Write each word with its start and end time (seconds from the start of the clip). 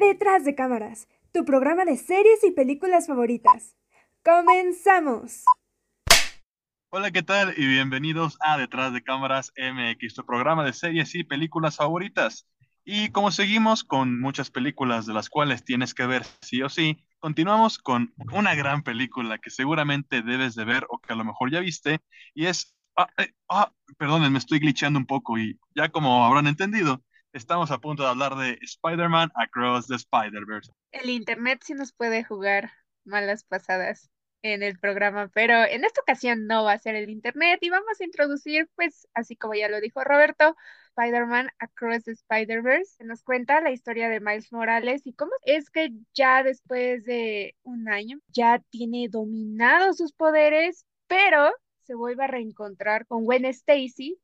Detrás 0.00 0.46
de 0.46 0.54
cámaras, 0.54 1.08
tu 1.30 1.44
programa 1.44 1.84
de 1.84 1.98
series 1.98 2.42
y 2.42 2.52
películas 2.52 3.06
favoritas. 3.06 3.76
¡Comenzamos! 4.24 5.44
Hola, 6.88 7.10
¿qué 7.10 7.22
tal? 7.22 7.52
Y 7.54 7.66
bienvenidos 7.66 8.38
a 8.40 8.56
Detrás 8.56 8.94
de 8.94 9.02
Cámaras 9.02 9.52
MX, 9.58 10.14
tu 10.14 10.24
programa 10.24 10.64
de 10.64 10.72
series 10.72 11.14
y 11.14 11.24
películas 11.24 11.76
favoritas. 11.76 12.48
Y 12.82 13.10
como 13.10 13.30
seguimos 13.30 13.84
con 13.84 14.18
muchas 14.18 14.50
películas 14.50 15.04
de 15.04 15.12
las 15.12 15.28
cuales 15.28 15.66
tienes 15.66 15.92
que 15.92 16.06
ver 16.06 16.24
sí 16.40 16.62
o 16.62 16.70
sí, 16.70 17.04
continuamos 17.18 17.76
con 17.76 18.14
una 18.32 18.54
gran 18.54 18.82
película 18.82 19.36
que 19.36 19.50
seguramente 19.50 20.22
debes 20.22 20.54
de 20.54 20.64
ver 20.64 20.86
o 20.88 20.98
que 20.98 21.12
a 21.12 21.16
lo 21.16 21.26
mejor 21.26 21.52
ya 21.52 21.60
viste, 21.60 22.00
y 22.34 22.46
es... 22.46 22.74
Ah, 22.96 23.10
eh, 23.18 23.34
ah, 23.50 23.70
perdonen, 23.98 24.32
me 24.32 24.38
estoy 24.38 24.60
glitchando 24.60 24.98
un 24.98 25.06
poco 25.06 25.38
y 25.38 25.60
ya 25.74 25.90
como 25.90 26.24
habrán 26.24 26.46
entendido, 26.46 27.02
estamos 27.32 27.70
a 27.70 27.78
punto 27.78 28.02
de 28.02 28.08
hablar 28.08 28.34
de 28.36 28.58
Spider-Man 28.60 29.30
Across 29.34 29.88
the 29.88 29.96
Spider-Verse. 29.96 30.72
El 30.92 31.10
Internet 31.10 31.62
sí 31.64 31.74
nos 31.74 31.92
puede 31.92 32.24
jugar 32.24 32.70
malas 33.04 33.44
pasadas 33.44 34.10
en 34.42 34.62
el 34.62 34.78
programa, 34.78 35.28
pero 35.34 35.64
en 35.64 35.84
esta 35.84 36.00
ocasión 36.00 36.46
no 36.46 36.64
va 36.64 36.72
a 36.72 36.78
ser 36.78 36.94
el 36.94 37.10
Internet 37.10 37.58
y 37.62 37.70
vamos 37.70 38.00
a 38.00 38.04
introducir, 38.04 38.68
pues, 38.74 39.06
así 39.14 39.36
como 39.36 39.54
ya 39.54 39.68
lo 39.68 39.80
dijo 39.80 40.02
Roberto, 40.02 40.56
Spider-Man 40.96 41.50
Across 41.58 42.04
the 42.04 42.12
Spider-Verse. 42.12 42.96
Se 42.96 43.04
nos 43.04 43.22
cuenta 43.22 43.60
la 43.60 43.70
historia 43.70 44.08
de 44.08 44.20
Miles 44.20 44.52
Morales 44.52 45.02
y 45.04 45.12
cómo 45.12 45.32
es 45.42 45.70
que 45.70 45.90
ya 46.14 46.42
después 46.42 47.04
de 47.04 47.54
un 47.62 47.88
año 47.88 48.18
ya 48.28 48.60
tiene 48.70 49.08
dominados 49.08 49.98
sus 49.98 50.12
poderes, 50.12 50.86
pero 51.06 51.52
se 51.82 51.94
vuelve 51.94 52.24
a 52.24 52.28
reencontrar 52.28 53.06
con 53.06 53.24
Gwen 53.24 53.44
Stacy 53.44 54.18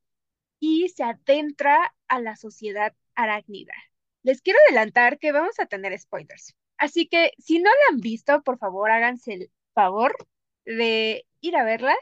y 0.60 0.88
se 0.88 1.04
adentra 1.04 1.94
a 2.08 2.20
la 2.20 2.36
sociedad 2.36 2.94
arácnida. 3.14 3.74
Les 4.22 4.42
quiero 4.42 4.58
adelantar 4.66 5.18
que 5.18 5.32
vamos 5.32 5.58
a 5.60 5.66
tener 5.66 5.98
spoilers. 5.98 6.54
Así 6.78 7.08
que 7.08 7.32
si 7.38 7.58
no 7.58 7.70
la 7.70 7.94
han 7.94 8.00
visto, 8.00 8.42
por 8.42 8.58
favor 8.58 8.90
háganse 8.90 9.34
el 9.34 9.50
favor 9.74 10.16
de 10.64 11.26
ir 11.40 11.56
a 11.56 11.64
verla 11.64 11.94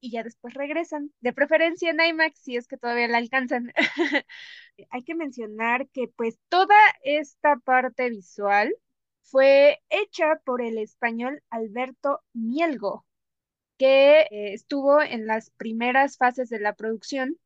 y 0.00 0.10
ya 0.10 0.22
después 0.22 0.54
regresan. 0.54 1.12
De 1.20 1.32
preferencia 1.32 1.90
en 1.90 2.00
IMAX 2.00 2.38
si 2.38 2.56
es 2.56 2.68
que 2.68 2.76
todavía 2.76 3.08
la 3.08 3.18
alcanzan. 3.18 3.72
Hay 4.90 5.02
que 5.02 5.14
mencionar 5.14 5.88
que 5.88 6.08
pues 6.08 6.38
toda 6.48 6.76
esta 7.02 7.56
parte 7.56 8.10
visual 8.10 8.74
fue 9.22 9.80
hecha 9.88 10.36
por 10.44 10.62
el 10.62 10.78
español 10.78 11.42
Alberto 11.50 12.20
Mielgo, 12.34 13.06
que 13.78 14.20
eh, 14.22 14.54
estuvo 14.54 15.00
en 15.02 15.26
las 15.26 15.50
primeras 15.50 16.18
fases 16.18 16.50
de 16.50 16.60
la 16.60 16.74
producción 16.74 17.38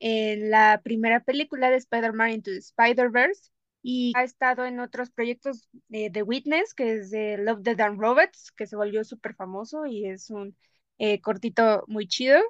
en 0.00 0.50
la 0.50 0.80
primera 0.82 1.20
película 1.20 1.70
de 1.70 1.76
Spider-Man 1.76 2.30
Into 2.30 2.50
the 2.50 2.58
Spider-Verse 2.58 3.50
y 3.82 4.12
ha 4.16 4.24
estado 4.24 4.64
en 4.64 4.80
otros 4.80 5.10
proyectos 5.10 5.68
de 5.88 6.10
The 6.10 6.22
Witness, 6.22 6.74
que 6.74 6.94
es 6.94 7.10
de 7.10 7.38
Love, 7.38 7.62
the 7.62 7.82
and 7.82 8.00
Robots, 8.00 8.52
que 8.52 8.66
se 8.66 8.76
volvió 8.76 9.04
súper 9.04 9.34
famoso 9.34 9.86
y 9.86 10.06
es 10.06 10.30
un 10.30 10.56
eh, 10.98 11.20
cortito 11.20 11.84
muy 11.86 12.06
chido. 12.08 12.40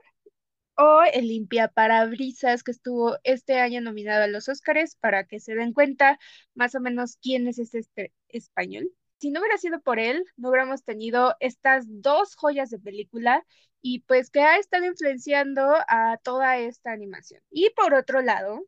O 0.76 1.02
el 1.12 1.28
Limpia 1.28 1.68
Parabrisas, 1.68 2.62
que 2.62 2.70
estuvo 2.70 3.18
este 3.22 3.60
año 3.60 3.80
nominado 3.82 4.24
a 4.24 4.28
los 4.28 4.48
Oscars, 4.48 4.96
para 4.96 5.24
que 5.24 5.38
se 5.38 5.54
den 5.54 5.74
cuenta 5.74 6.18
más 6.54 6.74
o 6.74 6.80
menos 6.80 7.18
quién 7.20 7.46
es 7.48 7.58
este 7.58 8.12
español. 8.28 8.90
Si 9.20 9.30
no 9.30 9.40
hubiera 9.40 9.58
sido 9.58 9.80
por 9.82 9.98
él, 9.98 10.24
no 10.38 10.48
hubiéramos 10.48 10.82
tenido 10.82 11.36
estas 11.40 11.84
dos 11.86 12.36
joyas 12.36 12.70
de 12.70 12.78
película 12.78 13.44
y 13.82 14.00
pues 14.00 14.30
que 14.30 14.40
ha 14.40 14.56
estado 14.56 14.86
influenciando 14.86 15.76
a 15.88 16.18
toda 16.22 16.56
esta 16.56 16.92
animación. 16.92 17.42
Y 17.50 17.68
por 17.76 17.92
otro 17.92 18.22
lado, 18.22 18.64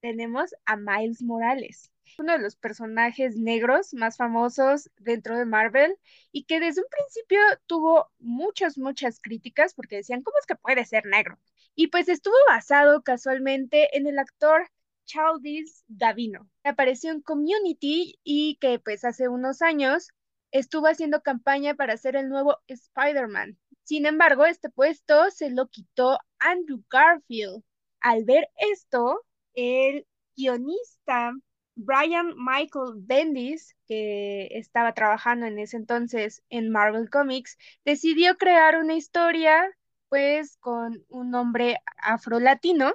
tenemos 0.00 0.54
a 0.66 0.76
Miles 0.76 1.20
Morales, 1.20 1.90
uno 2.16 2.32
de 2.34 2.38
los 2.38 2.54
personajes 2.54 3.36
negros 3.36 3.92
más 3.92 4.16
famosos 4.16 4.88
dentro 4.98 5.36
de 5.36 5.44
Marvel 5.46 5.96
y 6.30 6.44
que 6.44 6.60
desde 6.60 6.82
un 6.82 6.88
principio 6.88 7.40
tuvo 7.66 8.08
muchas, 8.20 8.78
muchas 8.78 9.18
críticas 9.20 9.74
porque 9.74 9.96
decían, 9.96 10.22
¿cómo 10.22 10.38
es 10.38 10.46
que 10.46 10.54
puede 10.54 10.84
ser 10.84 11.06
negro? 11.06 11.40
Y 11.74 11.88
pues 11.88 12.08
estuvo 12.08 12.36
basado 12.48 13.02
casualmente 13.02 13.96
en 13.96 14.06
el 14.06 14.20
actor 14.20 14.70
Childish 15.08 15.82
Gavino. 15.88 16.48
Apareció 16.62 17.10
en 17.10 17.22
Community 17.22 18.18
y 18.22 18.56
que 18.60 18.78
pues 18.78 19.04
hace 19.04 19.28
unos 19.28 19.62
años 19.62 20.08
estuvo 20.52 20.86
haciendo 20.86 21.22
campaña 21.22 21.74
para 21.74 21.96
ser 21.96 22.14
el 22.14 22.28
nuevo 22.28 22.58
Spider-Man. 22.68 23.58
Sin 23.84 24.06
embargo, 24.06 24.44
este 24.44 24.68
puesto 24.68 25.30
se 25.30 25.50
lo 25.50 25.68
quitó 25.68 26.18
Andrew 26.38 26.82
Garfield. 26.90 27.64
Al 28.00 28.24
ver 28.24 28.48
esto, 28.56 29.24
el 29.54 30.06
guionista 30.36 31.32
Brian 31.74 32.34
Michael 32.36 32.94
Bendis, 32.96 33.74
que 33.86 34.48
estaba 34.52 34.92
trabajando 34.92 35.46
en 35.46 35.58
ese 35.58 35.78
entonces 35.78 36.42
en 36.50 36.70
Marvel 36.70 37.08
Comics, 37.08 37.56
decidió 37.84 38.36
crear 38.36 38.76
una 38.76 38.94
historia 38.94 39.64
pues 40.08 40.56
con 40.58 41.04
un 41.08 41.30
nombre 41.30 41.78
afro-latino 42.02 42.94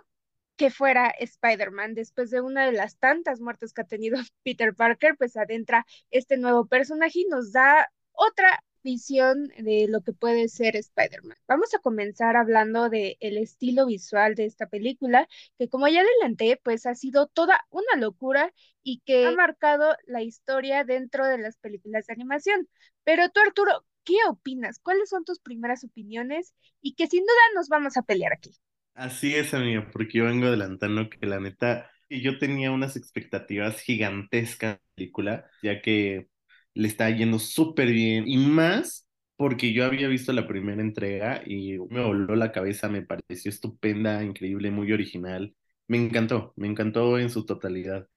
que 0.63 0.69
fuera 0.69 1.09
Spider-Man. 1.19 1.93
Después 1.93 2.31
de 2.31 2.39
una 2.39 2.65
de 2.65 2.71
las 2.71 2.97
tantas 2.97 3.41
muertes 3.41 3.73
que 3.73 3.81
ha 3.81 3.85
tenido 3.85 4.15
Peter 4.45 4.73
Parker, 4.73 5.17
pues 5.17 5.35
adentra 5.35 5.85
este 6.09 6.37
nuevo 6.37 6.67
personaje 6.67 7.19
y 7.19 7.25
nos 7.25 7.51
da 7.51 7.89
otra 8.13 8.63
visión 8.81 9.49
de 9.57 9.87
lo 9.89 9.99
que 10.03 10.13
puede 10.13 10.47
ser 10.47 10.77
Spider-Man. 10.77 11.35
Vamos 11.49 11.73
a 11.73 11.79
comenzar 11.79 12.37
hablando 12.37 12.87
del 12.87 13.17
el 13.19 13.37
estilo 13.39 13.87
visual 13.87 14.35
de 14.35 14.45
esta 14.45 14.67
película, 14.67 15.27
que 15.57 15.67
como 15.67 15.89
ya 15.89 15.99
adelanté, 15.99 16.57
pues 16.63 16.85
ha 16.85 16.95
sido 16.95 17.27
toda 17.27 17.59
una 17.69 17.99
locura 17.99 18.53
y 18.83 19.01
que 19.01 19.25
ha 19.25 19.31
marcado 19.31 19.97
la 20.05 20.21
historia 20.21 20.85
dentro 20.85 21.25
de 21.27 21.39
las 21.39 21.57
películas 21.57 22.07
de 22.07 22.13
animación. 22.13 22.69
Pero 23.03 23.29
tú, 23.31 23.41
Arturo, 23.41 23.85
¿qué 24.05 24.15
opinas? 24.29 24.79
¿Cuáles 24.79 25.09
son 25.09 25.25
tus 25.25 25.41
primeras 25.41 25.83
opiniones? 25.83 26.53
Y 26.81 26.95
que 26.95 27.07
sin 27.07 27.23
duda 27.23 27.53
nos 27.53 27.67
vamos 27.67 27.97
a 27.97 28.03
pelear 28.03 28.31
aquí. 28.31 28.57
Así 28.95 29.35
es, 29.35 29.53
amigo, 29.53 29.85
porque 29.91 30.19
yo 30.19 30.25
vengo 30.25 30.45
adelantando 30.47 31.09
que 31.09 31.25
la 31.25 31.39
neta, 31.39 31.89
yo 32.09 32.37
tenía 32.37 32.71
unas 32.71 32.95
expectativas 32.95 33.81
gigantescas 33.81 34.73
de 34.75 34.77
la 34.77 34.81
película, 34.95 35.45
ya 35.63 35.81
que 35.81 36.27
le 36.75 36.87
está 36.87 37.09
yendo 37.09 37.39
súper 37.39 37.87
bien 37.91 38.27
y 38.27 38.37
más 38.37 39.07
porque 39.35 39.73
yo 39.73 39.85
había 39.85 40.07
visto 40.07 40.31
la 40.31 40.47
primera 40.47 40.81
entrega 40.81 41.41
y 41.45 41.79
me 41.89 42.03
voló 42.05 42.35
la 42.35 42.51
cabeza, 42.51 42.87
me 42.87 43.01
pareció 43.01 43.49
estupenda, 43.49 44.23
increíble, 44.23 44.69
muy 44.71 44.91
original. 44.91 45.55
Me 45.87 45.97
encantó, 45.97 46.53
me 46.55 46.67
encantó 46.67 47.17
en 47.17 47.29
su 47.31 47.45
totalidad. 47.45 48.07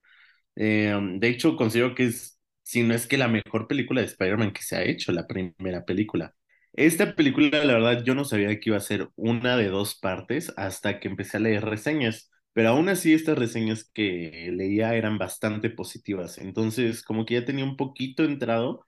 Eh, 0.56 0.94
de 1.20 1.28
hecho, 1.30 1.56
considero 1.56 1.96
que 1.96 2.06
es, 2.06 2.40
si 2.64 2.84
no 2.84 2.94
es 2.94 3.08
que 3.08 3.18
la 3.18 3.28
mejor 3.28 3.68
película 3.68 4.02
de 4.02 4.08
Spider-Man 4.08 4.52
que 4.54 4.62
se 4.62 4.76
ha 4.76 4.84
hecho, 4.84 5.12
la 5.12 5.26
primera 5.28 5.86
película. 5.86 6.35
Esta 6.76 7.14
película, 7.16 7.64
la 7.64 7.74
verdad, 7.74 8.04
yo 8.04 8.14
no 8.14 8.24
sabía 8.24 8.48
que 8.60 8.70
iba 8.70 8.76
a 8.76 8.80
ser 8.80 9.08
una 9.16 9.56
de 9.56 9.68
dos 9.68 9.94
partes 9.98 10.52
hasta 10.58 11.00
que 11.00 11.08
empecé 11.08 11.38
a 11.38 11.40
leer 11.40 11.64
reseñas. 11.64 12.30
Pero 12.52 12.70
aún 12.70 12.88
así 12.88 13.12
estas 13.14 13.38
reseñas 13.38 13.90
que 13.94 14.50
leía 14.54 14.94
eran 14.94 15.18
bastante 15.18 15.70
positivas. 15.70 16.38
Entonces, 16.38 17.02
como 17.02 17.24
que 17.26 17.34
ya 17.34 17.44
tenía 17.46 17.64
un 17.64 17.76
poquito 17.76 18.24
entrado 18.24 18.84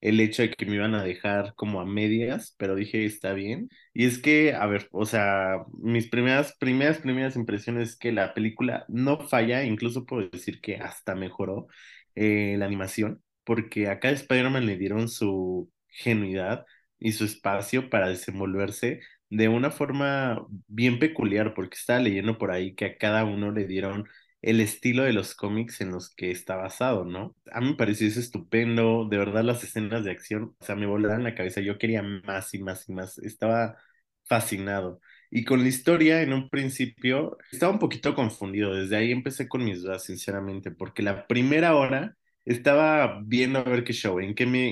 el 0.00 0.20
hecho 0.20 0.42
de 0.42 0.50
que 0.52 0.66
me 0.66 0.74
iban 0.76 0.94
a 0.94 1.04
dejar 1.04 1.54
como 1.54 1.80
a 1.80 1.86
medias, 1.86 2.54
pero 2.58 2.74
dije, 2.76 3.04
está 3.06 3.32
bien. 3.34 3.68
Y 3.94 4.06
es 4.06 4.18
que, 4.20 4.54
a 4.54 4.66
ver, 4.66 4.88
o 4.92 5.06
sea, 5.06 5.64
mis 5.80 6.08
primeras, 6.08 6.56
primeras, 6.58 6.98
primeras 6.98 7.36
impresiones 7.36 7.90
es 7.90 7.96
que 7.98 8.12
la 8.12 8.34
película 8.34 8.84
no 8.88 9.20
falla, 9.28 9.64
incluso 9.64 10.06
puedo 10.06 10.28
decir 10.28 10.60
que 10.60 10.76
hasta 10.76 11.14
mejoró 11.14 11.66
eh, 12.14 12.56
la 12.58 12.66
animación, 12.66 13.22
porque 13.44 13.88
acá 13.88 14.08
a 14.08 14.12
Spider-Man 14.12 14.66
le 14.66 14.76
dieron 14.78 15.08
su 15.08 15.70
genuidad 15.88 16.64
y 17.02 17.12
su 17.12 17.24
espacio 17.24 17.90
para 17.90 18.08
desenvolverse 18.08 19.00
de 19.30 19.48
una 19.48 19.70
forma 19.70 20.46
bien 20.68 20.98
peculiar, 20.98 21.54
porque 21.54 21.76
estaba 21.76 22.00
leyendo 22.00 22.38
por 22.38 22.50
ahí 22.50 22.74
que 22.74 22.84
a 22.84 22.98
cada 22.98 23.24
uno 23.24 23.50
le 23.50 23.66
dieron 23.66 24.08
el 24.42 24.60
estilo 24.60 25.04
de 25.04 25.12
los 25.12 25.34
cómics 25.34 25.80
en 25.80 25.90
los 25.92 26.14
que 26.14 26.30
está 26.30 26.56
basado, 26.56 27.04
¿no? 27.04 27.36
A 27.52 27.60
mí 27.60 27.70
me 27.70 27.76
pareció 27.76 28.08
eso 28.08 28.20
estupendo, 28.20 29.06
de 29.08 29.18
verdad 29.18 29.44
las 29.44 29.62
escenas 29.64 30.04
de 30.04 30.10
acción, 30.10 30.56
o 30.60 30.64
sea, 30.64 30.74
me 30.76 30.86
volaron 30.86 31.24
la 31.24 31.34
cabeza, 31.34 31.60
yo 31.60 31.78
quería 31.78 32.02
más 32.02 32.52
y 32.54 32.62
más 32.62 32.88
y 32.88 32.92
más, 32.92 33.18
estaba 33.18 33.76
fascinado. 34.24 35.00
Y 35.30 35.44
con 35.44 35.62
la 35.62 35.68
historia, 35.68 36.22
en 36.22 36.32
un 36.32 36.50
principio, 36.50 37.38
estaba 37.50 37.72
un 37.72 37.78
poquito 37.78 38.14
confundido, 38.14 38.74
desde 38.74 38.96
ahí 38.96 39.12
empecé 39.12 39.48
con 39.48 39.64
mis 39.64 39.82
dudas, 39.82 40.04
sinceramente, 40.04 40.70
porque 40.70 41.02
la 41.02 41.26
primera 41.26 41.74
hora 41.76 42.16
estaba 42.44 43.20
viendo 43.24 43.60
a 43.60 43.62
ver 43.64 43.84
qué 43.84 43.92
show, 43.92 44.20
en 44.20 44.34
qué 44.34 44.46
me 44.46 44.68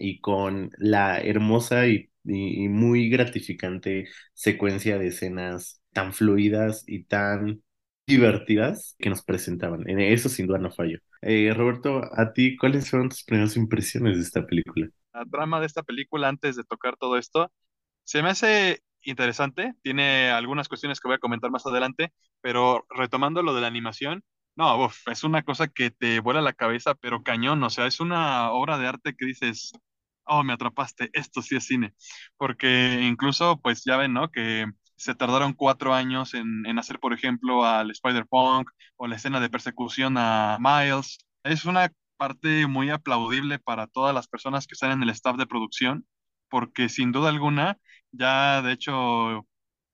y 0.00 0.20
con 0.20 0.70
la 0.78 1.18
hermosa 1.20 1.86
y 1.86 2.08
muy 2.24 3.08
gratificante 3.10 4.08
secuencia 4.34 4.98
de 4.98 5.08
escenas 5.08 5.82
tan 5.92 6.12
fluidas 6.12 6.84
y 6.86 7.04
tan 7.04 7.62
divertidas 8.06 8.96
que 8.98 9.10
nos 9.10 9.22
presentaban. 9.22 9.88
En 9.88 10.00
eso 10.00 10.28
sin 10.28 10.46
duda 10.46 10.58
no 10.58 10.70
fallo. 10.70 10.98
Eh, 11.20 11.52
Roberto, 11.54 12.02
a 12.16 12.32
ti, 12.32 12.56
¿cuáles 12.56 12.90
fueron 12.90 13.08
tus 13.08 13.24
primeras 13.24 13.56
impresiones 13.56 14.16
de 14.16 14.22
esta 14.22 14.46
película? 14.46 14.88
La 15.12 15.24
trama 15.24 15.60
de 15.60 15.66
esta 15.66 15.82
película, 15.82 16.28
antes 16.28 16.56
de 16.56 16.64
tocar 16.64 16.96
todo 16.96 17.16
esto, 17.16 17.52
se 18.04 18.22
me 18.22 18.30
hace 18.30 18.80
interesante. 19.02 19.74
Tiene 19.82 20.30
algunas 20.30 20.68
cuestiones 20.68 21.00
que 21.00 21.08
voy 21.08 21.16
a 21.16 21.20
comentar 21.20 21.50
más 21.50 21.66
adelante, 21.66 22.12
pero 22.40 22.84
retomando 22.90 23.42
lo 23.42 23.54
de 23.54 23.60
la 23.60 23.66
animación, 23.68 24.22
No, 24.56 24.90
es 25.10 25.24
una 25.24 25.42
cosa 25.42 25.68
que 25.68 25.90
te 25.90 26.20
vuela 26.20 26.42
la 26.42 26.52
cabeza, 26.52 26.94
pero 26.94 27.22
cañón, 27.22 27.62
o 27.62 27.70
sea, 27.70 27.86
es 27.86 28.00
una 28.00 28.52
obra 28.52 28.76
de 28.78 28.86
arte 28.86 29.14
que 29.16 29.24
dices, 29.26 29.72
oh, 30.24 30.44
me 30.44 30.52
atrapaste, 30.52 31.08
esto 31.14 31.40
sí 31.40 31.56
es 31.56 31.64
cine, 31.66 31.94
porque 32.36 33.00
incluso, 33.02 33.58
pues 33.62 33.82
ya 33.84 33.96
ven, 33.96 34.12
¿no? 34.12 34.30
Que 34.30 34.66
se 34.96 35.14
tardaron 35.14 35.54
cuatro 35.54 35.94
años 35.94 36.34
en, 36.34 36.66
en 36.66 36.78
hacer, 36.78 37.00
por 37.00 37.14
ejemplo, 37.14 37.64
al 37.64 37.90
Spider-Punk 37.90 38.70
o 38.96 39.06
la 39.06 39.16
escena 39.16 39.40
de 39.40 39.48
persecución 39.50 40.16
a 40.18 40.58
Miles. 40.60 41.18
Es 41.44 41.64
una 41.64 41.90
parte 42.18 42.66
muy 42.66 42.90
aplaudible 42.90 43.58
para 43.58 43.86
todas 43.86 44.14
las 44.14 44.28
personas 44.28 44.66
que 44.66 44.74
están 44.74 44.92
en 44.92 45.02
el 45.02 45.10
staff 45.10 45.36
de 45.38 45.46
producción, 45.46 46.06
porque 46.50 46.88
sin 46.90 47.10
duda 47.10 47.30
alguna, 47.30 47.78
ya 48.12 48.60
de 48.62 48.72
hecho 48.72 49.46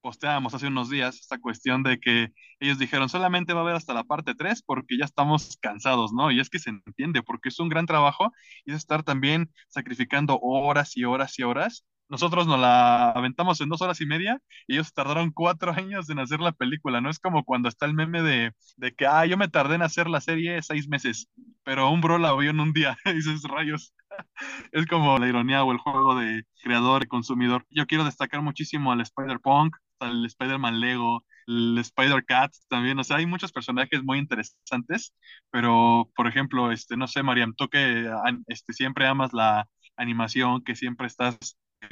posteábamos 0.09 0.55
hace 0.55 0.69
unos 0.69 0.89
días 0.89 1.17
esta 1.17 1.39
cuestión 1.39 1.83
de 1.83 2.01
que 2.01 2.33
ellos 2.61 2.79
dijeron 2.79 3.11
solamente 3.11 3.53
va 3.53 3.61
a 3.61 3.63
haber 3.63 3.77
hasta 3.77 3.93
la 3.93 4.05
parte 4.05 4.35
3 4.35 4.63
porque 4.63 4.97
ya 4.97 5.05
estamos 5.05 5.59
cansados, 5.61 6.15
¿no? 6.15 6.31
Y 6.31 6.41
es 6.41 6.49
que 6.49 6.59
se 6.59 6.71
entiende 6.71 7.23
porque 7.23 7.51
es 7.51 7.61
un 7.61 7.69
gran 7.69 7.85
trabajo 7.85 8.33
y 8.65 8.71
es 8.71 8.79
estar 8.79 9.03
también 9.03 9.53
sacrificando 9.69 10.39
horas 10.41 10.97
y 10.97 11.05
horas 11.05 11.39
y 11.39 11.43
horas. 11.43 11.85
Nosotros 12.09 12.47
nos 12.47 12.59
la 12.59 13.11
aventamos 13.11 13.61
en 13.61 13.69
dos 13.69 13.83
horas 13.83 14.01
y 14.01 14.07
media 14.07 14.41
y 14.67 14.77
ellos 14.77 14.95
tardaron 14.95 15.31
cuatro 15.31 15.73
años 15.77 16.09
en 16.09 16.21
hacer 16.21 16.41
la 16.41 16.53
película, 16.53 17.03
¿no? 17.03 17.11
Es 17.11 17.19
como 17.19 17.45
cuando 17.45 17.69
está 17.69 17.85
el 17.85 17.93
meme 17.93 18.23
de, 18.23 18.53
de 18.79 18.95
que, 18.95 19.07
ah, 19.07 19.27
yo 19.27 19.37
me 19.37 19.49
tardé 19.49 19.75
en 19.75 19.83
hacer 19.83 20.09
la 20.09 20.23
serie 20.23 20.63
seis 20.63 20.89
meses, 20.89 21.29
pero 21.65 21.91
un 21.91 22.01
bro 22.01 22.17
la 22.17 22.35
vio 22.35 22.49
en 22.49 22.61
un 22.61 22.73
día, 22.73 22.97
dices, 23.15 23.43
rayos. 23.43 23.93
Es 24.73 24.87
como 24.87 25.19
la 25.19 25.29
ironía 25.29 25.65
o 25.65 25.71
el 25.73 25.79
juego 25.79 26.15
de 26.15 26.45
creador 26.63 27.03
y 27.05 27.09
consumidor. 27.09 27.67
Yo 27.69 27.87
quiero 27.87 28.05
destacar 28.05 28.41
muchísimo 28.41 28.91
al 28.91 29.03
Spider-Punk, 29.03 29.77
al 30.01 30.25
Spider-Man 30.27 30.81
Lego, 30.81 31.25
el 31.47 31.79
Spider-Cat 31.79 32.53
también, 32.69 32.99
o 32.99 33.05
sea, 33.05 33.17
hay 33.17 33.27
muchos 33.27 33.53
personajes 33.53 34.03
muy 34.03 34.19
interesantes, 34.19 35.15
pero, 35.51 36.11
por 36.15 36.27
ejemplo, 36.27 36.73
este, 36.73 36.97
no 36.97 37.07
sé, 37.07 37.23
Mariam, 37.23 37.55
tú 37.55 37.69
que 37.69 38.11
este, 38.49 38.73
siempre 38.73 39.07
amas 39.07 39.33
la 39.33 39.69
animación, 39.97 40.63
que 40.63 40.77
siempre 40.77 41.07
estás 41.07 41.39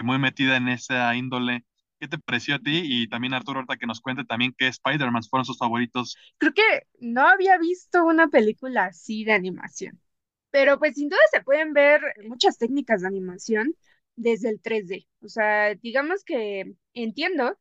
muy 0.03 0.19
metida 0.19 0.57
en 0.57 0.69
esa 0.69 1.15
índole, 1.17 1.65
¿qué 2.01 2.09
te 2.09 2.19
pareció 2.19 2.57
a 2.57 2.59
ti? 2.59 2.83
Y 2.85 3.09
también 3.09 3.35
Arturo, 3.35 3.61
ahorita 3.61 3.77
que 3.77 3.87
nos 3.87 4.01
cuente 4.01 4.25
también 4.25 4.55
qué 4.57 4.69
Spider-Man 4.69 5.23
fueron 5.25 5.45
sus 5.45 5.59
favoritos. 5.59 6.17
Creo 6.39 6.53
que 6.53 6.87
no 7.01 7.27
había 7.27 7.59
visto 7.59 8.05
una 8.05 8.29
película 8.29 8.87
así 8.87 9.25
de 9.25 9.33
animación, 9.33 10.01
pero 10.51 10.79
pues 10.79 10.95
sin 10.95 11.09
duda 11.09 11.21
se 11.31 11.41
pueden 11.41 11.73
ver 11.73 12.01
muchas 12.29 12.59
técnicas 12.59 13.01
de 13.03 13.09
animación 13.09 13.75
desde 14.17 14.51
el 14.51 14.61
3D. 14.61 15.07
O 15.21 15.29
sea, 15.29 15.75
digamos 15.75 16.25
que 16.25 16.75
entiendo 16.95 17.59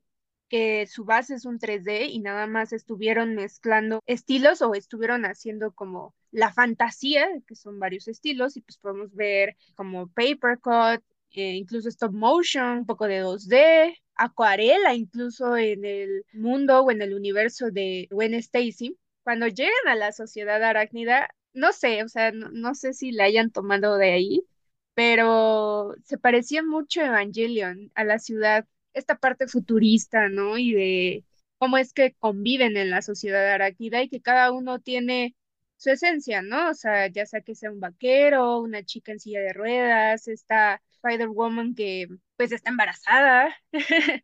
que 0.50 0.88
su 0.88 1.06
base 1.06 1.36
es 1.36 1.46
un 1.46 1.60
3D 1.60 2.10
y 2.10 2.20
nada 2.20 2.48
más 2.48 2.74
estuvieron 2.74 3.36
mezclando 3.36 4.02
estilos 4.06 4.62
o 4.62 4.76
estuvieron 4.76 5.26
haciendo 5.26 5.72
como 5.74 6.14
la 6.32 6.52
fantasía, 6.54 7.28
que 7.48 7.56
son 7.56 7.80
varios 7.80 8.08
estilos, 8.08 8.58
y 8.58 8.62
pues 8.62 8.78
podemos 8.78 9.14
ver 9.16 9.58
como 9.76 10.08
paper 10.10 10.60
cut, 10.60 11.04
eh, 11.32 11.54
incluso 11.56 11.90
stop 11.90 12.14
motion, 12.14 12.80
un 12.80 12.86
poco 12.86 13.08
de 13.08 13.24
2D, 13.24 13.98
acuarela 14.16 14.94
incluso 14.94 15.58
en 15.58 15.86
el 15.86 16.26
mundo 16.34 16.82
o 16.82 16.92
en 16.92 17.02
el 17.02 17.14
universo 17.14 17.72
de 17.72 18.08
Gwen 18.12 18.34
Stacy. 18.36 18.98
Cuando 19.24 19.48
llegan 19.48 19.88
a 19.88 19.96
la 19.96 20.12
sociedad 20.12 20.64
arácnida, 20.64 21.30
no 21.54 21.72
sé, 21.74 22.04
o 22.04 22.08
sea, 22.10 22.32
no, 22.32 22.50
no 22.52 22.76
sé 22.76 22.94
si 22.94 23.12
la 23.12 23.26
hayan 23.26 23.52
tomado 23.52 23.98
de 23.98 24.12
ahí, 24.14 24.46
pero 24.94 25.96
se 26.04 26.18
parecía 26.18 26.64
mucho 26.64 27.02
a 27.02 27.08
Evangelion, 27.08 27.92
a 27.96 28.04
la 28.04 28.20
ciudad 28.20 28.66
esta 28.96 29.18
parte 29.18 29.48
futurista, 29.48 30.30
¿no? 30.30 30.58
Y 30.58 30.74
de 30.74 31.26
cómo 31.58 31.78
es 31.78 31.94
que 31.94 32.14
conviven 32.16 32.78
en 32.78 32.90
la 32.90 33.02
sociedad 33.02 33.48
arácnida 33.52 34.02
y 34.02 34.10
que 34.10 34.22
cada 34.22 34.52
uno 34.52 34.80
tiene 34.80 35.36
su 35.78 35.90
esencia, 35.92 36.42
¿no? 36.42 36.70
O 36.70 36.74
sea, 36.74 37.08
ya 37.08 37.26
sea 37.26 37.42
que 37.42 37.56
sea 37.56 37.72
un 37.72 37.80
vaquero, 37.80 38.60
una 38.60 38.84
chica 38.84 39.12
en 39.12 39.20
silla 39.20 39.42
de 39.42 39.54
ruedas, 39.54 40.28
esta 40.28 40.82
Spider-Woman 40.96 41.76
que 41.76 42.08
pues 42.38 42.52
está 42.52 42.70
embarazada. 42.72 43.56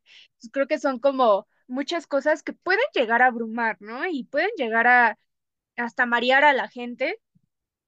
creo 0.51 0.67
que 0.67 0.79
son 0.79 0.99
como 0.99 1.47
muchas 1.67 2.07
cosas 2.07 2.43
que 2.43 2.53
pueden 2.53 2.85
llegar 2.93 3.21
a 3.21 3.27
abrumar, 3.27 3.77
¿no? 3.81 4.05
Y 4.07 4.25
pueden 4.25 4.51
llegar 4.57 4.87
a 4.87 5.17
hasta 5.77 6.05
marear 6.05 6.43
a 6.43 6.53
la 6.53 6.67
gente, 6.69 7.17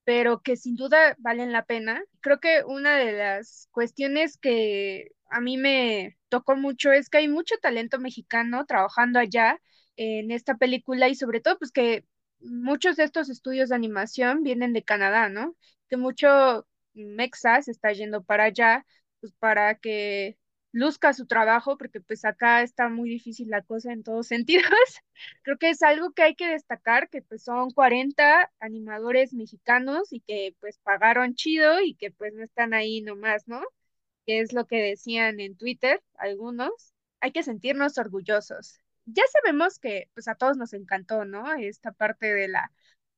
pero 0.04 0.42
que 0.42 0.58
sin 0.58 0.76
duda 0.76 1.16
valen 1.20 1.52
la 1.52 1.66
pena. 1.66 2.04
Creo 2.22 2.40
que 2.40 2.64
una 2.66 2.98
de 2.98 3.14
las 3.14 3.68
cuestiones 3.72 4.38
que 4.38 5.12
a 5.30 5.42
mí 5.42 5.58
me 5.58 6.18
tocó 6.34 6.56
mucho 6.56 6.92
es 6.92 7.10
que 7.10 7.20
hay 7.20 7.28
mucho 7.28 7.56
talento 7.62 8.00
mexicano 8.00 8.66
trabajando 8.66 9.20
allá 9.20 9.62
en 9.98 10.32
esta 10.32 10.58
película 10.58 11.08
y 11.08 11.14
sobre 11.16 11.42
todo 11.42 11.60
pues 11.60 11.72
que 11.72 12.06
muchos 12.40 12.96
de 12.98 13.04
estos 13.04 13.30
estudios 13.30 13.70
de 13.70 13.76
animación 13.76 14.42
vienen 14.42 14.74
de 14.74 14.84
Canadá, 14.84 15.30
¿no? 15.30 15.56
Que 15.90 15.98
mucho 15.98 16.66
Mexa 16.96 17.62
se 17.62 17.70
está 17.72 17.92
yendo 17.94 18.24
para 18.24 18.46
allá 18.46 18.84
pues 19.20 19.34
para 19.34 19.76
que 19.76 20.40
luzca 20.72 21.14
su 21.14 21.28
trabajo, 21.28 21.78
porque 21.78 22.02
pues 22.02 22.26
acá 22.26 22.64
está 22.64 22.90
muy 22.90 23.10
difícil 23.10 23.50
la 23.52 23.62
cosa 23.62 23.94
en 23.94 24.02
todos 24.04 24.26
sentidos. 24.34 24.66
Creo 25.44 25.58
que 25.60 25.70
es 25.70 25.84
algo 25.84 26.14
que 26.14 26.24
hay 26.24 26.36
que 26.36 26.48
destacar, 26.48 27.10
que 27.10 27.22
pues 27.22 27.44
son 27.44 27.70
40 27.72 28.52
animadores 28.60 29.34
mexicanos 29.36 30.12
y 30.12 30.22
que 30.22 30.56
pues 30.60 30.80
pagaron 30.80 31.36
chido 31.36 31.80
y 31.82 31.94
que 31.96 32.10
pues 32.12 32.34
no 32.34 32.44
están 32.44 32.74
ahí 32.74 33.02
nomás, 33.02 33.48
¿no? 33.48 33.62
Que 34.26 34.40
es 34.42 34.54
lo 34.54 34.66
que 34.68 34.82
decían 34.82 35.40
en 35.40 35.58
Twitter 35.58 36.02
algunos, 36.16 36.94
hay 37.20 37.32
que 37.32 37.44
sentirnos 37.44 37.98
orgullosos. 37.98 38.80
Ya 39.06 39.24
sabemos 39.32 39.80
que 39.80 40.10
pues 40.14 40.28
a 40.28 40.36
todos 40.36 40.58
nos 40.58 40.74
encantó, 40.74 41.26
¿no? 41.26 41.54
Esta 41.54 41.92
parte 41.92 42.34
de 42.34 42.48
la 42.48 42.72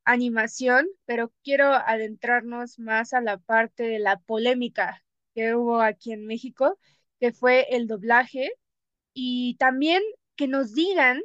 animación, 0.03 0.87
pero 1.05 1.31
quiero 1.43 1.67
adentrarnos 1.73 2.79
más 2.79 3.13
a 3.13 3.21
la 3.21 3.37
parte 3.37 3.83
de 3.83 3.99
la 3.99 4.19
polémica 4.19 5.03
que 5.33 5.55
hubo 5.55 5.81
aquí 5.81 6.13
en 6.13 6.25
México, 6.25 6.79
que 7.19 7.33
fue 7.33 7.67
el 7.75 7.87
doblaje, 7.87 8.51
y 9.13 9.55
también 9.57 10.03
que 10.35 10.47
nos 10.47 10.73
digan, 10.73 11.21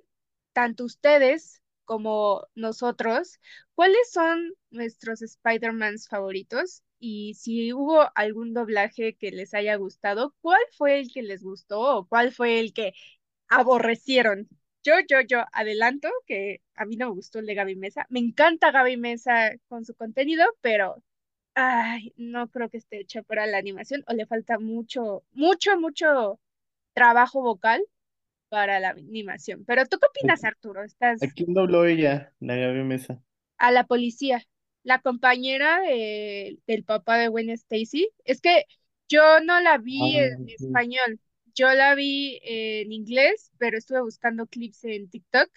tanto 0.52 0.84
ustedes 0.84 1.62
como 1.84 2.46
nosotros, 2.54 3.40
cuáles 3.74 4.10
son 4.12 4.54
nuestros 4.70 5.22
Spider-Mans 5.22 6.08
favoritos 6.08 6.82
y 7.00 7.34
si 7.34 7.72
hubo 7.72 8.06
algún 8.14 8.52
doblaje 8.52 9.14
que 9.14 9.30
les 9.30 9.54
haya 9.54 9.74
gustado, 9.76 10.34
¿cuál 10.42 10.60
fue 10.76 11.00
el 11.00 11.10
que 11.12 11.22
les 11.22 11.42
gustó 11.42 11.80
o 11.80 12.06
cuál 12.06 12.30
fue 12.30 12.60
el 12.60 12.72
que 12.74 12.92
aborrecieron? 13.48 14.48
Yo, 14.84 14.94
yo, 15.08 15.20
yo 15.22 15.44
adelanto 15.52 16.08
que 16.26 16.60
a 16.74 16.84
mí 16.84 16.96
no 16.96 17.08
me 17.08 17.14
gustó 17.14 17.38
el 17.38 17.46
de 17.46 17.54
Gaby 17.54 17.76
Mesa. 17.76 18.06
Me 18.10 18.20
encanta 18.20 18.70
Gaby 18.70 18.98
Mesa 18.98 19.52
con 19.68 19.84
su 19.84 19.94
contenido, 19.94 20.44
pero 20.60 21.02
ay, 21.54 22.12
no 22.16 22.48
creo 22.48 22.68
que 22.68 22.78
esté 22.78 23.00
hecha 23.00 23.22
para 23.22 23.46
la 23.46 23.58
animación 23.58 24.04
o 24.06 24.12
le 24.12 24.26
falta 24.26 24.58
mucho, 24.58 25.24
mucho, 25.32 25.78
mucho 25.80 26.38
trabajo 26.92 27.42
vocal 27.42 27.82
para 28.50 28.78
la 28.78 28.90
animación. 28.90 29.64
Pero 29.64 29.86
¿tú 29.86 29.98
qué 29.98 30.06
opinas, 30.06 30.44
Arturo? 30.44 30.82
¿Estás... 30.82 31.22
¿A 31.22 31.28
quién 31.28 31.54
dobló 31.54 31.86
ella, 31.86 32.34
la 32.40 32.56
Gaby 32.56 32.84
Mesa? 32.84 33.22
A 33.56 33.70
la 33.70 33.84
policía 33.86 34.42
la 34.82 35.00
compañera 35.00 35.80
del 36.66 36.84
papá 36.84 37.18
de 37.18 37.28
Gwen 37.28 37.50
Stacy. 37.50 38.08
Es 38.24 38.40
que 38.40 38.64
yo 39.08 39.40
no 39.40 39.60
la 39.60 39.78
vi 39.78 39.98
Ah, 39.98 40.16
en 40.16 40.48
español, 40.48 41.20
yo 41.54 41.72
la 41.72 41.94
vi 41.94 42.40
en 42.44 42.92
inglés, 42.92 43.52
pero 43.58 43.76
estuve 43.78 44.02
buscando 44.02 44.46
clips 44.46 44.84
en 44.84 45.10
TikTok, 45.10 45.50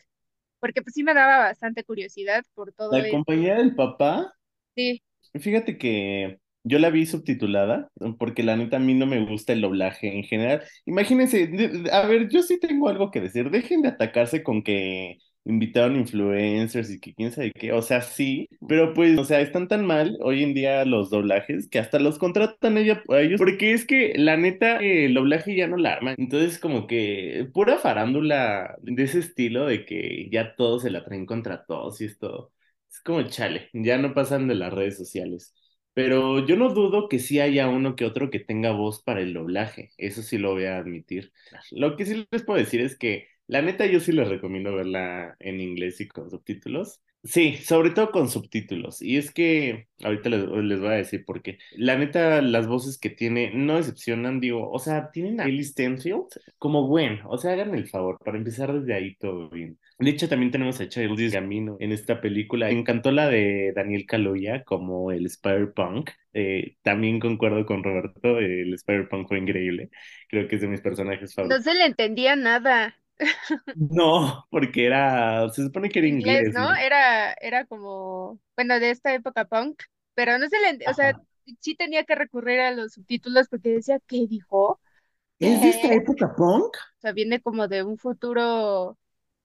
porque 0.60 0.82
pues 0.82 0.94
sí 0.96 1.04
me 1.04 1.14
daba 1.14 1.40
bastante 1.40 1.84
curiosidad 1.84 2.46
por 2.56 2.74
todo 2.74 3.00
La 3.00 3.04
esto. 3.04 3.26
compañía 3.26 3.56
del 3.56 3.76
papá, 3.76 4.34
Sí, 4.76 5.02
fíjate 5.40 5.78
que 5.78 6.40
yo 6.64 6.80
la 6.80 6.90
vi 6.90 7.06
subtitulada, 7.06 7.90
porque 8.20 8.44
la 8.44 8.56
neta 8.56 8.78
a 8.78 8.80
mí 8.80 8.94
no 8.94 9.06
me 9.06 9.26
gusta 9.26 9.54
el 9.54 9.62
doblaje 9.62 10.16
en 10.16 10.24
general. 10.24 10.64
Imagínense, 10.86 11.48
de- 11.48 11.68
de- 11.70 11.92
a 11.92 12.06
ver, 12.08 12.30
yo 12.30 12.42
sí 12.44 12.60
tengo 12.60 12.88
algo 12.90 13.12
que 13.12 13.20
decir. 13.22 13.50
Dejen 13.52 13.82
de 13.82 13.90
atacarse 13.90 14.44
con 14.44 14.64
que 14.64 15.18
invitaron 15.46 15.96
influencers 15.96 16.90
y 16.90 17.00
que 17.00 17.14
quién 17.14 17.32
sabe 17.32 17.52
qué. 17.52 17.74
O 17.74 17.82
sea, 17.82 18.02
sí, 18.02 18.48
pero 18.68 18.94
pues, 18.94 19.18
o 19.18 19.26
sea, 19.26 19.42
están 19.42 19.68
tan 19.68 19.86
mal 19.86 20.18
hoy 20.22 20.44
en 20.44 20.54
día 20.54 20.86
los 20.86 21.10
doblajes 21.10 21.68
que 21.70 21.80
hasta 21.80 22.00
los 22.00 22.18
contratan 22.18 22.78
ella, 22.78 23.04
a 23.10 23.20
ellos, 23.20 23.40
porque 23.40 23.74
es 23.74 23.86
que 23.86 24.14
la 24.16 24.38
neta, 24.38 24.78
el 24.78 25.14
doblaje 25.14 25.56
ya 25.56 25.68
no 25.68 25.78
la 25.78 25.94
arman. 25.94 26.16
Entonces, 26.18 26.60
como 26.60 26.88
que 26.88 27.48
pura 27.54 27.78
farándula 27.78 28.76
de 28.82 29.04
ese 29.04 29.20
estilo 29.20 29.66
de 29.66 29.86
que 29.86 30.30
ya 30.32 30.56
todos 30.56 30.84
se 30.84 30.92
la 30.92 31.04
traen 31.04 31.26
contra 31.26 31.66
todos 31.66 32.00
y 32.02 32.06
esto. 32.06 32.52
Es 32.90 33.02
como 33.02 33.24
chale, 33.24 33.70
ya 33.74 33.98
no 33.98 34.14
pasan 34.14 34.48
de 34.48 34.56
las 34.56 34.72
redes 34.74 34.98
sociales. 34.98 35.54
Pero 35.94 36.46
yo 36.46 36.56
no 36.56 36.70
dudo 36.74 37.08
que 37.08 37.20
sí 37.20 37.40
haya 37.40 37.68
uno 37.70 37.96
que 37.96 38.06
otro 38.06 38.30
que 38.32 38.40
tenga 38.40 38.72
voz 38.72 39.04
para 39.04 39.22
el 39.22 39.34
doblaje, 39.34 39.92
eso 39.98 40.24
sí 40.24 40.38
lo 40.40 40.54
voy 40.54 40.66
a 40.66 40.78
admitir. 40.78 41.32
Lo 41.72 41.96
que 41.96 42.06
sí 42.06 42.28
les 42.32 42.44
puedo 42.44 42.60
decir 42.60 42.82
es 42.82 42.98
que 42.98 43.28
la 43.48 43.62
neta 43.62 43.86
yo 43.86 44.00
sí 44.00 44.12
les 44.12 44.28
recomiendo 44.28 44.74
verla 44.76 45.36
en 45.40 45.60
inglés 45.62 46.00
y 46.02 46.08
con 46.08 46.30
subtítulos. 46.30 47.02
Sí, 47.26 47.56
sobre 47.56 47.92
todo 47.92 48.12
con 48.12 48.30
subtítulos. 48.30 49.02
Y 49.02 49.16
es 49.16 49.32
que 49.32 49.88
ahorita 50.04 50.30
les, 50.30 50.44
les 50.50 50.80
voy 50.82 50.90
a 50.90 50.92
decir 50.92 51.24
por 51.24 51.42
qué. 51.42 51.58
La 51.72 51.98
neta, 51.98 52.42
las 52.42 52.68
voces 52.68 52.98
que 52.98 53.10
tiene 53.10 53.52
no 53.54 53.78
decepcionan, 53.78 54.42
digo, 54.42 54.70
o 54.70 54.78
sea, 54.78 55.10
tienen 55.10 55.40
a 55.40 55.44
Haley 55.46 55.64
Stenfield 55.64 56.26
como 56.58 56.86
Gwen, 56.86 57.22
o 57.26 57.38
sea, 57.38 57.54
hagan 57.54 57.76
el 57.76 57.88
favor, 57.88 58.20
para 58.20 58.38
empezar 58.38 58.74
desde 58.74 58.94
ahí 58.94 59.16
todo 59.16 59.50
bien. 59.50 59.80
De 60.00 60.10
hecho, 60.10 60.28
también 60.28 60.52
tenemos 60.52 60.82
a 60.82 60.90
Childish 60.90 61.32
Gambino 61.32 61.78
en 61.80 61.94
esta 61.94 62.20
película. 62.20 62.68
Me 62.68 62.74
encantó 62.74 63.10
la 63.12 63.30
de 63.30 63.72
Daniel 63.74 64.06
Kaluuya 64.06 64.64
como 64.66 65.12
el 65.14 65.26
Spider-Punk. 65.26 66.10
Eh, 66.34 66.76
también 66.82 67.22
concuerdo 67.22 67.66
con 67.66 67.84
Roberto, 67.84 68.38
el 68.40 68.74
Spider-Punk 68.74 69.30
fue 69.30 69.40
increíble. 69.40 69.90
Creo 70.28 70.48
que 70.50 70.56
es 70.56 70.62
de 70.62 70.68
mis 70.68 70.82
personajes 70.82 71.32
No 71.48 71.60
favoritos. 71.60 71.64
se 71.64 71.74
le 71.74 71.86
entendía 71.86 72.36
nada. 72.36 72.98
No, 73.74 74.46
porque 74.52 74.86
era, 74.86 75.50
se 75.50 75.64
supone 75.64 75.90
que 75.90 76.00
era 76.00 76.08
Inglés, 76.08 76.48
inglés, 76.48 76.56
¿no? 76.58 76.74
¿no? 76.74 76.76
Era, 76.76 77.34
era 77.34 77.66
como, 77.66 78.40
bueno, 78.56 78.80
de 78.80 78.92
esta 78.92 79.14
época 79.14 79.46
punk, 79.46 79.82
pero 80.14 80.38
no 80.38 80.48
se 80.50 80.60
le, 80.60 80.88
o 80.90 80.94
sea, 80.94 81.14
sí 81.60 81.76
tenía 81.76 82.04
que 82.06 82.16
recurrir 82.16 82.60
a 82.60 82.72
los 82.72 82.94
subtítulos 82.94 83.50
porque 83.50 83.70
decía, 83.70 84.00
¿qué 84.08 84.28
dijo? 84.28 84.80
¿Es 85.40 85.62
de 85.62 85.70
esta 85.70 85.90
¿Qué? 85.90 85.94
época 85.94 86.34
punk? 86.36 86.76
O 87.00 87.02
sea, 87.02 87.12
viene 87.14 87.42
como 87.42 87.68
de 87.68 87.84
un 87.84 87.98
futuro 87.98 88.98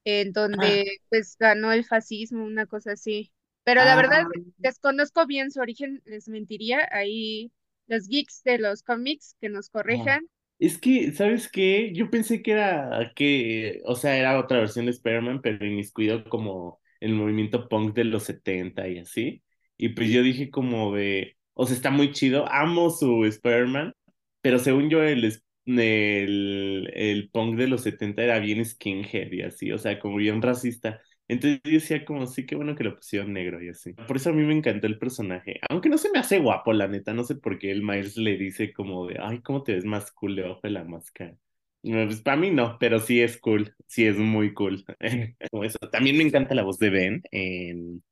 en 0.05 0.33
Ah, 0.59 0.79
donde 0.79 0.99
pues 1.11 1.37
ganó 1.39 1.73
el 1.73 1.85
fascismo, 1.85 2.45
una 2.45 2.67
cosa 2.67 2.93
así. 2.93 3.33
Pero 3.65 3.85
la 3.85 3.97
verdad, 3.97 4.25
ah, 4.25 4.29
desconozco 4.59 5.27
bien 5.27 5.51
su 5.51 5.61
origen, 5.61 6.03
les 6.07 6.29
mentiría. 6.29 6.89
Ahí 6.93 7.53
los 7.87 8.09
geeks 8.09 8.43
de 8.45 8.59
los 8.59 8.83
cómics 8.83 9.37
que 9.41 9.49
nos 9.49 9.71
ah. 9.89 10.19
Es 10.59 10.79
que, 10.79 11.13
¿sabes 11.13 11.49
qué? 11.51 11.93
Yo 11.95 12.11
pensé 12.11 12.43
que 12.43 12.53
era 12.53 13.13
que, 13.15 13.81
o 13.85 13.95
sea, 13.95 14.17
era 14.19 14.39
otra 14.41 14.59
versión 14.59 14.87
de 14.87 14.91
Spider-Man, 14.93 15.41
pero 15.41 15.65
inmiscuido 15.65 16.25
como 16.25 16.81
el 17.01 17.15
movimiento 17.15 17.69
punk 17.69 17.95
de 17.95 18.05
los 18.05 18.25
70 18.25 18.89
y 18.89 18.99
así. 18.99 19.43
Y 19.77 19.91
pues 19.91 20.11
yo 20.11 20.23
dije 20.23 20.51
como 20.51 20.95
de, 20.97 21.37
o 21.55 21.65
sea, 21.67 21.77
está 21.77 21.91
muy 21.91 22.11
chido, 22.13 22.51
amo 22.51 22.91
su 22.91 23.25
Spider-Man, 23.25 23.93
pero 24.41 24.59
según 24.59 24.91
yo 24.91 25.03
el, 25.05 25.25
el, 25.67 26.91
el 26.95 27.31
punk 27.31 27.57
de 27.57 27.69
los 27.69 27.83
70 27.83 28.23
era 28.25 28.39
bien 28.41 28.65
skinhead 28.65 29.31
y 29.33 29.43
así, 29.43 29.71
o 29.73 29.79
sea, 29.79 30.01
como 30.01 30.17
bien 30.17 30.43
racista. 30.43 31.01
Entonces 31.29 31.61
yo 31.65 31.73
decía 31.73 32.05
como, 32.05 32.27
sí, 32.27 32.47
qué 32.47 32.57
bueno 32.57 32.75
que 32.75 32.85
lo 32.85 32.97
pusieron 32.97 33.33
negro 33.33 33.63
y 33.63 33.69
así. 33.69 33.93
Por 33.93 34.17
eso 34.17 34.31
a 34.31 34.33
mí 34.33 34.43
me 34.45 34.55
encantó 34.55 34.87
el 34.87 34.99
personaje. 34.99 35.61
Aunque 35.69 35.89
no 35.91 35.99
se 35.99 36.11
me 36.11 36.19
hace 36.19 36.39
guapo, 36.39 36.73
la 36.73 36.89
neta. 36.89 37.13
No 37.13 37.25
sé 37.25 37.37
por 37.37 37.59
qué 37.59 37.71
el 37.71 37.83
Miles 37.83 38.17
le 38.17 38.37
dice 38.39 38.73
como 38.73 39.07
de, 39.07 39.19
ay, 39.21 39.41
¿cómo 39.43 39.63
te 39.63 39.75
ves 39.75 39.85
más 39.85 40.11
cool 40.13 40.37
debajo 40.37 40.61
de 40.63 40.71
la 40.71 40.85
máscara? 40.85 41.35
Pues 41.83 42.21
para 42.23 42.37
mí 42.37 42.51
no, 42.51 42.77
pero 42.81 42.99
sí 43.01 43.21
es 43.23 43.39
cool. 43.39 43.75
Sí 43.87 44.07
es 44.07 44.17
muy 44.17 44.55
cool. 44.55 44.85
Como 45.51 45.65
eso. 45.65 45.79
También 45.93 46.17
me 46.17 46.25
encanta 46.25 46.55
la 46.55 46.65
voz 46.65 46.79
de 46.79 46.91
Ben 46.91 47.23
en, 47.31 48.03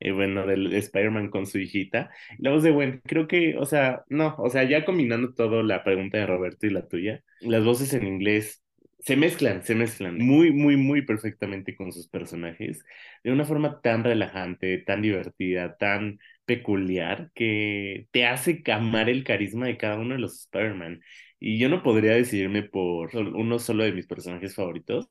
eh, 0.00 0.12
bueno, 0.12 0.46
del 0.46 0.72
Spider-Man 0.74 1.30
con 1.30 1.46
su 1.46 1.58
hijita. 1.58 2.10
La 2.38 2.50
voz 2.50 2.62
de 2.62 2.70
Gwen, 2.72 3.00
creo 3.04 3.28
que, 3.28 3.56
o 3.56 3.66
sea, 3.66 4.04
no, 4.08 4.34
o 4.38 4.50
sea, 4.50 4.64
ya 4.64 4.84
combinando 4.84 5.32
todo 5.34 5.62
la 5.62 5.84
pregunta 5.84 6.18
de 6.18 6.26
Roberto 6.26 6.66
y 6.66 6.70
la 6.70 6.88
tuya, 6.88 7.22
las 7.40 7.64
voces 7.64 7.94
en 7.94 8.06
inglés 8.06 8.63
se 9.04 9.16
mezclan, 9.16 9.62
se 9.64 9.74
mezclan 9.74 10.18
muy, 10.18 10.52
muy, 10.52 10.76
muy 10.76 11.02
perfectamente 11.02 11.76
con 11.76 11.92
sus 11.92 12.08
personajes, 12.08 12.84
de 13.22 13.32
una 13.32 13.44
forma 13.44 13.80
tan 13.82 14.04
relajante, 14.04 14.78
tan 14.78 15.02
divertida, 15.02 15.76
tan 15.76 16.18
peculiar, 16.46 17.30
que 17.34 18.08
te 18.12 18.26
hace 18.26 18.62
amar 18.72 19.08
el 19.10 19.24
carisma 19.24 19.66
de 19.66 19.76
cada 19.76 19.98
uno 19.98 20.14
de 20.14 20.20
los 20.20 20.40
Spider-Man. 20.40 21.00
Y 21.40 21.58
yo 21.58 21.68
no 21.68 21.82
podría 21.82 22.12
decidirme 22.14 22.62
por 22.62 23.14
uno 23.16 23.58
solo 23.58 23.84
de 23.84 23.92
mis 23.92 24.06
personajes 24.06 24.54
favoritos. 24.54 25.08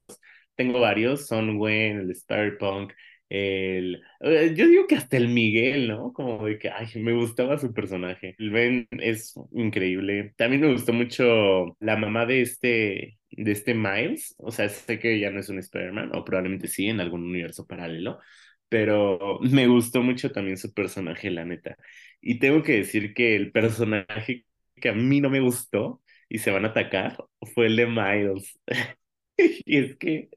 Tengo 0.56 0.80
varios, 0.80 1.28
son 1.28 1.58
Gwen, 1.58 2.00
el 2.02 2.12
Spider-Punk, 2.12 2.94
el... 3.30 4.02
eh, 4.22 4.54
Yo 4.56 4.68
digo 4.68 4.88
que 4.88 4.96
hasta 4.96 5.18
el 5.18 5.28
Miguel, 5.30 5.88
¿no? 5.88 6.14
Como 6.14 6.46
de 6.46 6.60
que, 6.60 6.70
ay, 6.70 6.88
me 6.96 7.14
gustaba 7.14 7.58
su 7.58 7.74
personaje. 7.74 8.36
El 8.38 8.52
Ben 8.52 8.88
es 8.92 9.34
increíble. 9.54 10.34
También 10.38 10.62
me 10.62 10.72
gustó 10.72 10.94
mucho 10.94 11.76
la 11.80 11.96
mamá 11.98 12.26
de 12.26 12.42
este, 12.42 13.18
de 13.38 13.52
este 13.52 13.74
Miles. 13.74 14.36
O 14.38 14.52
sea, 14.52 14.70
sé 14.70 15.00
que 15.00 15.20
ya 15.20 15.32
no 15.32 15.40
es 15.40 15.50
un 15.50 15.60
Spider-Man, 15.60 16.12
o 16.16 16.24
probablemente 16.26 16.68
sí, 16.68 16.88
en 16.88 17.00
algún 17.02 17.24
universo 17.24 17.68
paralelo. 17.68 18.20
Pero 18.70 19.40
me 19.42 19.68
gustó 19.68 20.02
mucho 20.02 20.32
también 20.32 20.58
su 20.58 20.74
personaje, 20.74 21.30
la 21.32 21.46
neta. 21.46 21.78
Y 22.22 22.40
tengo 22.40 22.64
que 22.64 22.74
decir 22.78 23.14
que 23.14 23.36
el 23.36 23.52
personaje 23.52 24.46
que 24.76 24.90
a 24.90 24.94
mí 24.94 25.22
no 25.22 25.30
me 25.30 25.40
gustó 25.42 26.02
y 26.30 26.40
se 26.40 26.52
van 26.52 26.66
a 26.66 26.70
atacar 26.70 27.18
fue 27.54 27.68
el 27.68 27.76
de 27.76 27.86
Miles. 27.88 28.60
Y 29.66 29.78
es 29.80 29.96
que 29.98 30.30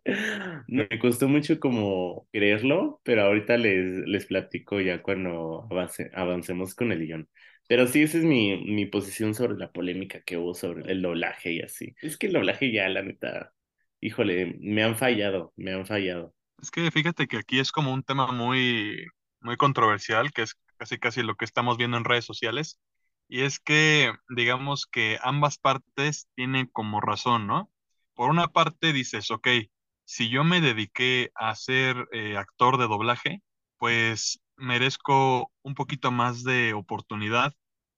me 0.69 0.89
costó 0.99 1.29
mucho 1.29 1.61
como 1.61 2.27
creerlo, 2.33 3.01
pero 3.05 3.23
ahorita 3.25 3.57
les, 3.59 4.07
les 4.07 4.27
platico 4.27 4.81
ya 4.81 5.03
cuando 5.03 5.67
avance- 5.71 6.11
avancemos 6.15 6.75
con 6.75 6.93
el 6.93 7.01
guion. 7.07 7.29
Pero 7.69 7.87
sí, 7.87 8.03
esa 8.03 8.19
es 8.19 8.25
mi, 8.25 8.57
mi 8.65 8.87
posición 8.87 9.35
sobre 9.35 9.57
la 9.57 9.73
polémica 9.73 10.21
que 10.23 10.37
hubo 10.37 10.55
sobre 10.55 10.91
el 10.91 11.03
doblaje 11.03 11.53
y 11.53 11.61
así. 11.61 11.95
Es 12.01 12.17
que 12.17 12.29
el 12.29 12.35
doblaje 12.35 12.73
ya, 12.73 12.89
la 12.89 13.03
neta, 13.03 13.53
híjole, 14.01 14.57
me 14.61 14.83
han 14.85 14.97
fallado, 14.97 15.53
me 15.57 15.73
han 15.73 15.87
fallado. 15.87 16.35
Es 16.63 16.71
que 16.71 16.91
fíjate 16.91 17.27
que 17.27 17.39
aquí 17.39 17.59
es 17.59 17.73
como 17.73 17.93
un 17.93 18.03
tema 18.03 18.33
muy, 18.33 19.07
muy 19.41 19.57
controversial, 19.57 20.33
que 20.33 20.43
es 20.43 20.55
casi 20.77 20.99
casi 20.99 21.23
lo 21.23 21.35
que 21.37 21.45
estamos 21.45 21.77
viendo 21.77 21.97
en 21.97 22.05
redes 22.05 22.25
sociales, 22.25 22.79
y 23.29 23.43
es 23.43 23.59
que 23.59 24.13
digamos 24.29 24.87
que 24.87 25.19
ambas 25.23 25.59
partes 25.59 26.29
tienen 26.35 26.67
como 26.67 27.01
razón, 27.01 27.47
¿no? 27.47 27.71
Por 28.15 28.31
una 28.31 28.49
parte 28.49 28.93
dices, 28.93 29.31
ok, 29.31 29.49
si 30.05 30.29
yo 30.29 30.45
me 30.45 30.61
dediqué 30.61 31.31
a 31.35 31.55
ser 31.55 32.07
eh, 32.13 32.37
actor 32.37 32.79
de 32.79 32.87
doblaje, 32.87 33.43
pues 33.79 34.41
merezco 34.57 35.53
un 35.63 35.75
poquito 35.75 36.11
más 36.13 36.45
de 36.45 36.75
oportunidad 36.75 37.53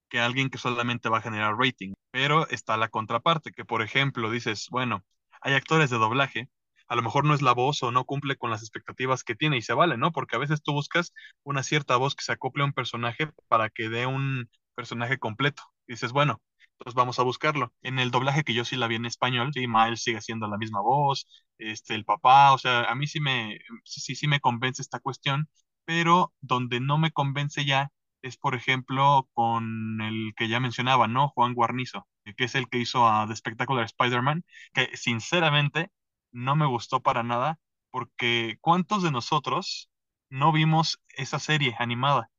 que 0.09 0.19
alguien 0.19 0.49
que 0.49 0.57
solamente 0.57 1.09
va 1.09 1.19
a 1.19 1.21
generar 1.21 1.55
rating. 1.57 1.93
Pero 2.11 2.47
está 2.49 2.77
la 2.77 2.89
contraparte, 2.89 3.51
que 3.51 3.65
por 3.65 3.81
ejemplo 3.81 4.31
dices, 4.31 4.67
bueno, 4.71 5.03
hay 5.41 5.53
actores 5.53 5.89
de 5.89 5.97
doblaje 5.97 6.49
a 6.89 6.95
lo 6.95 7.03
mejor 7.03 7.23
no 7.23 7.33
es 7.35 7.41
la 7.41 7.53
voz 7.53 7.83
o 7.83 7.91
no 7.91 8.03
cumple 8.05 8.35
con 8.35 8.49
las 8.49 8.61
expectativas 8.61 9.23
que 9.23 9.35
tiene 9.35 9.57
y 9.57 9.61
se 9.61 9.73
vale, 9.73 9.95
¿no? 9.97 10.11
Porque 10.11 10.35
a 10.35 10.39
veces 10.39 10.61
tú 10.63 10.73
buscas 10.73 11.13
una 11.43 11.63
cierta 11.63 11.95
voz 11.97 12.15
que 12.15 12.23
se 12.23 12.31
acople 12.33 12.63
a 12.63 12.65
un 12.65 12.73
personaje 12.73 13.29
para 13.47 13.69
que 13.69 13.89
dé 13.89 14.07
un 14.07 14.49
personaje 14.75 15.19
completo. 15.19 15.63
Dices, 15.87 16.11
bueno, 16.11 16.41
entonces 16.73 16.95
vamos 16.95 17.19
a 17.19 17.23
buscarlo. 17.23 17.73
En 17.83 17.99
el 17.99 18.09
doblaje 18.11 18.43
que 18.43 18.55
yo 18.55 18.65
sí 18.65 18.75
la 18.75 18.87
vi 18.87 18.95
en 18.95 19.05
español, 19.05 19.51
sí, 19.53 19.67
Miles 19.67 20.01
sigue 20.01 20.21
siendo 20.21 20.47
la 20.47 20.57
misma 20.57 20.81
voz, 20.81 21.27
este, 21.59 21.93
el 21.93 22.05
papá, 22.05 22.53
o 22.53 22.57
sea, 22.57 22.85
a 22.85 22.95
mí 22.95 23.05
sí 23.05 23.19
me, 23.19 23.59
sí, 23.83 24.15
sí 24.15 24.27
me 24.27 24.39
convence 24.39 24.81
esta 24.81 24.99
cuestión, 24.99 25.47
pero 25.89 26.31
donde 26.39 26.79
no 26.79 26.99
me 26.99 27.09
convence 27.09 27.65
ya 27.65 27.91
es, 28.21 28.37
por 28.37 28.53
ejemplo, 28.53 29.27
con 29.33 30.01
el 30.01 30.33
que 30.35 30.47
ya 30.47 30.59
mencionaba, 30.59 31.07
¿no? 31.07 31.29
Juan 31.29 31.55
Guarnizo, 31.55 32.07
que 32.37 32.43
es 32.43 32.53
el 32.53 32.69
que 32.69 32.77
hizo 32.77 33.07
a 33.09 33.25
The 33.27 33.35
Spectacular 33.35 33.85
Spider-Man, 33.85 34.43
que 34.71 34.95
sinceramente 34.95 35.89
no 36.31 36.55
me 36.55 36.67
gustó 36.67 37.01
para 37.01 37.23
nada, 37.23 37.57
porque 37.89 38.59
¿cuántos 38.61 39.01
de 39.01 39.09
nosotros 39.09 39.89
no 40.29 40.51
vimos 40.51 41.01
esa 41.17 41.39
serie 41.39 41.75
animada? 41.79 42.29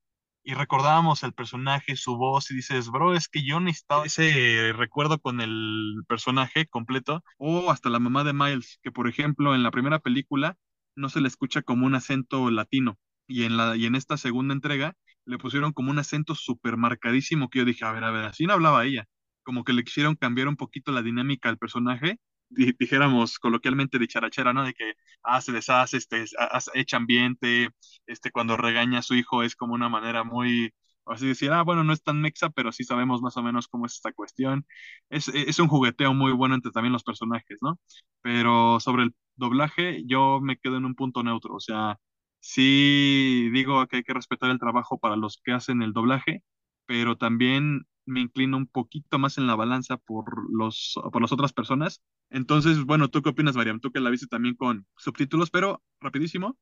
Y 0.45 0.55
recordábamos 0.55 1.25
el 1.25 1.33
personaje, 1.33 1.97
su 1.97 2.17
voz, 2.17 2.53
y 2.53 2.55
dices, 2.55 2.89
bro, 2.89 3.15
es 3.15 3.27
que 3.27 3.45
yo 3.45 3.59
necesitaba 3.59 4.07
ese 4.07 4.73
recuerdo 4.77 5.19
con 5.19 5.41
el 5.41 6.05
personaje 6.07 6.67
completo, 6.67 7.25
o 7.37 7.73
hasta 7.73 7.91
la 7.91 7.99
mamá 7.99 8.23
de 8.23 8.33
Miles, 8.33 8.79
que 8.85 8.93
por 8.93 9.09
ejemplo 9.09 9.57
en 9.57 9.65
la 9.65 9.73
primera 9.73 9.99
película 9.99 10.57
no 10.95 11.09
se 11.09 11.21
le 11.21 11.27
escucha 11.27 11.63
como 11.63 11.87
un 11.87 11.97
acento 11.97 12.49
latino, 12.53 12.97
y 13.31 13.45
en 13.45 13.57
la, 13.57 13.77
y 13.77 13.87
en 13.87 13.95
esta 13.95 14.17
segunda 14.17 14.55
entrega 14.55 14.95
le 15.25 15.39
pusieron 15.39 15.73
como 15.73 15.91
un 15.91 15.99
acento 15.99 16.35
súper 16.35 16.77
marcadísimo 16.77 17.49
que 17.51 17.61
yo 17.61 17.65
dije, 17.65 17.85
a 17.85 17.93
ver, 17.93 18.05
a 18.05 18.11
ver, 18.11 18.25
así 18.27 18.47
no 18.47 18.55
hablaba 18.55 18.85
ella, 18.85 19.07
como 19.43 19.65
que 19.65 19.73
le 19.73 19.85
quisieron 19.85 20.17
cambiar 20.17 20.49
un 20.49 20.57
poquito 20.57 20.93
la 20.93 21.03
dinámica 21.03 21.49
al 21.49 21.59
personaje 21.59 22.19
di- 22.49 22.75
dijéramos 22.79 23.39
coloquialmente 23.39 23.99
de 23.99 24.09
charachera, 24.09 24.53
¿no? 24.53 24.65
De 24.65 24.75
que 24.75 24.95
ah, 25.23 25.41
se 25.41 25.53
deshace, 25.53 25.97
este, 25.99 26.25
ha- 26.39 26.45
hace- 26.47 26.71
echa 26.75 26.97
ambiente, 26.97 27.71
este, 28.07 28.31
cuando 28.31 28.57
regaña 28.57 28.99
a 29.01 29.03
su 29.03 29.15
hijo 29.15 29.43
es 29.43 29.57
como 29.57 29.75
una 29.75 29.89
manera 29.89 30.25
muy, 30.25 30.73
así 31.07 31.27
decir, 31.29 31.53
ah, 31.53 31.63
bueno, 31.63 31.85
no 31.85 31.93
es 31.93 32.03
tan 32.03 32.21
mexa, 32.21 32.51
pero 32.51 32.73
sí 32.73 32.85
sabemos 32.85 33.23
más 33.23 33.37
o 33.37 33.43
menos 33.43 33.69
cómo 33.69 33.87
es 33.87 33.95
esta 33.95 34.13
cuestión. 34.13 34.67
Es, 35.11 35.29
es 35.29 35.59
un 35.59 35.69
jugueteo 35.69 36.15
muy 36.15 36.33
bueno 36.33 36.55
entre 36.55 36.73
también 36.73 36.93
los 36.93 37.05
personajes, 37.05 37.59
¿no? 37.63 37.79
Pero 38.23 38.81
sobre 38.81 39.05
el 39.05 39.15
doblaje, 39.37 40.03
yo 40.07 40.41
me 40.41 40.57
quedo 40.59 40.77
en 40.77 40.85
un 40.85 40.95
punto 40.95 41.23
neutro, 41.23 41.55
o 41.55 41.61
sea, 41.61 41.97
sí 42.41 43.51
digo 43.53 43.87
que 43.87 43.97
hay 43.99 44.03
que 44.03 44.15
respetar 44.15 44.51
el 44.51 44.59
trabajo 44.59 44.99
para 44.99 45.17
los 45.17 45.41
que 45.45 45.53
hacen 45.53 45.83
el 45.83 45.93
doblaje, 45.93 46.43
pero 46.87 47.17
también 47.17 47.87
me 48.07 48.21
inclino 48.21 48.57
un 48.57 48.67
poquito 48.67 49.19
más 49.19 49.39
en 49.39 49.47
la 49.47 49.55
balanza 49.57 49.97
por 49.99 50.51
los, 50.53 50.95
por 51.13 51.23
las 51.23 51.33
otras 51.33 51.53
personas 51.53 52.03
entonces, 52.31 52.85
bueno, 52.85 53.09
¿tú 53.09 53.23
qué 53.23 53.31
opinas, 53.31 53.57
Mariam? 53.57 53.81
Tú 53.81 53.91
que 53.91 54.01
la 54.01 54.11
viste 54.11 54.27
también 54.29 54.55
con 54.55 54.87
subtítulos, 54.97 55.51
pero 55.51 55.83
rapidísimo. 56.01 56.57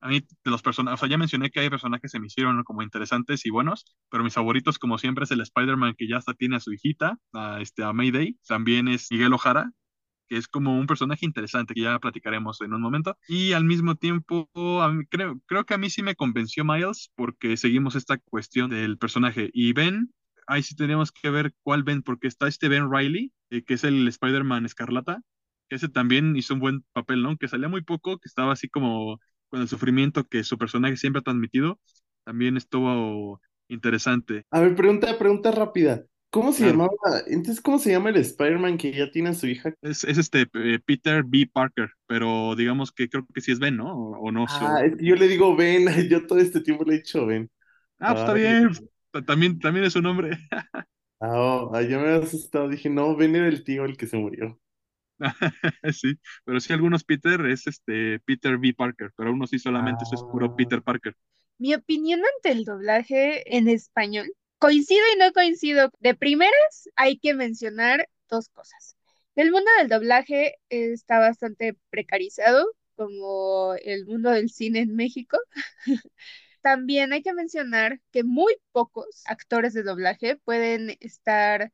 A 0.00 0.08
mí, 0.08 0.20
de 0.20 0.50
los 0.50 0.62
personajes, 0.62 0.98
o 0.98 1.00
sea, 1.00 1.08
ya 1.08 1.18
mencioné 1.18 1.50
que 1.50 1.60
hay 1.60 1.70
personajes 1.70 2.02
que 2.02 2.08
se 2.08 2.20
me 2.20 2.26
hicieron 2.26 2.64
como 2.64 2.82
interesantes 2.82 3.46
y 3.46 3.50
buenos, 3.50 3.84
pero 4.10 4.24
mis 4.24 4.34
favoritos, 4.34 4.78
como 4.78 4.98
siempre, 4.98 5.24
es 5.24 5.30
el 5.30 5.40
Spider-Man 5.42 5.94
que 5.96 6.08
ya 6.08 6.16
hasta 6.16 6.34
tiene 6.34 6.56
a 6.56 6.60
su 6.60 6.72
hijita, 6.72 7.18
a, 7.32 7.60
este, 7.60 7.84
a 7.84 7.92
Mayday. 7.92 8.38
También 8.48 8.88
es 8.88 9.08
Miguel 9.12 9.32
Ojara, 9.32 9.70
que 10.32 10.38
es 10.38 10.48
como 10.48 10.78
un 10.78 10.86
personaje 10.86 11.26
interesante 11.26 11.74
que 11.74 11.82
ya 11.82 11.98
platicaremos 11.98 12.62
en 12.62 12.72
un 12.72 12.80
momento. 12.80 13.18
Y 13.28 13.52
al 13.52 13.64
mismo 13.64 13.96
tiempo, 13.96 14.48
creo, 15.10 15.38
creo 15.44 15.66
que 15.66 15.74
a 15.74 15.76
mí 15.78 15.90
sí 15.90 16.02
me 16.02 16.14
convenció 16.14 16.64
Miles 16.64 17.12
porque 17.14 17.58
seguimos 17.58 17.96
esta 17.96 18.16
cuestión 18.16 18.70
del 18.70 18.96
personaje. 18.96 19.50
Y 19.52 19.74
Ben, 19.74 20.10
ahí 20.46 20.62
sí 20.62 20.74
tenemos 20.74 21.12
que 21.12 21.28
ver 21.28 21.52
cuál 21.62 21.82
Ben, 21.82 22.02
porque 22.02 22.28
está 22.28 22.48
este 22.48 22.70
Ben 22.70 22.90
Riley, 22.90 23.30
eh, 23.50 23.62
que 23.62 23.74
es 23.74 23.84
el 23.84 24.08
Spider-Man 24.08 24.64
Escarlata, 24.64 25.20
que 25.68 25.76
ese 25.76 25.90
también 25.90 26.34
hizo 26.34 26.54
un 26.54 26.60
buen 26.60 26.82
papel, 26.94 27.22
¿no? 27.22 27.36
Que 27.36 27.48
salía 27.48 27.68
muy 27.68 27.82
poco, 27.82 28.16
que 28.16 28.26
estaba 28.26 28.54
así 28.54 28.70
como 28.70 29.18
con 29.50 29.60
el 29.60 29.68
sufrimiento 29.68 30.24
que 30.24 30.44
su 30.44 30.56
personaje 30.56 30.96
siempre 30.96 31.20
ha 31.20 31.24
transmitido, 31.24 31.78
también 32.24 32.56
estuvo 32.56 33.38
interesante. 33.68 34.46
A 34.50 34.60
ver, 34.60 34.74
pregunta, 34.76 35.18
pregunta 35.18 35.50
rápida. 35.50 36.06
¿Cómo 36.32 36.52
se 36.52 36.64
Claro. 36.64 36.72
llamaba? 36.72 36.92
Entonces, 37.28 37.60
¿cómo 37.62 37.78
se 37.78 37.92
llama 37.92 38.10
el 38.10 38.16
Spider-Man 38.16 38.78
que 38.78 38.92
ya 38.92 39.10
tiene 39.10 39.30
a 39.30 39.34
su 39.34 39.46
hija? 39.46 39.74
Es, 39.82 40.04
es 40.04 40.18
este 40.18 40.46
eh, 40.54 40.78
Peter 40.84 41.24
B. 41.26 41.48
Parker, 41.52 41.90
pero 42.06 42.54
digamos 42.56 42.92
que 42.92 43.08
creo 43.08 43.26
que 43.34 43.40
sí 43.40 43.52
es 43.52 43.58
Ben, 43.58 43.76
¿no? 43.76 43.92
O, 43.94 44.28
o 44.28 44.32
no. 44.32 44.46
so- 44.48 44.64
Ah, 44.66 44.84
es 44.84 44.96
que 44.96 45.04
yo 45.06 45.16
le 45.16 45.28
digo 45.28 45.56
Ben, 45.56 45.86
yo 46.10 46.26
todo 46.26 46.38
este 46.38 46.60
tiempo 46.60 46.84
le 46.84 46.94
he 46.94 46.98
dicho 46.98 47.26
Ben. 47.26 47.50
Ah, 48.00 48.12
pues 48.14 48.20
está 48.20 48.32
Ay. 48.32 48.40
bien. 48.40 48.70
ta- 49.10 49.24
También, 49.24 49.58
también 49.58 49.84
es 49.86 49.92
su 49.92 50.02
nombre. 50.02 50.30
Ah, 51.20 51.28
oh, 51.70 51.80
ya 51.80 51.98
me 51.98 52.08
había 52.08 52.16
asustado, 52.26 52.68
dije, 52.68 52.90
no, 52.90 53.16
Ben 53.16 53.34
era 53.36 53.48
el 53.48 53.64
tío 53.64 53.84
el 53.86 53.96
que 53.96 54.06
se 54.06 54.16
murió. 54.18 54.60
Sí, 55.92 56.18
pero 56.44 56.60
sí 56.60 56.72
algunos 56.72 57.04
Peter 57.04 57.40
es 57.46 57.66
este 57.66 58.20
Peter 58.20 58.58
B. 58.58 58.74
Parker, 58.74 59.10
pero 59.16 59.32
unos 59.32 59.50
sí 59.50 59.58
solamente 59.58 60.04
eso 60.04 60.14
es 60.16 60.22
puro 60.24 60.52
Ah. 60.52 60.56
Peter 60.56 60.82
Parker. 60.82 61.16
Mi 61.58 61.74
opinión 61.74 62.20
ante 62.36 62.52
el 62.58 62.64
doblaje 62.64 63.56
en 63.56 63.68
español, 63.68 64.32
coincido 64.62 65.02
y 65.12 65.18
no 65.18 65.32
coincido. 65.32 65.90
De 65.98 66.14
primeras, 66.14 66.88
hay 66.94 67.18
que 67.18 67.34
mencionar 67.34 68.08
dos 68.30 68.48
cosas. 68.48 68.96
El 69.34 69.50
mundo 69.50 69.68
del 69.78 69.88
doblaje 69.88 70.54
está 70.68 71.18
bastante 71.18 71.76
precarizado, 71.90 72.64
como 72.94 73.74
el 73.84 74.06
mundo 74.06 74.30
del 74.30 74.50
cine 74.50 74.78
en 74.80 74.94
México. 74.94 75.36
También 76.62 77.12
hay 77.12 77.22
que 77.22 77.34
mencionar 77.34 78.00
que 78.12 78.22
muy 78.22 78.54
pocos 78.70 79.22
actores 79.26 79.74
de 79.74 79.82
doblaje 79.82 80.36
pueden 80.36 80.96
estar 81.00 81.72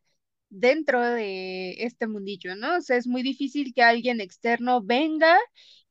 dentro 0.48 1.02
de 1.02 1.84
este 1.84 2.06
mundillo, 2.06 2.56
¿no? 2.56 2.78
O 2.78 2.80
sea, 2.80 2.96
es 2.96 3.06
muy 3.06 3.22
difícil 3.22 3.74
que 3.74 3.82
alguien 3.82 4.22
externo 4.22 4.82
venga 4.82 5.36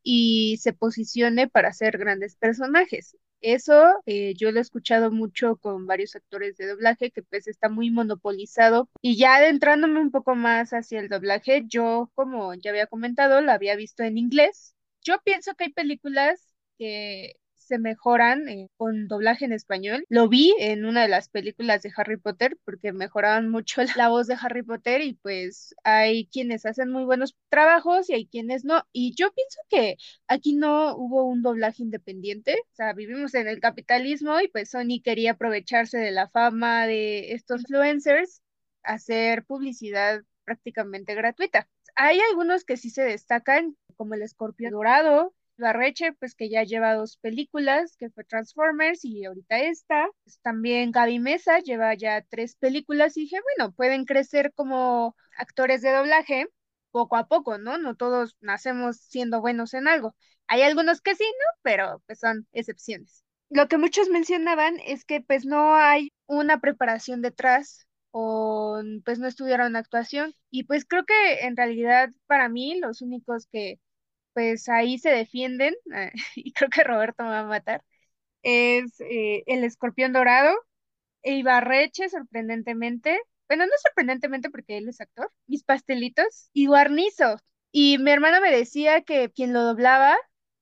y 0.01 0.57
se 0.61 0.73
posicione 0.73 1.47
para 1.47 1.69
hacer 1.69 1.99
grandes 1.99 2.35
personajes. 2.37 3.15
Eso 3.41 3.93
eh, 4.05 4.33
yo 4.35 4.51
lo 4.51 4.59
he 4.59 4.61
escuchado 4.61 5.11
mucho 5.11 5.57
con 5.57 5.85
varios 5.85 6.15
actores 6.15 6.57
de 6.57 6.67
doblaje, 6.67 7.11
que 7.11 7.23
pues 7.23 7.47
está 7.47 7.69
muy 7.69 7.91
monopolizado. 7.91 8.89
Y 9.01 9.17
ya 9.17 9.35
adentrándome 9.35 9.99
un 9.99 10.11
poco 10.11 10.35
más 10.35 10.71
hacia 10.71 10.99
el 10.99 11.09
doblaje, 11.09 11.63
yo, 11.67 12.11
como 12.15 12.53
ya 12.55 12.71
había 12.71 12.87
comentado, 12.87 13.41
la 13.41 13.53
había 13.53 13.75
visto 13.75 14.03
en 14.03 14.17
inglés. 14.17 14.75
Yo 15.01 15.17
pienso 15.23 15.53
que 15.55 15.65
hay 15.65 15.73
películas 15.73 16.53
que 16.77 17.35
se 17.67 17.79
mejoran 17.79 18.47
eh, 18.49 18.69
con 18.77 19.07
doblaje 19.07 19.45
en 19.45 19.53
español. 19.53 20.05
Lo 20.09 20.29
vi 20.29 20.53
en 20.59 20.85
una 20.85 21.03
de 21.03 21.07
las 21.09 21.29
películas 21.29 21.81
de 21.81 21.91
Harry 21.95 22.17
Potter 22.17 22.57
porque 22.65 22.93
mejoraban 22.93 23.49
mucho 23.51 23.81
la 23.95 24.09
voz 24.09 24.27
de 24.27 24.37
Harry 24.41 24.63
Potter 24.63 25.01
y 25.01 25.13
pues 25.13 25.75
hay 25.83 26.27
quienes 26.27 26.65
hacen 26.65 26.91
muy 26.91 27.03
buenos 27.03 27.35
trabajos 27.49 28.09
y 28.09 28.13
hay 28.13 28.27
quienes 28.27 28.65
no. 28.65 28.83
Y 28.91 29.13
yo 29.15 29.31
pienso 29.33 29.59
que 29.69 29.97
aquí 30.27 30.53
no 30.55 30.95
hubo 30.95 31.25
un 31.25 31.41
doblaje 31.41 31.83
independiente. 31.83 32.55
O 32.71 32.75
sea, 32.75 32.93
vivimos 32.93 33.33
en 33.33 33.47
el 33.47 33.59
capitalismo 33.59 34.39
y 34.39 34.47
pues 34.47 34.71
Sony 34.71 35.01
quería 35.03 35.31
aprovecharse 35.31 35.97
de 35.97 36.11
la 36.11 36.29
fama 36.29 36.87
de 36.87 37.33
estos 37.33 37.61
influencers, 37.61 38.41
hacer 38.83 39.45
publicidad 39.45 40.21
prácticamente 40.45 41.13
gratuita. 41.15 41.67
Hay 41.95 42.19
algunos 42.29 42.63
que 42.63 42.77
sí 42.77 42.89
se 42.89 43.03
destacan, 43.03 43.75
como 43.95 44.13
el 44.13 44.21
Escorpión 44.21 44.71
Dorado, 44.71 45.33
Barreche, 45.57 46.13
pues 46.13 46.35
que 46.35 46.49
ya 46.49 46.63
lleva 46.63 46.93
dos 46.95 47.17
películas, 47.17 47.95
que 47.97 48.09
fue 48.09 48.23
Transformers 48.23 49.03
y 49.05 49.25
ahorita 49.25 49.59
esta. 49.59 50.07
Pues, 50.23 50.39
también 50.41 50.91
Gaby 50.91 51.19
Mesa 51.19 51.59
lleva 51.59 51.93
ya 51.95 52.21
tres 52.29 52.55
películas 52.55 53.17
y 53.17 53.21
dije, 53.21 53.37
bueno, 53.57 53.73
pueden 53.73 54.05
crecer 54.05 54.53
como 54.53 55.15
actores 55.37 55.81
de 55.81 55.91
doblaje 55.91 56.47
poco 56.91 57.15
a 57.17 57.27
poco, 57.27 57.57
¿no? 57.57 57.77
No 57.77 57.95
todos 57.95 58.35
nacemos 58.41 58.97
siendo 58.97 59.41
buenos 59.41 59.73
en 59.73 59.87
algo. 59.87 60.15
Hay 60.47 60.61
algunos 60.61 61.01
que 61.01 61.15
sí, 61.15 61.23
¿no? 61.23 61.59
Pero 61.63 62.01
pues 62.07 62.19
son 62.19 62.47
excepciones. 62.53 63.23
Lo 63.49 63.67
que 63.67 63.77
muchos 63.77 64.09
mencionaban 64.09 64.79
es 64.85 65.05
que 65.05 65.21
pues 65.21 65.45
no 65.45 65.75
hay 65.75 66.11
una 66.25 66.59
preparación 66.59 67.21
detrás 67.21 67.87
o 68.11 68.81
pues 69.05 69.19
no 69.19 69.27
estudiaron 69.27 69.75
actuación 69.75 70.33
y 70.49 70.63
pues 70.63 70.85
creo 70.85 71.05
que 71.05 71.41
en 71.45 71.55
realidad 71.55 72.09
para 72.25 72.49
mí 72.49 72.79
los 72.79 73.01
únicos 73.01 73.47
que 73.51 73.79
pues 74.37 74.69
ahí 74.69 74.99
se 74.99 75.09
defienden, 75.09 75.73
eh, 75.95 76.11
y 76.35 76.53
creo 76.53 76.69
que 76.69 76.83
Roberto 76.83 77.23
me 77.23 77.29
va 77.31 77.39
a 77.39 77.43
matar, 77.45 77.83
es 78.43 79.01
eh, 79.01 79.43
el 79.47 79.63
escorpión 79.65 80.13
dorado, 80.13 80.55
e 81.23 81.35
Ibarreche, 81.35 82.09
sorprendentemente, 82.09 83.19
bueno, 83.47 83.65
no 83.65 83.71
sorprendentemente 83.83 84.49
porque 84.49 84.77
él 84.77 84.89
es 84.89 85.01
actor, 85.01 85.31
mis 85.47 85.63
pastelitos, 85.63 86.49
y 86.53 86.67
Guarnizo. 86.67 87.37
Y 87.71 87.97
mi 87.99 88.11
hermano 88.11 88.41
me 88.41 88.51
decía 88.51 89.01
que 89.03 89.31
quien 89.31 89.53
lo 89.53 89.61
doblaba 89.63 90.15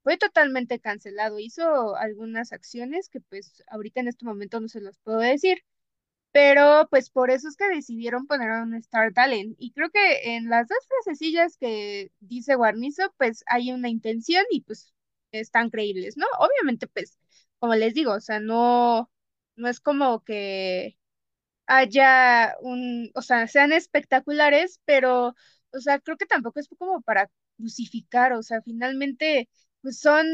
fue 0.04 0.18
totalmente 0.18 0.80
cancelado, 0.80 1.40
hizo 1.40 1.96
algunas 1.98 2.52
acciones 2.54 3.10
que 3.10 3.22
pues 3.22 3.64
ahorita 3.70 4.02
en 4.02 4.08
este 4.10 4.26
momento 4.26 4.60
no 4.60 4.68
se 4.70 4.82
los 4.82 4.98
puedo 5.00 5.20
decir, 5.20 5.64
pero 6.36 6.88
pues 6.90 7.10
por 7.10 7.32
eso 7.32 7.48
es 7.48 7.56
que 7.58 7.70
decidieron 7.70 8.28
poner 8.28 8.52
a 8.52 8.64
un 8.64 8.76
Star 8.76 9.14
Talent. 9.14 9.56
Y 9.60 9.72
creo 9.72 9.90
que 9.92 10.36
en 10.36 10.50
las 10.50 10.68
dos 10.68 10.80
frasecillas 10.88 11.58
que 11.58 12.12
dice 12.20 12.56
Guarnizo, 12.56 13.14
pues 13.18 13.44
hay 13.48 13.72
una 13.72 13.90
intención 13.90 14.44
y 14.52 14.62
pues 14.62 14.94
están 15.32 15.70
creíbles, 15.70 16.18
¿no? 16.18 16.26
Obviamente, 16.40 16.88
pues, 16.88 17.18
como 17.60 17.76
les 17.76 17.94
digo, 17.94 18.14
o 18.14 18.20
sea, 18.22 18.40
no, 18.42 19.10
no 19.56 19.68
es 19.70 19.80
como 19.80 20.24
que 20.26 20.98
haya 21.68 22.56
un, 22.62 23.12
o 23.16 23.22
sea, 23.22 23.48
sean 23.48 23.74
espectaculares, 23.74 24.80
pero, 24.86 25.36
o 25.72 25.80
sea, 25.80 26.00
creo 26.00 26.18
que 26.18 26.26
tampoco 26.26 26.60
es 26.60 26.68
como 26.78 27.02
para 27.02 27.30
justificar, 27.58 28.34
o 28.34 28.44
sea, 28.44 28.62
finalmente, 28.62 29.50
pues 29.82 30.00
son 30.00 30.26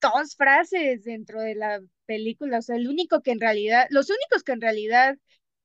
dos 0.00 0.36
frases 0.36 1.04
dentro 1.04 1.40
de 1.40 1.54
la 1.54 1.80
película, 2.06 2.58
o 2.58 2.62
sea, 2.62 2.76
el 2.76 2.88
único 2.88 3.22
que 3.22 3.32
en 3.32 3.40
realidad, 3.40 3.86
los 3.90 4.10
únicos 4.10 4.42
que 4.44 4.52
en 4.52 4.60
realidad 4.60 5.18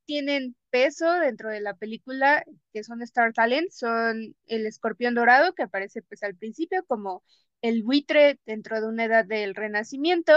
tienen 0.05 0.55
peso 0.69 1.11
dentro 1.19 1.49
de 1.49 1.61
la 1.61 1.75
película, 1.75 2.43
que 2.73 2.83
son 2.83 3.01
Star 3.01 3.33
Talent, 3.33 3.71
son 3.71 4.35
el 4.47 4.65
escorpión 4.65 5.15
dorado, 5.15 5.53
que 5.53 5.63
aparece 5.63 6.01
pues 6.01 6.23
al 6.23 6.35
principio 6.35 6.83
como 6.85 7.23
el 7.61 7.83
buitre 7.83 8.39
dentro 8.45 8.81
de 8.81 8.87
una 8.87 9.05
edad 9.05 9.25
del 9.25 9.55
renacimiento, 9.55 10.33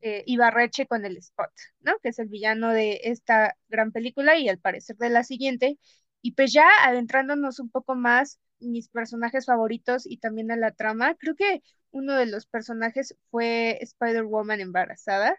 eh, 0.00 0.22
y 0.26 0.36
Barreche 0.36 0.86
con 0.86 1.04
el 1.04 1.16
Spot, 1.16 1.50
¿no? 1.80 1.98
Que 2.02 2.10
es 2.10 2.18
el 2.18 2.28
villano 2.28 2.72
de 2.72 3.00
esta 3.04 3.56
gran 3.68 3.92
película 3.92 4.36
y 4.38 4.48
al 4.48 4.58
parecer 4.58 4.96
de 4.96 5.10
la 5.10 5.24
siguiente. 5.24 5.78
Y 6.22 6.32
pues 6.32 6.52
ya 6.52 6.68
adentrándonos 6.84 7.60
un 7.60 7.70
poco 7.70 7.94
más, 7.94 8.38
mis 8.60 8.88
personajes 8.88 9.46
favoritos 9.46 10.06
y 10.06 10.18
también 10.18 10.50
a 10.50 10.56
la 10.56 10.72
trama, 10.72 11.14
creo 11.16 11.34
que 11.36 11.62
uno 11.90 12.14
de 12.14 12.26
los 12.26 12.46
personajes 12.46 13.16
fue 13.30 13.78
Spider-Woman 13.82 14.60
embarazada. 14.60 15.36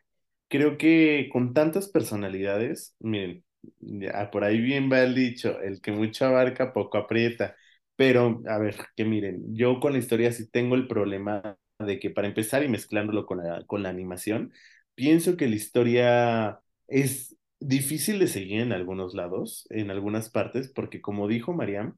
Creo 0.50 0.78
que 0.78 1.30
con 1.32 1.54
tantas 1.54 1.90
personalidades, 1.90 2.96
miren, 3.00 3.44
ya 3.80 4.32
por 4.32 4.44
ahí 4.46 4.62
bien 4.62 4.90
va 4.92 5.02
el 5.04 5.14
dicho, 5.14 5.60
el 5.62 5.82
que 5.82 5.92
mucho 5.92 6.26
abarca, 6.26 6.72
poco 6.74 6.98
aprieta. 6.98 7.56
Pero, 7.98 8.42
a 8.48 8.58
ver, 8.58 8.76
que 8.96 9.04
miren, 9.06 9.44
yo 9.56 9.80
con 9.80 9.94
la 9.94 10.00
historia 10.00 10.32
sí 10.32 10.50
tengo 10.50 10.76
el 10.76 10.88
problema 10.88 11.58
de 11.80 12.00
que 12.00 12.10
para 12.12 12.28
empezar 12.28 12.64
y 12.64 12.70
mezclándolo 12.70 13.26
con 13.26 13.40
la, 13.40 13.66
con 13.66 13.84
la 13.84 13.90
animación, 13.90 14.54
pienso 14.96 15.36
que 15.36 15.48
la 15.48 15.56
historia 15.56 16.60
es 16.88 17.36
difícil 17.60 18.20
de 18.20 18.28
seguir 18.28 18.62
en 18.62 18.72
algunos 18.72 19.14
lados, 19.16 19.68
en 19.70 19.92
algunas 19.92 20.30
partes, 20.30 20.70
porque 20.74 21.02
como 21.02 21.28
dijo 21.28 21.54
Mariam, 21.54 21.98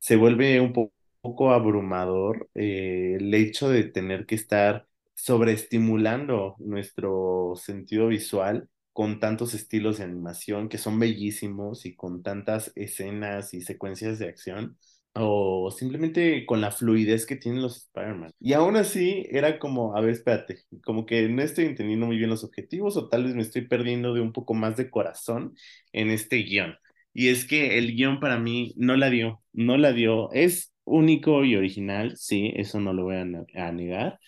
se 0.00 0.16
vuelve 0.16 0.60
un 0.60 0.74
po- 0.74 0.92
poco 1.22 1.52
abrumador 1.52 2.50
eh, 2.56 3.16
el 3.20 3.34
hecho 3.34 3.70
de 3.70 3.84
tener 3.84 4.26
que 4.26 4.36
estar 4.36 4.88
sobreestimulando 5.14 6.56
nuestro 6.60 7.54
sentido 7.56 8.08
visual 8.08 8.68
con 8.94 9.20
tantos 9.20 9.54
estilos 9.54 9.98
de 9.98 10.04
animación 10.04 10.68
que 10.70 10.78
son 10.78 10.98
bellísimos 11.00 11.86
y 11.86 11.96
con 11.96 12.22
tantas 12.24 12.72
escenas 12.76 13.54
y 13.54 13.62
secuencias 13.62 14.18
de 14.18 14.28
acción, 14.28 14.78
o 15.14 15.70
simplemente 15.72 16.46
con 16.46 16.60
la 16.60 16.70
fluidez 16.70 17.26
que 17.26 17.36
tienen 17.36 17.62
los 17.62 17.76
Spider-Man. 17.78 18.30
Y 18.40 18.52
aún 18.54 18.76
así 18.76 19.26
era 19.30 19.58
como, 19.58 19.96
a 19.96 20.00
ver, 20.00 20.10
espérate, 20.10 20.64
como 20.84 21.04
que 21.06 21.28
no 21.28 21.42
estoy 21.42 21.66
entendiendo 21.66 22.06
muy 22.06 22.16
bien 22.16 22.30
los 22.30 22.44
objetivos 22.44 22.96
o 22.96 23.08
tal 23.08 23.24
vez 23.24 23.34
me 23.34 23.42
estoy 23.42 23.62
perdiendo 23.68 24.14
de 24.14 24.20
un 24.20 24.32
poco 24.32 24.54
más 24.54 24.76
de 24.76 24.90
corazón 24.90 25.54
en 25.92 26.10
este 26.10 26.36
guion. 26.38 26.74
Y 27.12 27.28
es 27.28 27.44
que 27.46 27.78
el 27.78 27.94
guion 27.94 28.20
para 28.20 28.38
mí 28.38 28.72
no 28.76 28.96
la 28.96 29.10
dio, 29.10 29.42
no 29.52 29.76
la 29.76 29.92
dio. 29.92 30.30
Es 30.32 30.72
único 30.84 31.44
y 31.44 31.56
original, 31.56 32.16
sí, 32.16 32.52
eso 32.56 32.80
no 32.80 32.92
lo 32.92 33.04
voy 33.04 33.16
a, 33.16 33.66
a 33.66 33.72
negar. 33.72 34.18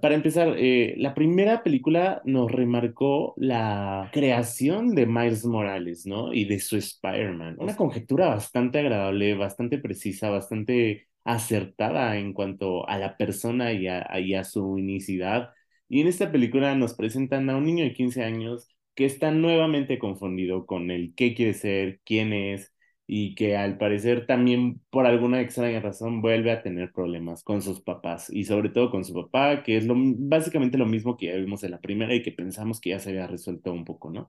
Para 0.00 0.14
empezar, 0.14 0.54
eh, 0.56 0.94
la 0.96 1.14
primera 1.14 1.62
película 1.62 2.22
nos 2.24 2.50
remarcó 2.50 3.34
la 3.36 4.08
creación 4.12 4.94
de 4.94 5.06
Miles 5.06 5.44
Morales, 5.44 6.06
¿no? 6.06 6.32
Y 6.32 6.44
de 6.46 6.58
su 6.60 6.76
Spider-Man. 6.76 7.56
Una 7.58 7.76
conjetura 7.76 8.28
bastante 8.28 8.78
agradable, 8.78 9.34
bastante 9.34 9.78
precisa, 9.78 10.30
bastante 10.30 11.08
acertada 11.24 12.16
en 12.16 12.32
cuanto 12.32 12.88
a 12.88 12.98
la 12.98 13.16
persona 13.16 13.72
y 13.72 13.86
a, 13.88 14.06
y 14.20 14.34
a 14.34 14.44
su 14.44 14.64
unicidad. 14.64 15.50
Y 15.88 16.00
en 16.00 16.08
esta 16.08 16.32
película 16.32 16.74
nos 16.74 16.94
presentan 16.94 17.50
a 17.50 17.56
un 17.56 17.64
niño 17.64 17.84
de 17.84 17.92
15 17.92 18.24
años 18.24 18.68
que 18.96 19.04
está 19.06 19.30
nuevamente 19.30 19.98
confundido 20.00 20.66
con 20.66 20.90
el 20.90 21.14
qué 21.14 21.34
quiere 21.34 21.54
ser, 21.54 22.00
quién 22.04 22.32
es, 22.32 22.74
y 23.06 23.34
que 23.36 23.56
al 23.56 23.78
parecer 23.78 24.26
también 24.26 24.80
por 24.90 25.06
alguna 25.06 25.40
extraña 25.40 25.80
razón 25.80 26.20
vuelve 26.22 26.50
a 26.50 26.62
tener 26.62 26.92
problemas 26.92 27.44
con 27.44 27.62
sus 27.62 27.80
papás 27.80 28.30
y 28.30 28.44
sobre 28.44 28.70
todo 28.70 28.90
con 28.90 29.04
su 29.04 29.14
papá, 29.14 29.62
que 29.62 29.76
es 29.76 29.86
lo, 29.86 29.94
básicamente 29.96 30.78
lo 30.78 30.86
mismo 30.86 31.16
que 31.16 31.26
ya 31.26 31.36
vimos 31.36 31.62
en 31.62 31.70
la 31.72 31.80
primera 31.80 32.14
y 32.14 32.22
que 32.22 32.32
pensamos 32.32 32.80
que 32.80 32.90
ya 32.90 32.98
se 32.98 33.10
había 33.10 33.26
resuelto 33.28 33.72
un 33.72 33.84
poco, 33.84 34.10
¿no? 34.10 34.28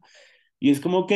Y 0.60 0.72
es 0.72 0.80
como, 0.82 1.00
ok, 1.00 1.12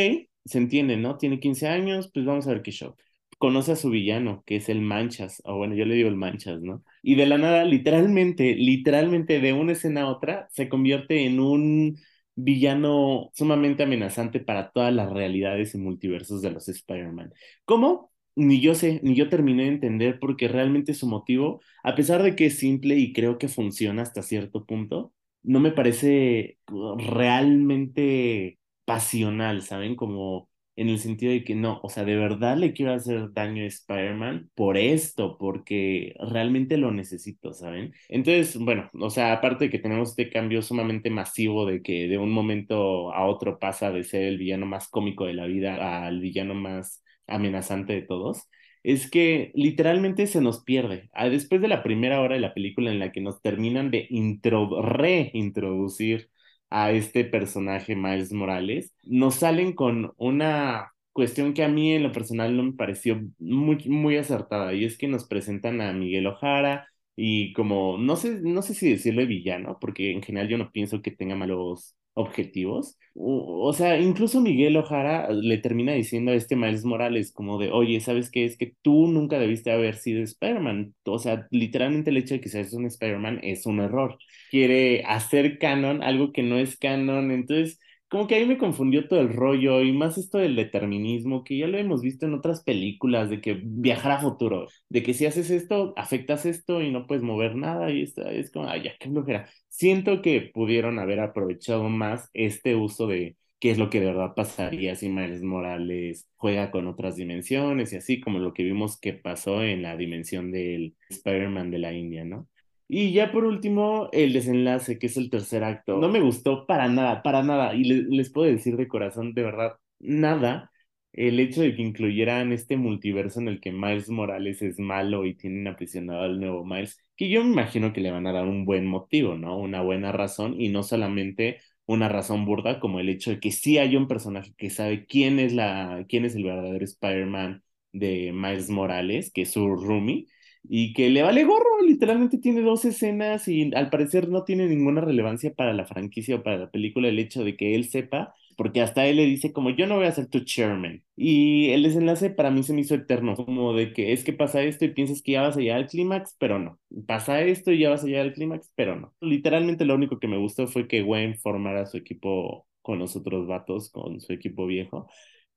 se 0.45 0.57
entiende, 0.57 0.97
¿no? 0.97 1.17
Tiene 1.17 1.39
15 1.39 1.67
años, 1.67 2.09
pues 2.13 2.25
vamos 2.25 2.47
a 2.47 2.51
ver 2.51 2.61
qué 2.61 2.71
show. 2.71 2.95
Conoce 3.37 3.71
a 3.73 3.75
su 3.75 3.89
villano, 3.89 4.43
que 4.45 4.57
es 4.57 4.69
el 4.69 4.81
Manchas, 4.81 5.41
o 5.45 5.57
bueno, 5.57 5.75
yo 5.75 5.85
le 5.85 5.95
digo 5.95 6.09
el 6.09 6.15
Manchas, 6.15 6.61
¿no? 6.61 6.83
Y 7.01 7.15
de 7.15 7.25
la 7.25 7.37
nada, 7.37 7.65
literalmente, 7.65 8.55
literalmente 8.55 9.39
de 9.39 9.53
una 9.53 9.71
escena 9.73 10.01
a 10.03 10.07
otra, 10.09 10.47
se 10.51 10.69
convierte 10.69 11.25
en 11.25 11.39
un 11.39 11.97
villano 12.35 13.29
sumamente 13.33 13.83
amenazante 13.83 14.39
para 14.39 14.71
todas 14.71 14.93
las 14.93 15.11
realidades 15.11 15.75
y 15.75 15.77
multiversos 15.77 16.41
de 16.41 16.51
los 16.51 16.67
Spider-Man. 16.69 17.33
¿Cómo? 17.65 18.11
Ni 18.35 18.61
yo 18.61 18.75
sé, 18.75 19.01
ni 19.03 19.15
yo 19.15 19.29
terminé 19.29 19.63
de 19.63 19.69
entender 19.69 20.19
porque 20.19 20.47
realmente 20.47 20.93
su 20.93 21.07
motivo, 21.07 21.61
a 21.83 21.95
pesar 21.95 22.23
de 22.23 22.35
que 22.35 22.47
es 22.47 22.59
simple 22.59 22.95
y 22.95 23.13
creo 23.13 23.37
que 23.37 23.49
funciona 23.49 24.01
hasta 24.03 24.21
cierto 24.23 24.65
punto, 24.65 25.13
no 25.43 25.59
me 25.59 25.71
parece 25.71 26.57
realmente 26.97 28.59
pasional, 28.85 29.61
¿saben? 29.63 29.95
Como 29.95 30.49
en 30.75 30.89
el 30.89 30.99
sentido 30.99 31.31
de 31.31 31.43
que 31.43 31.55
no, 31.55 31.79
o 31.83 31.89
sea, 31.89 32.05
de 32.05 32.15
verdad 32.15 32.57
le 32.57 32.73
quiero 32.73 32.93
hacer 32.93 33.33
daño 33.33 33.63
a 33.63 33.67
Spider-Man 33.67 34.49
por 34.55 34.77
esto, 34.77 35.37
porque 35.37 36.15
realmente 36.19 36.77
lo 36.77 36.91
necesito, 36.91 37.53
¿saben? 37.53 37.93
Entonces, 38.09 38.57
bueno, 38.57 38.89
o 38.93 39.09
sea, 39.09 39.33
aparte 39.33 39.65
de 39.65 39.71
que 39.71 39.79
tenemos 39.79 40.09
este 40.09 40.29
cambio 40.29 40.61
sumamente 40.61 41.09
masivo 41.09 41.65
de 41.65 41.81
que 41.81 42.07
de 42.07 42.17
un 42.17 42.31
momento 42.31 43.13
a 43.13 43.25
otro 43.27 43.59
pasa 43.59 43.91
de 43.91 44.03
ser 44.03 44.23
el 44.23 44.37
villano 44.37 44.65
más 44.65 44.87
cómico 44.89 45.25
de 45.25 45.33
la 45.33 45.45
vida 45.45 46.05
al 46.05 46.19
villano 46.21 46.53
más 46.55 47.03
amenazante 47.27 47.93
de 47.93 48.01
todos, 48.03 48.47
es 48.83 49.09
que 49.11 49.51
literalmente 49.53 50.25
se 50.27 50.41
nos 50.41 50.63
pierde. 50.63 51.09
Ah, 51.13 51.29
después 51.29 51.61
de 51.61 51.67
la 51.67 51.83
primera 51.83 52.21
hora 52.21 52.35
de 52.35 52.41
la 52.41 52.53
película 52.53 52.91
en 52.91 52.99
la 52.99 53.11
que 53.11 53.21
nos 53.21 53.41
terminan 53.41 53.91
de 53.91 54.07
intro 54.09 54.81
reintroducir 54.81 56.30
a 56.71 56.91
este 56.91 57.25
personaje 57.25 57.95
Miles 57.95 58.33
Morales, 58.33 58.93
nos 59.03 59.35
salen 59.35 59.73
con 59.73 60.13
una 60.17 60.91
cuestión 61.13 61.53
que 61.53 61.63
a 61.63 61.67
mí 61.69 61.93
en 61.93 62.03
lo 62.03 62.11
personal 62.13 62.55
no 62.57 62.63
me 62.63 62.73
pareció 62.73 63.21
muy, 63.39 63.77
muy 63.87 64.17
acertada 64.17 64.73
y 64.73 64.85
es 64.85 64.97
que 64.97 65.07
nos 65.07 65.27
presentan 65.27 65.81
a 65.81 65.93
Miguel 65.93 66.27
Ojara 66.27 66.87
y 67.15 67.53
como, 67.53 67.97
no 67.97 68.15
sé, 68.15 68.41
no 68.41 68.61
sé 68.63 68.73
si 68.73 68.89
decirle 68.89 69.25
villano, 69.25 69.77
porque 69.79 70.11
en 70.11 70.23
general 70.23 70.49
yo 70.49 70.57
no 70.57 70.71
pienso 70.71 71.01
que 71.01 71.11
tenga 71.11 71.35
malos 71.35 71.95
objetivos. 72.13 72.97
O, 73.13 73.73
sea, 73.73 73.99
incluso 73.99 74.39
Miguel 74.41 74.77
Ojara 74.77 75.29
le 75.31 75.57
termina 75.57 75.93
diciendo 75.93 76.31
a 76.31 76.35
este 76.35 76.55
Miles 76.55 76.85
Morales 76.85 77.31
como 77.33 77.59
de, 77.59 77.69
oye, 77.71 77.99
¿sabes 77.99 78.31
qué? 78.31 78.45
Es 78.45 78.57
que 78.57 78.75
tú 78.81 79.07
nunca 79.07 79.37
debiste 79.39 79.71
haber 79.71 79.95
sido 79.95 80.23
Spider-Man. 80.23 80.95
O 81.05 81.19
sea, 81.19 81.47
literalmente 81.51 82.09
el 82.09 82.17
hecho 82.17 82.35
de 82.35 82.41
que 82.41 82.49
seas 82.49 82.73
un 82.73 82.85
Spider-Man 82.85 83.39
es 83.43 83.65
un 83.65 83.79
error. 83.81 84.17
Quiere 84.49 85.03
hacer 85.03 85.59
canon 85.59 86.03
algo 86.03 86.31
que 86.31 86.43
no 86.43 86.57
es 86.57 86.77
canon. 86.77 87.31
Entonces, 87.31 87.79
como 88.11 88.27
que 88.27 88.35
ahí 88.35 88.45
me 88.45 88.57
confundió 88.57 89.07
todo 89.07 89.21
el 89.21 89.33
rollo 89.33 89.81
y 89.81 89.93
más 89.93 90.17
esto 90.17 90.37
del 90.37 90.57
determinismo, 90.57 91.45
que 91.45 91.57
ya 91.57 91.67
lo 91.67 91.77
hemos 91.77 92.01
visto 92.01 92.25
en 92.25 92.33
otras 92.33 92.61
películas, 92.61 93.29
de 93.29 93.39
que 93.39 93.61
viajar 93.63 94.11
a 94.11 94.19
futuro, 94.19 94.67
de 94.89 95.01
que 95.01 95.13
si 95.13 95.25
haces 95.25 95.49
esto, 95.49 95.93
afectas 95.95 96.45
esto 96.45 96.81
y 96.81 96.91
no 96.91 97.07
puedes 97.07 97.23
mover 97.23 97.55
nada 97.55 97.89
y 97.89 98.01
está, 98.01 98.29
es 98.33 98.51
como, 98.51 98.67
ay, 98.67 98.83
ya, 98.83 98.91
qué 98.99 99.09
flojera. 99.09 99.47
Siento 99.69 100.21
que 100.21 100.41
pudieron 100.41 100.99
haber 100.99 101.21
aprovechado 101.21 101.87
más 101.87 102.29
este 102.33 102.75
uso 102.75 103.07
de 103.07 103.37
qué 103.61 103.71
es 103.71 103.77
lo 103.77 103.89
que 103.89 104.01
de 104.01 104.07
verdad 104.07 104.33
pasaría 104.35 104.95
si 104.97 105.07
Miles 105.07 105.41
Morales 105.41 106.27
juega 106.35 106.69
con 106.69 106.87
otras 106.87 107.15
dimensiones 107.15 107.93
y 107.93 107.95
así 107.95 108.19
como 108.19 108.39
lo 108.39 108.53
que 108.53 108.63
vimos 108.63 108.99
que 108.99 109.13
pasó 109.13 109.63
en 109.63 109.83
la 109.83 109.95
dimensión 109.95 110.51
del 110.51 110.95
Spider-Man 111.09 111.71
de 111.71 111.79
la 111.79 111.93
India, 111.93 112.25
¿no? 112.25 112.49
Y 112.93 113.13
ya 113.13 113.31
por 113.31 113.45
último, 113.45 114.09
el 114.11 114.33
desenlace, 114.33 114.99
que 114.99 115.07
es 115.07 115.15
el 115.15 115.29
tercer 115.29 115.63
acto. 115.63 115.97
No 115.97 116.09
me 116.09 116.19
gustó 116.19 116.65
para 116.67 116.89
nada, 116.89 117.23
para 117.23 117.41
nada. 117.41 117.73
Y 117.73 117.85
les 117.85 118.29
puedo 118.31 118.47
decir 118.51 118.75
de 118.75 118.89
corazón, 118.89 119.33
de 119.33 119.43
verdad, 119.43 119.77
nada. 119.99 120.69
El 121.13 121.39
hecho 121.39 121.61
de 121.61 121.73
que 121.73 121.81
incluyeran 121.83 122.51
este 122.51 122.75
multiverso 122.75 123.39
en 123.39 123.47
el 123.47 123.61
que 123.61 123.71
Miles 123.71 124.09
Morales 124.09 124.61
es 124.61 124.77
malo 124.77 125.25
y 125.25 125.35
tienen 125.35 125.67
aprisionado 125.67 126.23
al 126.23 126.39
nuevo 126.39 126.65
Miles, 126.65 126.97
que 127.15 127.29
yo 127.29 127.43
me 127.43 127.51
imagino 127.51 127.93
que 127.93 128.01
le 128.01 128.11
van 128.11 128.27
a 128.27 128.33
dar 128.33 128.45
un 128.45 128.65
buen 128.65 128.85
motivo, 128.87 129.35
¿no? 129.37 129.57
Una 129.57 129.81
buena 129.81 130.11
razón 130.11 130.59
y 130.59 130.67
no 130.69 130.83
solamente 130.83 131.59
una 131.85 132.09
razón 132.09 132.45
burda 132.45 132.79
como 132.81 132.99
el 132.99 133.09
hecho 133.09 133.31
de 133.31 133.39
que 133.39 133.51
sí 133.51 133.77
hay 133.77 133.95
un 133.95 134.07
personaje 134.09 134.53
que 134.57 134.69
sabe 134.69 135.05
quién 135.05 135.39
es 135.39 135.53
la, 135.53 136.05
quién 136.09 136.25
es 136.25 136.35
el 136.35 136.43
verdadero 136.43 136.83
Spider-Man 136.85 137.63
de 137.93 138.31
Miles 138.33 138.69
Morales, 138.69 139.31
que 139.31 139.43
es 139.43 139.51
su 139.51 139.75
roomie, 139.75 140.27
y 140.63 140.93
que 140.93 141.09
le 141.09 141.23
vale 141.23 141.43
gorro, 141.43 141.81
literalmente 141.85 142.37
tiene 142.37 142.61
dos 142.61 142.85
escenas 142.85 143.47
y 143.47 143.71
al 143.75 143.89
parecer 143.89 144.29
no 144.29 144.43
tiene 144.43 144.67
ninguna 144.67 145.01
relevancia 145.01 145.53
para 145.53 145.73
la 145.73 145.85
franquicia 145.85 146.35
o 146.37 146.43
para 146.43 146.57
la 146.57 146.71
película 146.71 147.07
el 147.09 147.19
hecho 147.19 147.43
de 147.43 147.57
que 147.57 147.75
él 147.75 147.89
sepa, 147.89 148.33
porque 148.57 148.81
hasta 148.81 149.05
él 149.07 149.17
le 149.17 149.25
dice 149.25 149.51
como 149.53 149.71
yo 149.71 149.87
no 149.87 149.97
voy 149.97 150.05
a 150.05 150.11
ser 150.11 150.27
tu 150.27 150.41
chairman. 150.41 151.03
Y 151.15 151.69
el 151.71 151.83
desenlace 151.83 152.29
para 152.29 152.51
mí 152.51 152.63
se 152.63 152.73
me 152.73 152.81
hizo 152.81 152.95
eterno, 152.95 153.35
como 153.35 153.73
de 153.73 153.93
que 153.93 154.13
es 154.13 154.23
que 154.23 154.33
pasa 154.33 154.61
esto 154.63 154.85
y 154.85 154.89
piensas 154.93 155.21
que 155.21 155.33
ya 155.33 155.41
vas 155.41 155.57
a 155.57 155.59
llegar 155.59 155.77
al 155.77 155.87
clímax, 155.87 156.35
pero 156.39 156.59
no. 156.59 156.79
Pasa 157.07 157.41
esto 157.41 157.71
y 157.71 157.79
ya 157.79 157.89
vas 157.89 158.03
a 158.03 158.07
llegar 158.07 158.23
al 158.27 158.33
clímax, 158.33 158.71
pero 158.75 158.95
no. 158.95 159.13
Literalmente 159.21 159.85
lo 159.85 159.95
único 159.95 160.19
que 160.19 160.27
me 160.27 160.37
gustó 160.37 160.67
fue 160.67 160.87
que 160.87 161.03
Wayne 161.03 161.35
formara 161.37 161.85
su 161.85 161.97
equipo 161.97 162.67
con 162.81 162.99
los 162.99 163.15
otros 163.15 163.47
vatos, 163.47 163.89
con 163.91 164.19
su 164.21 164.33
equipo 164.33 164.65
viejo 164.65 165.07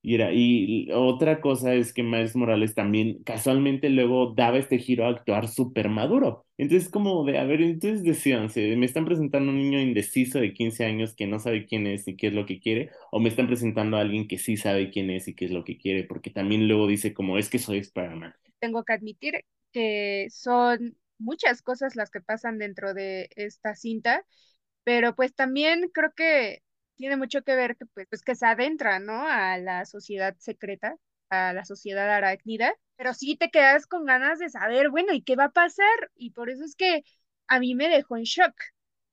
y, 0.05 0.17
era, 0.17 0.33
y 0.35 0.91
otra 0.93 1.41
cosa 1.41 1.73
es 1.75 1.95
que 1.95 2.03
Miles 2.03 2.37
Morales 2.37 2.75
también 2.75 3.23
casualmente 3.25 3.89
luego 3.89 4.35
daba 4.37 4.59
este 4.59 4.79
giro 4.79 5.07
a 5.07 5.09
actuar 5.09 5.49
súper 5.49 5.89
maduro. 5.89 6.45
Entonces, 6.59 6.91
como 6.91 7.25
de, 7.25 7.39
a 7.39 7.45
ver, 7.45 7.63
entonces 7.63 8.05
decíanse, 8.05 8.77
me 8.77 8.85
están 8.85 9.07
presentando 9.07 9.51
un 9.51 9.57
niño 9.57 9.81
indeciso 9.81 10.41
de 10.41 10.53
15 10.53 10.85
años 10.85 11.15
que 11.17 11.27
no 11.27 11.39
sabe 11.39 11.65
quién 11.65 11.87
es 11.87 12.07
y 12.07 12.17
qué 12.17 12.27
es 12.27 12.35
lo 12.35 12.45
que 12.45 12.61
quiere, 12.61 12.91
o 13.13 13.19
me 13.19 13.31
están 13.31 13.47
presentando 13.47 13.97
a 13.97 14.01
alguien 14.01 14.29
que 14.29 14.37
sí 14.37 14.59
sabe 14.59 14.91
quién 14.91 15.09
es 15.09 15.27
y 15.27 15.35
qué 15.35 15.47
es 15.47 15.51
lo 15.51 15.65
que 15.65 15.79
quiere, 15.79 16.05
porque 16.05 16.29
también 16.29 16.69
luego 16.69 16.87
dice 16.87 17.15
como, 17.15 17.39
es 17.39 17.49
que 17.49 17.59
soy 17.59 17.79
Spider-Man. 17.79 18.35
Tengo 18.61 18.85
que 18.85 18.93
admitir 18.93 19.47
que 19.73 20.29
son 20.31 20.99
muchas 21.17 21.63
cosas 21.63 21.97
las 21.97 22.11
que 22.11 22.21
pasan 22.21 22.59
dentro 22.59 22.93
de 22.93 23.31
esta 23.37 23.75
cinta, 23.75 24.27
pero 24.85 25.17
pues 25.17 25.35
también 25.35 25.91
creo 25.95 26.13
que 26.15 26.64
tiene 26.97 27.17
mucho 27.17 27.43
que 27.43 27.55
ver 27.57 27.77
que, 27.77 27.87
pues, 27.87 28.07
pues, 28.09 28.23
que 28.23 28.35
se 28.35 28.47
adentra, 28.47 28.99
¿no? 29.01 29.27
A 29.29 29.59
la 29.59 29.85
sociedad 29.87 30.37
secreta, 30.39 30.97
a 31.31 31.53
la 31.53 31.65
sociedad 31.65 32.09
arácnida, 32.11 32.75
pero 32.97 33.15
sí 33.15 33.37
te 33.37 33.51
quedas 33.51 33.87
con 33.87 34.05
ganas 34.07 34.39
de 34.39 34.49
saber, 34.51 34.91
bueno, 34.91 35.13
¿y 35.13 35.23
qué 35.23 35.37
va 35.37 35.45
a 35.47 35.51
pasar? 35.53 36.11
Y 36.17 36.31
por 36.31 36.51
eso 36.51 36.65
es 36.65 36.77
que 36.77 37.05
a 37.49 37.59
mí 37.61 37.75
me 37.75 37.89
dejó 37.89 38.17
en 38.17 38.25
shock. 38.25 38.55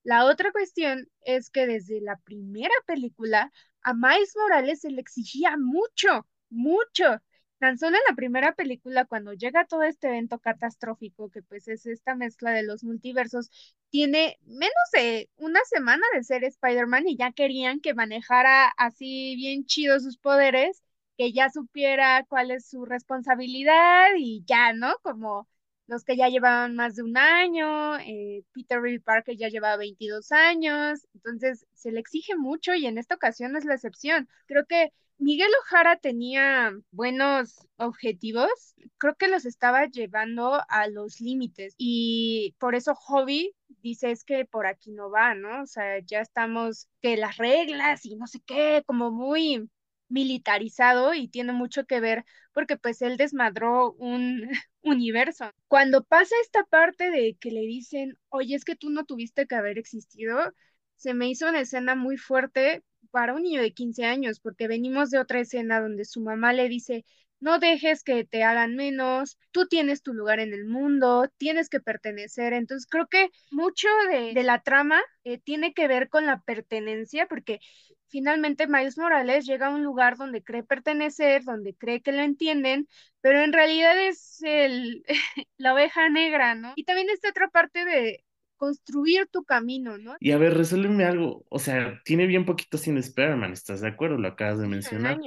La 0.04 0.26
otra 0.26 0.52
cuestión 0.52 1.08
es 1.22 1.50
que 1.50 1.68
desde 1.68 2.02
la 2.02 2.18
primera 2.18 2.74
película 2.86 3.52
a 3.84 3.94
Miles 3.94 4.34
Morales 4.36 4.82
se 4.82 4.92
le 4.92 5.02
exigía 5.02 5.58
mucho, 5.58 6.28
mucho. 6.50 7.22
Tan 7.62 7.78
solo 7.78 7.96
en 7.96 8.04
la 8.10 8.16
primera 8.16 8.54
película, 8.56 9.06
cuando 9.06 9.34
llega 9.34 9.66
todo 9.68 9.84
este 9.84 10.08
evento 10.08 10.40
catastrófico, 10.40 11.30
que 11.30 11.44
pues 11.44 11.68
es 11.68 11.86
esta 11.86 12.16
mezcla 12.16 12.52
de 12.52 12.64
los 12.64 12.84
multiversos, 12.84 13.52
tiene 13.92 14.40
menos 14.48 14.74
de 14.94 15.30
una 15.38 15.60
semana 15.66 16.04
de 16.16 16.24
ser 16.24 16.44
Spider-Man 16.44 17.08
y 17.08 17.18
ya 17.18 17.32
querían 17.34 17.80
que 17.80 17.94
manejara 17.94 18.68
así 18.78 19.36
bien 19.36 19.66
chido 19.66 20.00
sus 20.00 20.18
poderes, 20.18 20.84
que 21.18 21.34
ya 21.34 21.52
supiera 21.52 22.26
cuál 22.28 22.50
es 22.50 22.68
su 22.68 22.84
responsabilidad 22.86 24.08
y 24.18 24.44
ya, 24.48 24.74
¿no? 24.74 24.96
Como 25.04 25.48
los 25.86 26.04
que 26.04 26.18
ya 26.18 26.30
llevaban 26.30 26.76
más 26.76 26.96
de 26.96 27.04
un 27.04 27.16
año, 27.18 27.98
eh, 28.00 28.44
Peter 28.54 28.82
Reed 28.82 29.04
Parker 29.04 29.38
ya 29.38 29.50
llevaba 29.50 29.78
22 29.78 30.32
años, 30.32 31.08
entonces 31.14 31.68
se 31.76 31.92
le 31.92 32.00
exige 32.00 32.36
mucho 32.36 32.74
y 32.74 32.88
en 32.88 32.98
esta 32.98 33.16
ocasión 33.16 33.56
es 33.56 33.66
la 33.66 33.76
excepción. 33.76 34.28
Creo 34.48 34.66
que 34.66 34.94
Miguel 35.22 35.52
Ojara 35.62 35.98
tenía 35.98 36.72
buenos 36.90 37.68
objetivos, 37.78 38.50
creo 38.98 39.14
que 39.16 39.28
los 39.28 39.46
estaba 39.46 39.86
llevando 39.86 40.60
a 40.68 40.88
los 40.88 41.22
límites 41.22 41.76
y 41.78 42.56
por 42.58 42.74
eso 42.74 42.96
Hobby 42.96 43.54
dice 43.84 44.10
es 44.10 44.24
que 44.24 44.46
por 44.46 44.66
aquí 44.66 44.92
no 44.92 45.12
va, 45.12 45.36
¿no? 45.36 45.62
O 45.62 45.68
sea, 45.68 46.00
ya 46.00 46.22
estamos 46.22 46.88
que 47.04 47.18
las 47.18 47.38
reglas 47.38 48.04
y 48.04 48.16
no 48.16 48.26
sé 48.26 48.40
qué, 48.48 48.82
como 48.88 49.12
muy 49.12 49.70
militarizado 50.10 51.14
y 51.14 51.28
tiene 51.28 51.54
mucho 51.54 51.86
que 51.86 52.00
ver 52.00 52.26
porque 52.52 52.78
pues 52.78 53.04
él 53.04 53.16
desmadró 53.18 53.92
un 53.94 54.50
universo. 54.82 55.52
Cuando 55.68 56.04
pasa 56.04 56.34
esta 56.42 56.64
parte 56.64 57.12
de 57.12 57.38
que 57.40 57.52
le 57.52 57.62
dicen, 57.62 58.18
oye, 58.30 58.56
es 58.56 58.66
que 58.66 58.76
tú 58.76 58.90
no 58.90 59.06
tuviste 59.06 59.46
que 59.46 59.54
haber 59.56 59.78
existido, 59.78 60.52
se 60.96 61.14
me 61.14 61.30
hizo 61.30 61.48
una 61.48 61.60
escena 61.62 61.94
muy 61.96 62.18
fuerte 62.18 62.84
para 63.12 63.34
un 63.34 63.44
niño 63.44 63.62
de 63.62 63.74
15 63.74 64.06
años, 64.06 64.40
porque 64.40 64.68
venimos 64.68 65.10
de 65.12 65.20
otra 65.20 65.40
escena 65.42 65.82
donde 65.82 66.06
su 66.06 66.22
mamá 66.22 66.54
le 66.54 66.68
dice, 66.70 67.06
no 67.40 67.60
dejes 67.60 68.04
que 68.04 68.24
te 68.26 68.44
hagan 68.44 68.76
menos, 68.76 69.38
tú 69.52 69.68
tienes 69.68 70.02
tu 70.04 70.14
lugar 70.14 70.40
en 70.40 70.54
el 70.54 70.66
mundo, 70.66 71.28
tienes 71.38 71.70
que 71.70 71.80
pertenecer. 71.80 72.54
Entonces 72.54 72.88
creo 72.90 73.08
que 73.08 73.30
mucho 73.52 73.88
de, 74.12 74.34
de 74.34 74.44
la 74.44 74.62
trama 74.62 75.02
eh, 75.24 75.40
tiene 75.40 75.74
que 75.74 75.88
ver 75.88 76.10
con 76.10 76.26
la 76.28 76.40
pertenencia, 76.42 77.28
porque 77.28 77.60
finalmente 78.08 78.68
Miles 78.68 78.98
Morales 78.98 79.46
llega 79.46 79.68
a 79.68 79.70
un 79.72 79.84
lugar 79.84 80.18
donde 80.18 80.44
cree 80.44 80.64
pertenecer, 80.64 81.44
donde 81.44 81.76
cree 81.76 82.02
que 82.02 82.12
lo 82.12 82.22
entienden, 82.22 82.88
pero 83.22 83.40
en 83.42 83.54
realidad 83.54 83.98
es 84.00 84.42
el, 84.44 85.04
la 85.58 85.74
oveja 85.74 86.10
negra, 86.10 86.56
¿no? 86.56 86.74
Y 86.76 86.84
también 86.84 87.10
esta 87.10 87.30
otra 87.30 87.48
parte 87.50 87.86
de 87.86 88.24
construir 88.62 89.26
tu 89.26 89.44
camino, 89.44 89.98
¿no? 89.98 90.16
Y 90.20 90.30
a 90.30 90.38
ver, 90.38 90.56
resuélveme 90.56 91.04
algo. 91.04 91.44
O 91.50 91.58
sea, 91.58 92.00
tiene 92.06 92.28
bien 92.28 92.46
poquito 92.46 92.78
sin 92.78 92.96
Spider-Man, 92.96 93.54
¿estás 93.54 93.82
de 93.82 93.88
acuerdo? 93.88 94.20
Lo 94.20 94.28
acabas 94.28 94.60
de 94.60 94.68
mencionar. 94.68 95.20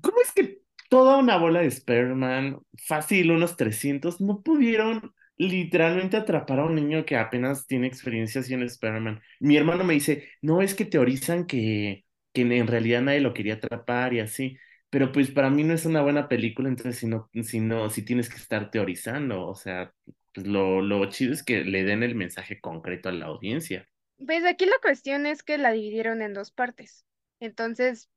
¿Cómo 0.00 0.20
es 0.22 0.30
que 0.30 0.60
toda 0.88 1.16
una 1.16 1.36
bola 1.38 1.58
de 1.58 1.66
Spider-Man, 1.66 2.60
fácil 2.86 3.32
unos 3.32 3.56
300, 3.56 4.20
no 4.20 4.42
pudieron 4.44 5.12
literalmente 5.36 6.16
atrapar 6.16 6.60
a 6.60 6.66
un 6.66 6.76
niño 6.76 7.04
que 7.04 7.16
apenas 7.16 7.66
tiene 7.66 7.88
experiencia 7.88 8.40
en 8.48 8.62
Spider-Man? 8.62 9.20
Mi 9.40 9.56
hermano 9.56 9.82
me 9.82 9.94
dice, 9.94 10.28
no, 10.40 10.62
es 10.62 10.76
que 10.76 10.84
teorizan 10.84 11.48
que, 11.48 12.04
que 12.32 12.42
en 12.42 12.66
realidad 12.68 13.02
nadie 13.02 13.20
lo 13.20 13.34
quería 13.34 13.54
atrapar 13.54 14.14
y 14.14 14.20
así. 14.20 14.56
Pero 14.88 15.10
pues 15.10 15.32
para 15.32 15.50
mí 15.50 15.64
no 15.64 15.74
es 15.74 15.84
una 15.84 16.02
buena 16.02 16.28
película, 16.28 16.68
entonces 16.68 16.96
si 16.96 17.08
no, 17.08 17.28
si 17.42 17.58
no, 17.58 17.90
si 17.90 18.04
tienes 18.04 18.28
que 18.28 18.36
estar 18.36 18.70
teorizando, 18.70 19.48
o 19.48 19.56
sea, 19.56 19.92
pues 20.38 20.46
lo, 20.46 20.82
lo 20.82 21.04
chido 21.10 21.32
es 21.32 21.42
que 21.42 21.64
le 21.64 21.82
den 21.82 22.04
el 22.04 22.14
mensaje 22.14 22.60
concreto 22.60 23.08
a 23.08 23.12
la 23.12 23.26
audiencia. 23.26 23.88
Pues 24.24 24.44
aquí 24.44 24.66
la 24.66 24.78
cuestión 24.80 25.26
es 25.26 25.42
que 25.42 25.58
la 25.58 25.72
dividieron 25.72 26.22
en 26.22 26.32
dos 26.32 26.52
partes. 26.52 27.04
Entonces, 27.40 28.08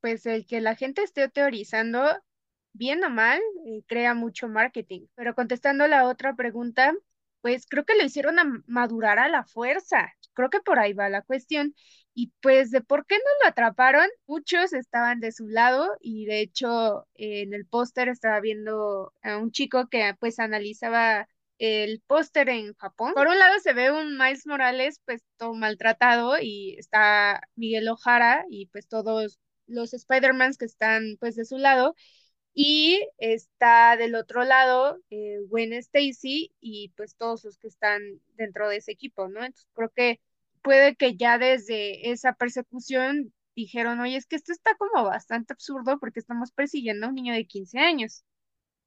pues 0.00 0.26
el 0.26 0.46
que 0.46 0.60
la 0.60 0.74
gente 0.76 1.02
esté 1.02 1.28
teorizando, 1.28 2.02
bien 2.72 3.02
o 3.02 3.08
mal, 3.08 3.40
eh, 3.66 3.82
crea 3.86 4.14
mucho 4.14 4.48
marketing. 4.48 5.06
Pero 5.14 5.34
contestando 5.34 5.86
la 5.86 6.06
otra 6.06 6.34
pregunta, 6.34 6.94
pues 7.40 7.66
creo 7.66 7.84
que 7.86 7.96
lo 7.96 8.04
hicieron 8.04 8.38
a 8.38 8.44
madurar 8.66 9.18
a 9.18 9.28
la 9.28 9.44
fuerza. 9.44 10.12
Creo 10.34 10.50
que 10.50 10.60
por 10.60 10.78
ahí 10.78 10.92
va 10.92 11.08
la 11.08 11.22
cuestión. 11.22 11.74
Y 12.14 12.32
pues 12.42 12.70
de 12.70 12.82
por 12.82 13.06
qué 13.06 13.16
no 13.16 13.24
lo 13.42 13.48
atraparon, 13.48 14.06
muchos 14.26 14.74
estaban 14.74 15.20
de 15.20 15.32
su 15.32 15.48
lado 15.48 15.88
y 16.00 16.26
de 16.26 16.40
hecho 16.40 17.06
en 17.14 17.54
el 17.54 17.66
póster 17.66 18.08
estaba 18.08 18.40
viendo 18.40 19.14
a 19.22 19.38
un 19.38 19.52
chico 19.52 19.88
que 19.88 20.14
pues 20.20 20.38
analizaba 20.38 21.28
el 21.60 22.00
póster 22.06 22.48
en 22.48 22.74
Japón. 22.74 23.12
Por 23.14 23.28
un 23.28 23.38
lado 23.38 23.60
se 23.60 23.74
ve 23.74 23.92
un 23.92 24.16
Miles 24.16 24.46
Morales 24.46 25.00
pues 25.04 25.22
todo 25.36 25.52
maltratado 25.54 26.38
y 26.40 26.74
está 26.78 27.42
Miguel 27.54 27.88
O'Hara 27.88 28.46
y 28.48 28.66
pues 28.66 28.88
todos 28.88 29.38
los 29.66 29.92
Spider-Mans 29.92 30.56
que 30.56 30.64
están 30.64 31.16
pues 31.20 31.36
de 31.36 31.44
su 31.44 31.58
lado 31.58 31.94
y 32.54 33.06
está 33.18 33.96
del 33.98 34.14
otro 34.14 34.44
lado 34.44 34.98
eh, 35.10 35.38
Gwen 35.48 35.74
Stacy 35.74 36.50
y 36.60 36.88
pues 36.96 37.14
todos 37.16 37.44
los 37.44 37.58
que 37.58 37.68
están 37.68 38.00
dentro 38.36 38.68
de 38.70 38.78
ese 38.78 38.92
equipo, 38.92 39.28
¿no? 39.28 39.44
Entonces 39.44 39.68
creo 39.74 39.90
que 39.94 40.20
puede 40.62 40.96
que 40.96 41.16
ya 41.16 41.36
desde 41.38 42.10
esa 42.10 42.32
persecución 42.32 43.34
dijeron, 43.54 44.00
oye, 44.00 44.16
es 44.16 44.26
que 44.26 44.36
esto 44.36 44.52
está 44.52 44.74
como 44.76 45.04
bastante 45.04 45.52
absurdo 45.52 45.98
porque 46.00 46.20
estamos 46.20 46.52
persiguiendo 46.52 47.06
a 47.06 47.08
un 47.10 47.16
niño 47.16 47.34
de 47.34 47.46
15 47.46 47.78
años. 47.80 48.24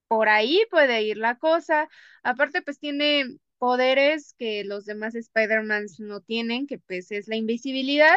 Por 0.08 0.30
ahí 0.30 0.64
puede 0.70 1.04
ir 1.04 1.18
la 1.18 1.38
cosa. 1.38 1.90
Aparte, 2.24 2.62
pues 2.62 2.80
tiene 2.80 3.38
poderes 3.58 4.36
que 4.38 4.64
los 4.64 4.86
demás 4.86 5.16
Spider-Mans 5.16 6.00
no 6.00 6.22
tienen, 6.22 6.68
que 6.68 6.80
pues 6.80 7.12
es 7.12 7.28
la 7.28 7.36
invisibilidad 7.36 8.16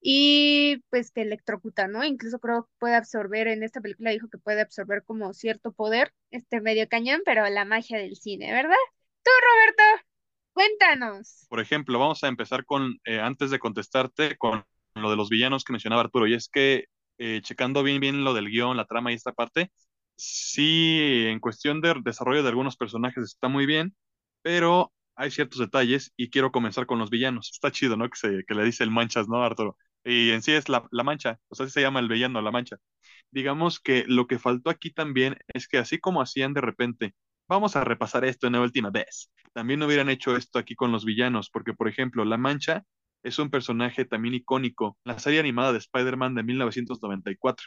y 0.00 0.82
pues 0.90 1.10
que 1.10 1.22
electrocuta, 1.22 1.88
¿no? 1.88 2.04
Incluso 2.04 2.38
creo 2.38 2.64
que 2.64 2.70
puede 2.78 2.94
absorber, 2.94 3.48
en 3.48 3.62
esta 3.62 3.80
película 3.80 4.10
dijo 4.10 4.28
que 4.28 4.36
puede 4.36 4.60
absorber 4.60 5.02
como 5.02 5.32
cierto 5.32 5.72
poder, 5.72 6.12
este 6.30 6.60
medio 6.60 6.86
cañón, 6.88 7.22
pero 7.24 7.48
la 7.48 7.64
magia 7.64 7.98
del 7.98 8.16
cine, 8.16 8.52
¿verdad? 8.52 8.74
Tú, 9.22 9.30
Roberto, 9.40 10.06
cuéntanos. 10.52 11.46
Por 11.48 11.60
ejemplo, 11.60 11.98
vamos 11.98 12.22
a 12.22 12.28
empezar 12.28 12.66
con, 12.66 12.98
eh, 13.06 13.18
antes 13.18 13.50
de 13.50 13.58
contestarte, 13.58 14.36
con 14.36 14.64
lo 14.94 15.10
de 15.10 15.16
los 15.16 15.30
villanos 15.30 15.64
que 15.64 15.72
mencionaba 15.72 16.02
Arturo. 16.02 16.26
Y 16.26 16.34
es 16.34 16.48
que, 16.48 16.86
eh, 17.18 17.40
checando 17.42 17.82
bien, 17.82 18.00
bien 18.00 18.24
lo 18.24 18.34
del 18.34 18.50
guion, 18.50 18.76
la 18.76 18.84
trama 18.84 19.12
y 19.12 19.14
esta 19.14 19.32
parte, 19.32 19.70
sí, 20.16 21.24
en 21.26 21.40
cuestión 21.40 21.80
de 21.80 21.94
desarrollo 22.02 22.42
de 22.42 22.48
algunos 22.48 22.76
personajes 22.76 23.24
está 23.24 23.48
muy 23.48 23.66
bien, 23.66 23.94
pero 24.42 24.92
hay 25.16 25.30
ciertos 25.30 25.58
detalles 25.60 26.12
y 26.16 26.30
quiero 26.30 26.52
comenzar 26.52 26.86
con 26.86 26.98
los 26.98 27.10
villanos. 27.10 27.50
Está 27.52 27.70
chido, 27.70 27.96
¿no? 27.96 28.08
Que, 28.10 28.54
le 28.54 28.64
dice 28.64 28.84
el 28.84 28.90
manchas, 28.90 29.28
¿no, 29.28 29.42
Arturo? 29.42 29.76
Y 30.04 30.30
en 30.30 30.42
sí 30.42 30.52
es 30.52 30.68
la, 30.68 30.86
la 30.90 31.02
mancha, 31.04 31.38
o 31.48 31.54
sea, 31.54 31.64
así 31.66 31.72
se 31.72 31.80
llama 31.80 32.00
el 32.00 32.08
villano, 32.08 32.42
la 32.42 32.50
mancha. 32.50 32.76
Digamos 33.30 33.80
que 33.80 34.04
lo 34.06 34.26
que 34.26 34.38
faltó 34.38 34.70
aquí 34.70 34.90
también 34.92 35.36
es 35.48 35.68
que 35.68 35.78
así 35.78 35.98
como 35.98 36.20
hacían 36.22 36.52
de 36.54 36.60
repente, 36.60 37.14
vamos 37.48 37.76
a 37.76 37.84
repasar 37.84 38.24
esto 38.24 38.46
en 38.46 38.54
la 38.54 38.60
última 38.60 38.90
vez, 38.90 39.30
también 39.54 39.82
hubieran 39.82 40.10
hecho 40.10 40.36
esto 40.36 40.58
aquí 40.58 40.74
con 40.74 40.92
los 40.92 41.04
villanos, 41.04 41.50
porque 41.50 41.74
por 41.74 41.88
ejemplo, 41.88 42.24
la 42.24 42.36
mancha 42.36 42.84
es 43.22 43.38
un 43.38 43.50
personaje 43.50 44.04
también 44.04 44.34
icónico, 44.34 44.98
la 45.04 45.18
serie 45.18 45.40
animada 45.40 45.72
de 45.72 45.78
Spider-Man 45.78 46.34
de 46.34 46.42
1994. 46.42 47.66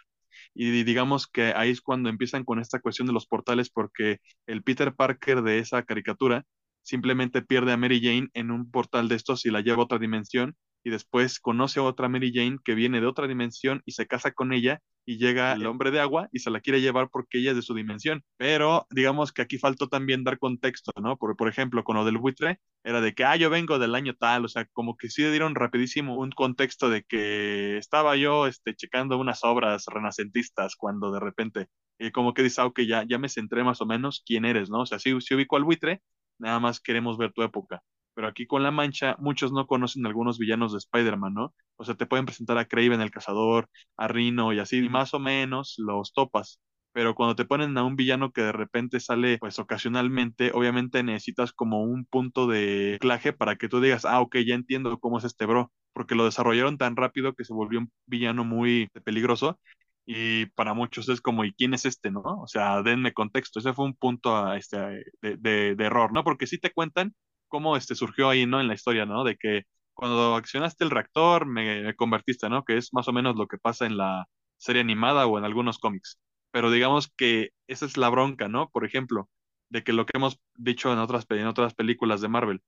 Y 0.53 0.83
digamos 0.83 1.27
que 1.27 1.53
ahí 1.55 1.71
es 1.71 1.81
cuando 1.81 2.09
empiezan 2.09 2.43
con 2.43 2.59
esta 2.59 2.79
cuestión 2.79 3.07
de 3.07 3.13
los 3.13 3.27
portales, 3.27 3.69
porque 3.69 4.19
el 4.45 4.63
Peter 4.63 4.93
Parker 4.95 5.41
de 5.41 5.59
esa 5.59 5.83
caricatura 5.83 6.43
simplemente 6.81 7.41
pierde 7.41 7.73
a 7.73 7.77
Mary 7.77 8.01
Jane 8.01 8.29
en 8.33 8.51
un 8.51 8.71
portal 8.71 9.09
de 9.09 9.15
estos 9.15 9.45
y 9.45 9.51
la 9.51 9.61
lleva 9.61 9.81
a 9.81 9.85
otra 9.85 9.99
dimensión 9.99 10.55
y 10.83 10.89
después 10.89 11.39
conoce 11.39 11.79
a 11.79 11.83
otra 11.83 12.09
Mary 12.09 12.31
Jane 12.33 12.57
que 12.63 12.75
viene 12.75 13.01
de 13.01 13.07
otra 13.07 13.27
dimensión 13.27 13.81
y 13.85 13.91
se 13.91 14.07
casa 14.07 14.31
con 14.31 14.53
ella 14.53 14.81
y 15.05 15.17
llega 15.17 15.53
el 15.53 15.65
hombre 15.65 15.89
de 15.91 16.01
agua 16.01 16.27
y 16.33 16.39
se 16.39 16.51
la 16.51 16.59
quiere 16.59 16.81
llevar 16.81 17.09
porque 17.09 17.39
ella 17.39 17.51
es 17.51 17.55
de 17.55 17.61
su 17.61 17.73
dimensión. 17.73 18.23
Pero 18.35 18.85
digamos 18.89 19.31
que 19.31 19.41
aquí 19.41 19.57
faltó 19.57 19.87
también 19.87 20.25
dar 20.25 20.37
contexto, 20.37 20.91
¿no? 21.01 21.17
Por, 21.17 21.37
por 21.37 21.47
ejemplo, 21.47 21.83
con 21.85 21.95
lo 21.95 22.03
del 22.03 22.17
buitre, 22.17 22.59
era 22.83 22.99
de 22.99 23.13
que, 23.13 23.23
ah, 23.23 23.37
yo 23.37 23.49
vengo 23.49 23.79
del 23.79 23.95
año 23.95 24.15
tal, 24.15 24.43
o 24.45 24.49
sea, 24.49 24.65
como 24.73 24.97
que 24.97 25.09
sí 25.09 25.23
dieron 25.23 25.55
rapidísimo 25.55 26.17
un 26.17 26.31
contexto 26.31 26.89
de 26.89 27.03
que 27.03 27.77
estaba 27.77 28.17
yo 28.17 28.47
este, 28.47 28.75
checando 28.75 29.17
unas 29.17 29.43
obras 29.45 29.85
renacentistas 29.87 30.75
cuando 30.75 31.11
de 31.11 31.19
repente, 31.21 31.67
y 31.99 32.11
como 32.11 32.33
que 32.33 32.43
dice, 32.43 32.61
ah, 32.61 32.65
ok, 32.65 32.81
ya, 32.81 33.03
ya 33.07 33.17
me 33.17 33.29
centré 33.29 33.63
más 33.63 33.81
o 33.81 33.85
menos 33.85 34.23
quién 34.25 34.43
eres, 34.45 34.69
¿no? 34.69 34.81
O 34.81 34.85
sea, 34.85 34.99
sí, 34.99 35.19
sí 35.21 35.35
ubico 35.35 35.55
al 35.55 35.63
buitre, 35.63 36.01
nada 36.37 36.59
más 36.59 36.81
queremos 36.81 37.17
ver 37.17 37.31
tu 37.33 37.43
época. 37.43 37.81
Pero 38.17 38.29
aquí 38.29 38.47
con 38.47 38.63
La 38.63 38.71
Mancha, 38.71 39.15
muchos 39.19 39.51
no 39.51 39.67
conocen 39.67 40.07
algunos 40.07 40.39
villanos 40.39 40.71
de 40.71 40.79
Spider-Man, 40.79 41.35
¿no? 41.35 41.53
O 41.75 41.85
sea, 41.85 41.93
te 41.93 42.07
pueden 42.07 42.25
presentar 42.25 42.57
a 42.57 42.65
Kraven 42.65 42.99
el 42.99 43.11
cazador, 43.11 43.69
a 43.95 44.07
Rhino 44.07 44.53
y 44.53 44.59
así, 44.59 44.77
y 44.79 44.89
más 44.89 45.13
o 45.13 45.19
menos 45.19 45.75
los 45.77 46.13
topas. 46.13 46.59
Pero 46.93 47.13
cuando 47.13 47.35
te 47.35 47.45
ponen 47.45 47.77
a 47.77 47.83
un 47.83 47.95
villano 47.95 48.31
que 48.31 48.41
de 48.41 48.51
repente 48.53 48.99
sale, 48.99 49.37
pues 49.37 49.59
ocasionalmente, 49.59 50.51
obviamente 50.51 51.03
necesitas 51.03 51.53
como 51.53 51.83
un 51.83 52.05
punto 52.05 52.47
de 52.47 52.93
anclaje 52.95 53.33
para 53.33 53.55
que 53.55 53.69
tú 53.69 53.81
digas, 53.81 54.03
ah, 54.03 54.19
ok, 54.21 54.37
ya 54.37 54.55
entiendo 54.55 54.99
cómo 54.99 55.19
es 55.19 55.23
este 55.23 55.45
bro, 55.45 55.71
porque 55.93 56.15
lo 56.15 56.25
desarrollaron 56.25 56.79
tan 56.79 56.95
rápido 56.95 57.35
que 57.35 57.45
se 57.45 57.53
volvió 57.53 57.77
un 57.81 57.91
villano 58.07 58.43
muy 58.43 58.89
peligroso 59.03 59.59
y 60.07 60.47
para 60.47 60.73
muchos 60.73 61.07
es 61.09 61.21
como, 61.21 61.45
¿y 61.45 61.53
quién 61.53 61.75
es 61.75 61.85
este, 61.85 62.09
no? 62.09 62.21
O 62.23 62.47
sea, 62.47 62.81
denme 62.81 63.13
contexto. 63.13 63.59
Ese 63.59 63.73
fue 63.73 63.85
un 63.85 63.93
punto 63.95 64.35
a 64.35 64.57
este, 64.57 64.77
de, 65.21 65.37
de, 65.37 65.75
de, 65.75 65.85
error, 65.85 66.11
¿no? 66.13 66.23
Porque 66.23 66.47
sí 66.47 66.57
te 66.59 66.71
cuentan 66.71 67.13
cómo 67.47 67.77
este, 67.77 67.95
surgió 67.95 68.29
ahí, 68.29 68.45
¿no? 68.45 68.61
En 68.61 68.67
la 68.67 68.73
historia, 68.75 69.05
¿no? 69.05 69.23
De 69.23 69.37
que 69.37 69.63
cuando 69.93 70.35
accionaste 70.35 70.83
el 70.83 70.91
reactor 70.91 71.45
me, 71.45 71.81
me, 71.83 71.95
convertiste, 71.95 72.49
¿no? 72.49 72.63
Que 72.63 72.77
es 72.77 72.93
más 72.93 73.07
o 73.07 73.13
menos 73.13 73.35
lo 73.35 73.47
que 73.47 73.57
pasa 73.57 73.85
en 73.85 73.97
la 73.97 74.27
serie 74.57 74.81
animada 74.81 75.25
o 75.27 75.37
en 75.37 75.45
algunos 75.45 75.79
cómics. 75.79 76.19
Pero 76.51 76.71
digamos 76.71 77.11
que 77.17 77.51
esa 77.67 77.85
es 77.85 77.97
la 77.97 78.09
bronca, 78.09 78.47
¿no? 78.47 78.69
Por 78.69 78.85
ejemplo, 78.85 79.29
de 79.69 79.83
que 79.83 79.93
lo 79.93 80.05
que 80.05 80.13
hemos 80.17 80.39
dicho 80.55 80.91
en 80.93 80.99
otras, 80.99 81.25
en 81.29 81.47
otras 81.47 81.73
películas 81.75 82.21
de 82.21 82.29
Marvel, 82.29 82.61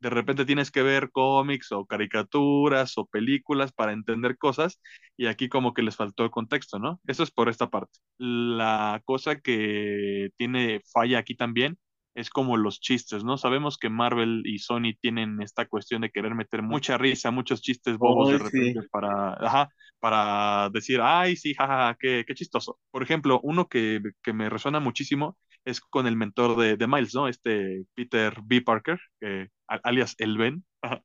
de 0.00 0.10
repente 0.10 0.44
tienes 0.44 0.70
que 0.72 0.82
ver 0.82 1.10
cómics 1.12 1.70
o 1.72 1.86
caricaturas 1.86 2.98
o 2.98 3.06
películas 3.06 3.72
para 3.72 3.92
entender 3.92 4.36
cosas 4.36 4.80
y 5.16 5.26
aquí 5.26 5.48
como 5.48 5.74
que 5.74 5.82
les 5.82 5.96
faltó 5.96 6.24
el 6.24 6.30
contexto, 6.30 6.78
¿no? 6.80 7.00
Eso 7.06 7.22
es 7.22 7.30
por 7.30 7.48
esta 7.48 7.70
parte. 7.70 8.00
La 8.18 9.00
cosa 9.04 9.40
que 9.40 10.30
tiene 10.36 10.80
falla 10.92 11.18
aquí 11.20 11.36
también 11.36 11.78
es 12.14 12.30
como 12.30 12.56
los 12.56 12.80
chistes, 12.80 13.24
¿no? 13.24 13.38
Sabemos 13.38 13.78
que 13.78 13.88
Marvel 13.88 14.42
y 14.44 14.58
Sony 14.58 14.94
tienen 15.00 15.40
esta 15.40 15.66
cuestión 15.66 16.02
de 16.02 16.10
querer 16.10 16.34
meter 16.34 16.62
mucha 16.62 16.98
risa, 16.98 17.30
muchos 17.30 17.62
chistes 17.62 17.96
bobos 17.96 18.28
oh, 18.28 18.32
de 18.32 18.38
repente 18.38 18.80
sí. 18.82 18.88
para, 18.90 19.34
ajá, 19.34 19.68
para 19.98 20.68
decir, 20.70 21.00
ay, 21.02 21.36
sí, 21.36 21.54
jajaja, 21.54 21.96
qué, 21.98 22.24
qué 22.26 22.34
chistoso. 22.34 22.78
Por 22.90 23.02
ejemplo, 23.02 23.40
uno 23.42 23.68
que, 23.68 24.00
que 24.22 24.32
me 24.32 24.50
resuena 24.50 24.80
muchísimo 24.80 25.38
es 25.64 25.80
con 25.80 26.06
el 26.06 26.16
mentor 26.16 26.58
de, 26.58 26.76
de 26.76 26.86
Miles, 26.86 27.14
¿no? 27.14 27.28
Este 27.28 27.84
Peter 27.94 28.34
B. 28.44 28.62
Parker, 28.62 29.00
eh, 29.20 29.48
alias 29.66 30.14
El 30.18 30.36
Ben, 30.36 30.64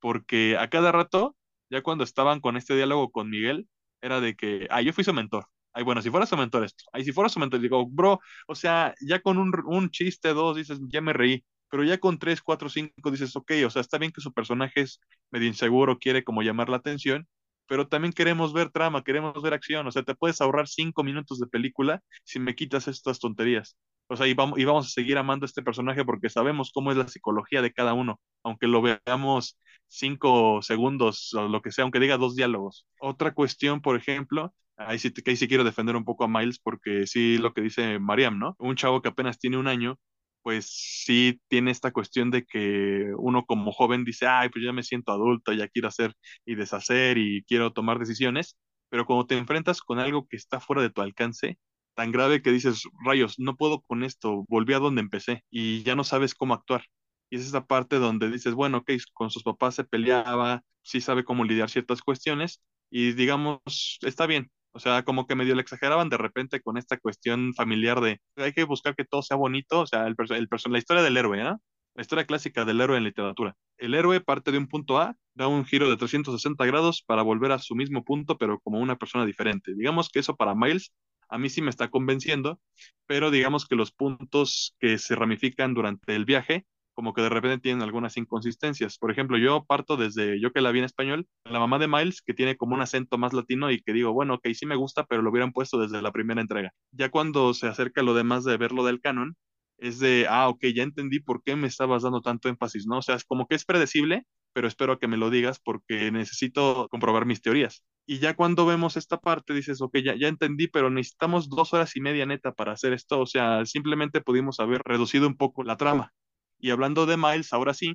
porque 0.00 0.56
a 0.58 0.68
cada 0.68 0.92
rato, 0.92 1.36
ya 1.70 1.82
cuando 1.82 2.04
estaban 2.04 2.40
con 2.40 2.56
este 2.56 2.74
diálogo 2.76 3.10
con 3.10 3.30
Miguel, 3.30 3.68
era 4.00 4.20
de 4.20 4.36
que, 4.36 4.66
ah, 4.70 4.82
yo 4.82 4.92
fui 4.92 5.04
su 5.04 5.12
mentor. 5.12 5.46
Ay, 5.76 5.84
bueno, 5.84 6.00
si 6.00 6.10
fuera 6.10 6.24
su 6.26 6.36
mentor 6.38 6.64
esto. 6.64 6.84
Ay, 6.92 7.04
si 7.04 7.12
fuera 7.12 7.28
su 7.28 7.38
mentor, 7.38 7.60
digo, 7.60 7.86
bro, 7.86 8.18
o 8.46 8.54
sea, 8.54 8.94
ya 9.00 9.20
con 9.20 9.36
un, 9.38 9.52
un 9.66 9.90
chiste, 9.90 10.30
dos, 10.32 10.56
dices, 10.56 10.78
ya 10.88 11.00
me 11.02 11.12
reí. 11.12 11.44
Pero 11.68 11.84
ya 11.84 11.98
con 11.98 12.18
tres, 12.18 12.40
cuatro, 12.42 12.68
cinco, 12.70 13.10
dices, 13.10 13.36
ok, 13.36 13.52
o 13.66 13.70
sea, 13.70 13.82
está 13.82 13.98
bien 13.98 14.10
que 14.12 14.20
su 14.22 14.32
personaje 14.32 14.80
es 14.82 15.00
medio 15.30 15.48
inseguro, 15.48 15.98
quiere 15.98 16.24
como 16.24 16.42
llamar 16.42 16.68
la 16.70 16.78
atención, 16.78 17.28
pero 17.66 17.88
también 17.88 18.12
queremos 18.12 18.52
ver 18.52 18.70
trama, 18.70 19.02
queremos 19.04 19.40
ver 19.42 19.54
acción, 19.54 19.86
o 19.86 19.92
sea, 19.92 20.02
te 20.02 20.14
puedes 20.14 20.40
ahorrar 20.40 20.68
cinco 20.68 21.02
minutos 21.04 21.38
de 21.38 21.46
película 21.46 22.00
si 22.24 22.38
me 22.38 22.54
quitas 22.54 22.88
estas 22.88 23.18
tonterías. 23.18 23.76
O 24.08 24.16
sea, 24.16 24.26
y 24.28 24.34
vamos, 24.34 24.58
y 24.58 24.64
vamos 24.64 24.86
a 24.86 24.90
seguir 24.90 25.18
amando 25.18 25.44
a 25.44 25.48
este 25.48 25.62
personaje 25.62 26.04
porque 26.04 26.28
sabemos 26.28 26.70
cómo 26.72 26.90
es 26.92 26.96
la 26.96 27.08
psicología 27.08 27.60
de 27.62 27.72
cada 27.72 27.92
uno, 27.94 28.20
aunque 28.44 28.68
lo 28.68 28.80
veamos 28.82 29.58
cinco 29.88 30.62
segundos 30.62 31.34
o 31.34 31.48
lo 31.48 31.60
que 31.62 31.72
sea, 31.72 31.82
aunque 31.82 32.00
diga 32.00 32.16
dos 32.16 32.36
diálogos. 32.36 32.86
Otra 33.00 33.34
cuestión, 33.34 33.80
por 33.80 33.96
ejemplo, 33.96 34.54
ahí 34.76 34.98
sí, 34.98 35.12
ahí 35.26 35.36
sí 35.36 35.48
quiero 35.48 35.64
defender 35.64 35.96
un 35.96 36.04
poco 36.04 36.24
a 36.24 36.28
Miles 36.28 36.58
porque 36.60 37.06
sí 37.06 37.38
lo 37.38 37.52
que 37.52 37.62
dice 37.62 37.98
Mariam, 37.98 38.38
¿no? 38.38 38.54
Un 38.58 38.76
chavo 38.76 39.02
que 39.02 39.08
apenas 39.08 39.38
tiene 39.38 39.58
un 39.58 39.66
año, 39.68 39.98
pues 40.46 40.66
sí 40.70 41.40
tiene 41.48 41.72
esta 41.72 41.90
cuestión 41.92 42.30
de 42.30 42.44
que 42.44 43.12
uno 43.18 43.44
como 43.46 43.72
joven 43.72 44.04
dice, 44.04 44.28
ay, 44.28 44.48
pues 44.48 44.64
ya 44.64 44.72
me 44.72 44.84
siento 44.84 45.10
adulto, 45.12 45.52
ya 45.52 45.66
quiero 45.68 45.88
hacer 45.88 46.14
y 46.44 46.54
deshacer 46.54 47.18
y 47.18 47.42
quiero 47.48 47.72
tomar 47.72 47.98
decisiones, 47.98 48.56
pero 48.88 49.06
cuando 49.06 49.26
te 49.26 49.36
enfrentas 49.36 49.80
con 49.80 49.98
algo 49.98 50.28
que 50.28 50.36
está 50.36 50.60
fuera 50.60 50.82
de 50.82 50.90
tu 50.90 51.02
alcance, 51.02 51.58
tan 51.94 52.12
grave 52.12 52.42
que 52.42 52.52
dices, 52.52 52.84
rayos, 53.04 53.40
no 53.40 53.56
puedo 53.56 53.80
con 53.82 54.04
esto, 54.04 54.44
volví 54.48 54.72
a 54.74 54.78
donde 54.78 55.00
empecé 55.00 55.42
y 55.50 55.82
ya 55.82 55.96
no 55.96 56.04
sabes 56.04 56.34
cómo 56.36 56.54
actuar. 56.54 56.84
Y 57.28 57.36
es 57.38 57.46
esa 57.46 57.66
parte 57.66 57.96
donde 57.96 58.30
dices, 58.30 58.54
bueno, 58.54 58.78
ok, 58.78 58.92
con 59.14 59.30
sus 59.30 59.42
papás 59.42 59.74
se 59.74 59.84
peleaba, 59.84 60.62
sí 60.82 61.00
sabe 61.00 61.24
cómo 61.24 61.44
lidiar 61.44 61.70
ciertas 61.70 62.02
cuestiones 62.02 62.62
y 62.88 63.14
digamos, 63.14 63.98
está 64.02 64.26
bien. 64.26 64.48
O 64.76 64.78
sea, 64.78 65.04
como 65.04 65.26
que 65.26 65.34
medio 65.34 65.54
le 65.54 65.62
exageraban 65.62 66.10
de 66.10 66.18
repente 66.18 66.60
con 66.60 66.76
esta 66.76 66.98
cuestión 66.98 67.54
familiar 67.54 68.02
de 68.02 68.20
hay 68.36 68.52
que 68.52 68.64
buscar 68.64 68.94
que 68.94 69.06
todo 69.06 69.22
sea 69.22 69.38
bonito, 69.38 69.80
o 69.80 69.86
sea, 69.86 70.06
el, 70.06 70.14
el 70.30 70.48
la 70.70 70.78
historia 70.78 71.02
del 71.02 71.16
héroe, 71.16 71.42
¿no? 71.42 71.58
La 71.94 72.02
historia 72.02 72.26
clásica 72.26 72.66
del 72.66 72.82
héroe 72.82 72.98
en 72.98 73.04
literatura. 73.04 73.56
El 73.78 73.94
héroe 73.94 74.20
parte 74.20 74.52
de 74.52 74.58
un 74.58 74.68
punto 74.68 74.98
A, 74.98 75.16
da 75.32 75.48
un 75.48 75.64
giro 75.64 75.88
de 75.88 75.96
360 75.96 76.66
grados 76.66 77.02
para 77.02 77.22
volver 77.22 77.52
a 77.52 77.58
su 77.58 77.74
mismo 77.74 78.04
punto, 78.04 78.36
pero 78.36 78.60
como 78.60 78.78
una 78.78 78.96
persona 78.96 79.24
diferente. 79.24 79.72
Digamos 79.74 80.10
que 80.10 80.18
eso 80.18 80.36
para 80.36 80.54
Miles 80.54 80.92
a 81.30 81.38
mí 81.38 81.48
sí 81.48 81.62
me 81.62 81.70
está 81.70 81.88
convenciendo, 81.88 82.60
pero 83.06 83.30
digamos 83.30 83.66
que 83.66 83.76
los 83.76 83.92
puntos 83.92 84.76
que 84.78 84.98
se 84.98 85.14
ramifican 85.14 85.72
durante 85.72 86.14
el 86.14 86.26
viaje, 86.26 86.66
como 86.96 87.12
que 87.12 87.22
de 87.22 87.28
repente 87.28 87.58
tienen 87.60 87.82
algunas 87.82 88.16
inconsistencias. 88.16 88.98
Por 88.98 89.10
ejemplo, 89.12 89.38
yo 89.38 89.64
parto 89.64 89.96
desde, 89.96 90.40
yo 90.40 90.50
que 90.50 90.62
la 90.62 90.72
vi 90.72 90.80
en 90.80 90.86
español, 90.86 91.28
la 91.44 91.60
mamá 91.60 91.78
de 91.78 91.88
Miles, 91.88 92.22
que 92.22 92.34
tiene 92.34 92.56
como 92.56 92.74
un 92.74 92.80
acento 92.80 93.18
más 93.18 93.34
latino 93.34 93.70
y 93.70 93.82
que 93.82 93.92
digo, 93.92 94.12
bueno, 94.12 94.34
ok, 94.34 94.48
sí 94.54 94.66
me 94.66 94.76
gusta, 94.76 95.04
pero 95.04 95.22
lo 95.22 95.30
hubieran 95.30 95.52
puesto 95.52 95.78
desde 95.78 96.02
la 96.02 96.10
primera 96.10 96.40
entrega. 96.40 96.72
Ya 96.92 97.10
cuando 97.10 97.54
se 97.54 97.68
acerca 97.68 98.02
lo 98.02 98.14
demás 98.14 98.44
de 98.44 98.56
verlo 98.56 98.84
del 98.84 99.00
canon, 99.00 99.36
es 99.78 99.98
de, 99.98 100.26
ah, 100.28 100.48
ok, 100.48 100.64
ya 100.74 100.82
entendí 100.82 101.20
por 101.20 101.42
qué 101.42 101.54
me 101.54 101.66
estabas 101.68 102.02
dando 102.02 102.22
tanto 102.22 102.48
énfasis, 102.48 102.86
¿no? 102.86 102.98
O 102.98 103.02
sea, 103.02 103.14
es 103.14 103.24
como 103.24 103.46
que 103.46 103.56
es 103.56 103.66
predecible, 103.66 104.24
pero 104.54 104.68
espero 104.68 104.98
que 104.98 105.06
me 105.06 105.18
lo 105.18 105.28
digas 105.28 105.60
porque 105.62 106.10
necesito 106.10 106.88
comprobar 106.90 107.26
mis 107.26 107.42
teorías. 107.42 107.84
Y 108.06 108.20
ya 108.20 108.34
cuando 108.34 108.64
vemos 108.64 108.96
esta 108.96 109.18
parte, 109.18 109.52
dices, 109.52 109.82
ok, 109.82 109.98
ya, 109.98 110.14
ya 110.16 110.28
entendí, 110.28 110.68
pero 110.68 110.88
necesitamos 110.90 111.50
dos 111.50 111.74
horas 111.74 111.94
y 111.96 112.00
media 112.00 112.24
neta 112.24 112.52
para 112.52 112.72
hacer 112.72 112.92
esto. 112.94 113.20
O 113.20 113.26
sea, 113.26 113.66
simplemente 113.66 114.20
pudimos 114.22 114.60
haber 114.60 114.80
reducido 114.84 115.26
un 115.26 115.36
poco 115.36 115.62
la 115.62 115.76
trama. 115.76 116.12
Y 116.58 116.70
hablando 116.70 117.06
de 117.06 117.16
Miles, 117.16 117.52
ahora 117.52 117.74
sí, 117.74 117.94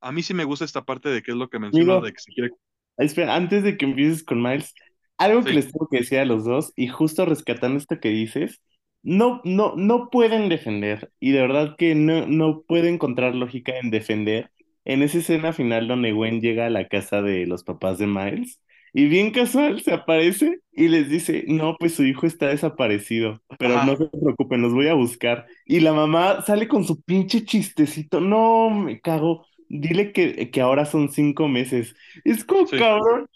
a 0.00 0.12
mí 0.12 0.22
sí 0.22 0.34
me 0.34 0.44
gusta 0.44 0.64
esta 0.64 0.84
parte 0.84 1.08
de 1.08 1.22
qué 1.22 1.32
es 1.32 1.36
lo 1.36 1.48
que 1.48 1.58
mencionó, 1.58 2.00
de 2.00 2.12
que 2.12 2.20
se 2.20 2.32
quiere... 2.32 2.50
Espera, 2.98 3.34
antes 3.34 3.62
de 3.62 3.76
que 3.76 3.86
empieces 3.86 4.22
con 4.22 4.42
Miles, 4.42 4.74
algo 5.16 5.42
que 5.44 5.54
les 5.54 5.72
tengo 5.72 5.88
que 5.90 5.98
decir 5.98 6.18
a 6.18 6.24
los 6.24 6.44
dos, 6.44 6.72
y 6.76 6.88
justo 6.88 7.24
rescatando 7.24 7.78
esto 7.78 8.00
que 8.00 8.10
dices, 8.10 8.60
no, 9.02 9.40
no, 9.44 9.74
no 9.76 10.10
pueden 10.10 10.48
defender, 10.48 11.10
y 11.18 11.32
de 11.32 11.40
verdad 11.40 11.76
que 11.76 11.94
no, 11.94 12.26
no 12.26 12.62
puedo 12.62 12.86
encontrar 12.86 13.34
lógica 13.34 13.78
en 13.78 13.90
defender 13.90 14.50
en 14.84 15.02
esa 15.02 15.18
escena 15.18 15.52
final 15.52 15.88
donde 15.88 16.12
Gwen 16.12 16.40
llega 16.40 16.66
a 16.66 16.70
la 16.70 16.88
casa 16.88 17.22
de 17.22 17.46
los 17.46 17.64
papás 17.64 17.98
de 17.98 18.06
Miles 18.06 18.60
y 18.92 19.06
bien 19.08 19.30
casual 19.30 19.80
se 19.82 19.92
aparece 19.92 20.60
y 20.72 20.88
les 20.88 21.08
dice, 21.08 21.44
no, 21.48 21.76
pues 21.78 21.94
su 21.94 22.04
hijo 22.04 22.26
está 22.26 22.48
desaparecido, 22.48 23.42
pero 23.58 23.84
no 23.84 23.96
se 23.96 24.06
preocupen, 24.08 24.62
los 24.62 24.74
voy 24.74 24.88
a 24.88 24.94
buscar. 24.94 25.46
Y 25.66 25.80
la 25.80 25.92
mamá 25.92 26.42
sale 26.42 26.68
con 26.68 26.84
su 26.84 27.00
pinche 27.02 27.44
chistecito, 27.44 28.20
no, 28.20 28.70
me 28.70 29.00
cago, 29.00 29.46
dile 29.68 30.12
que, 30.12 30.50
que 30.50 30.60
ahora 30.60 30.84
son 30.84 31.10
cinco 31.10 31.48
meses. 31.48 31.94
Es 32.24 32.44
como 32.44 32.66
cabrón. 32.66 33.26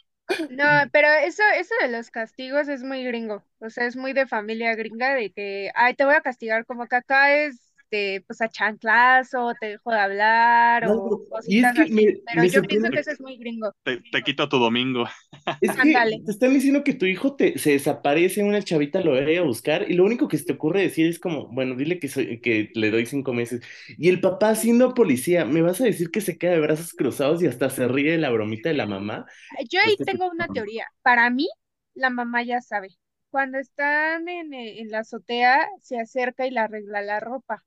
No, 0.51 0.65
pero 0.93 1.09
eso, 1.25 1.43
eso 1.57 1.75
de 1.83 1.89
los 1.89 2.11
castigos 2.11 2.69
es 2.69 2.83
muy 2.83 3.05
gringo, 3.05 3.45
o 3.61 3.71
sea, 3.71 3.87
es 3.87 3.97
muy 3.97 4.13
de 4.13 4.27
familia 4.27 4.75
gringa, 4.75 5.15
de 5.15 5.31
que, 5.31 5.71
ay, 5.77 5.95
te 5.95 6.05
voy 6.05 6.15
a 6.15 6.21
castigar, 6.21 6.67
como 6.67 6.87
que 6.89 6.97
acá 6.97 7.37
es 7.37 7.66
este, 7.87 8.25
pues 8.27 8.41
a 8.41 8.49
chanclazo, 8.49 9.53
te 9.61 9.69
dejo 9.69 9.91
de 9.93 9.99
hablar 9.99 10.89
o 10.89 11.25
cositas 11.31 11.79
así. 11.79 12.23
Pero 12.27 12.45
yo 12.45 12.63
pienso 12.63 12.91
que 12.91 12.99
eso 12.99 13.11
es 13.13 13.21
muy 13.21 13.37
gringo. 13.37 13.73
Te, 13.85 14.01
quito 14.25 14.49
tu 14.49 14.59
domingo. 14.59 15.05
Es 15.61 15.71
que 15.77 15.93
te 16.25 16.31
están 16.31 16.55
diciendo 16.55 16.83
que 16.83 16.95
tu 16.95 17.07
hijo 17.07 17.37
te, 17.37 17.59
se 17.59 17.73
desaparece, 17.73 18.43
una 18.43 18.63
chavita 18.63 19.01
lo 19.01 19.13
va 19.13 19.19
a 19.19 19.43
buscar 19.43 19.89
y 19.89 19.95
lo 19.95 20.05
único 20.05 20.27
que 20.29 20.39
se 20.39 20.45
te 20.45 20.55
ocurre 20.55 20.83
decir 20.83 21.07
es 21.07 21.21
como, 21.21 21.47
bueno, 21.49 21.77
dile 21.77 22.01
que, 22.01 22.09
soy, 22.09 22.41
que 22.41 22.71
le 22.75 22.91
doy 22.91 23.07
cinco 23.07 23.33
meses. 23.33 23.63
Y 23.97 24.09
el 24.09 24.21
papá 24.21 24.55
siendo 24.55 24.95
policía, 24.95 25.45
¿me 25.45 25.63
vas 25.63 25.81
a 25.81 25.85
decir 25.85 26.11
que 26.11 26.21
se 26.21 26.39
queda 26.39 26.53
de 26.53 26.61
brazos 26.61 26.93
cruzados 26.93 27.43
y 27.43 27.47
hasta 27.47 27.71
se 27.71 27.87
ríe 27.87 28.13
de 28.13 28.19
la 28.19 28.31
bromita 28.31 28.69
de 28.69 28.75
la 28.75 28.87
mamá? 28.87 29.27
Yo 29.71 29.81
ahí 29.85 29.95
pues, 29.97 30.07
tengo 30.07 30.29
una 30.29 30.49
teoría. 30.49 30.87
Para 31.03 31.31
mí, 31.31 31.49
la 31.95 32.11
mamá 32.11 32.43
ya 32.43 32.61
sabe 32.61 32.89
cuando 33.31 33.59
están 33.59 34.29
en, 34.29 34.55
en, 34.55 34.89
la 34.91 35.01
azotea, 35.01 35.59
se 35.83 36.01
acerca 36.01 36.47
y 36.47 36.51
le 36.51 36.61
arregla 36.61 37.03
la 37.03 37.21
ropa. 37.21 37.63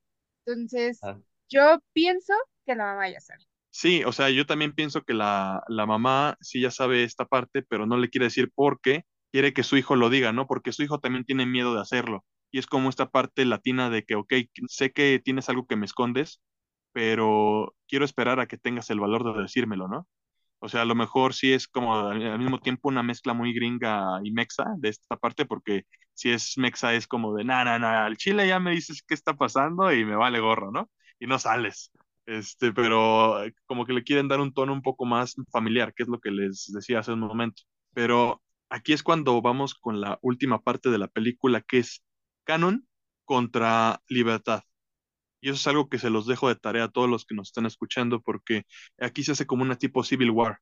Entonces, 0.51 0.99
ah. 1.03 1.17
yo 1.49 1.79
pienso 1.93 2.33
que 2.65 2.75
la 2.75 2.85
mamá 2.85 3.09
ya 3.09 3.19
sabe. 3.19 3.45
Sí, 3.71 4.03
o 4.03 4.11
sea, 4.11 4.29
yo 4.29 4.45
también 4.45 4.73
pienso 4.73 5.03
que 5.03 5.13
la, 5.13 5.63
la 5.67 5.85
mamá 5.85 6.37
sí 6.41 6.61
ya 6.61 6.71
sabe 6.71 7.03
esta 7.03 7.25
parte, 7.25 7.61
pero 7.61 7.85
no 7.85 7.97
le 7.97 8.09
quiere 8.09 8.25
decir 8.25 8.51
por 8.53 8.81
qué, 8.81 9.03
quiere 9.31 9.53
que 9.53 9.63
su 9.63 9.77
hijo 9.77 9.95
lo 9.95 10.09
diga, 10.09 10.33
¿no? 10.33 10.47
Porque 10.47 10.71
su 10.71 10.83
hijo 10.83 10.99
también 10.99 11.25
tiene 11.25 11.45
miedo 11.45 11.73
de 11.75 11.81
hacerlo. 11.81 12.25
Y 12.51 12.59
es 12.59 12.65
como 12.67 12.89
esta 12.89 13.09
parte 13.09 13.45
latina 13.45 13.89
de 13.89 14.03
que, 14.03 14.15
ok, 14.15 14.33
sé 14.67 14.91
que 14.91 15.21
tienes 15.23 15.49
algo 15.49 15.67
que 15.67 15.75
me 15.75 15.85
escondes, 15.85 16.41
pero 16.93 17.75
quiero 17.87 18.05
esperar 18.05 18.39
a 18.39 18.47
que 18.47 18.57
tengas 18.57 18.89
el 18.89 18.99
valor 18.99 19.23
de 19.23 19.41
decírmelo, 19.41 19.87
¿no? 19.87 20.07
O 20.59 20.69
sea, 20.69 20.81
a 20.81 20.85
lo 20.85 20.95
mejor 20.95 21.33
sí 21.33 21.53
es 21.53 21.67
como 21.67 21.95
al 22.09 22.39
mismo 22.39 22.59
tiempo 22.59 22.89
una 22.89 23.03
mezcla 23.03 23.33
muy 23.33 23.53
gringa 23.53 24.19
y 24.23 24.31
mexa 24.31 24.65
de 24.77 24.89
esta 24.89 25.15
parte, 25.17 25.45
porque 25.45 25.83
si 26.13 26.31
es 26.31 26.57
mexa 26.57 26.93
es 26.93 27.07
como 27.07 27.33
de, 27.35 27.45
nada, 27.45 28.05
al 28.05 28.17
chile 28.17 28.47
ya 28.47 28.59
me 28.59 28.71
dices 28.71 29.03
qué 29.07 29.13
está 29.13 29.35
pasando 29.35 29.91
y 29.93 30.03
me 30.05 30.15
vale 30.15 30.39
gorro, 30.39 30.71
¿no? 30.71 30.89
Y 31.19 31.27
no 31.27 31.39
sales. 31.39 31.91
Este, 32.25 32.71
pero 32.73 33.43
eh, 33.43 33.53
como 33.65 33.85
que 33.85 33.93
le 33.93 34.03
quieren 34.03 34.27
dar 34.27 34.39
un 34.39 34.53
tono 34.53 34.73
un 34.73 34.81
poco 34.83 35.05
más 35.05 35.35
familiar, 35.51 35.93
que 35.93 36.03
es 36.03 36.09
lo 36.09 36.19
que 36.19 36.31
les 36.31 36.71
decía 36.73 36.99
hace 36.99 37.13
un 37.13 37.21
momento. 37.21 37.63
Pero 37.93 38.41
aquí 38.69 38.93
es 38.93 39.01
cuando 39.03 39.41
vamos 39.41 39.73
con 39.75 40.01
la 40.01 40.19
última 40.21 40.61
parte 40.61 40.89
de 40.89 40.97
la 40.99 41.07
película, 41.07 41.61
que 41.61 41.79
es 41.79 42.03
canon 42.43 42.87
contra 43.25 44.01
libertad. 44.07 44.63
Y 45.41 45.49
eso 45.49 45.55
es 45.55 45.67
algo 45.67 45.89
que 45.89 45.99
se 45.99 46.09
los 46.09 46.27
dejo 46.27 46.49
de 46.49 46.55
tarea 46.55 46.85
a 46.85 46.89
todos 46.89 47.09
los 47.09 47.25
que 47.25 47.35
nos 47.35 47.49
están 47.49 47.65
escuchando, 47.65 48.21
porque 48.21 48.63
aquí 48.99 49.23
se 49.23 49.31
hace 49.33 49.45
como 49.45 49.63
una 49.63 49.77
tipo 49.77 50.03
Civil 50.03 50.31
War. 50.31 50.59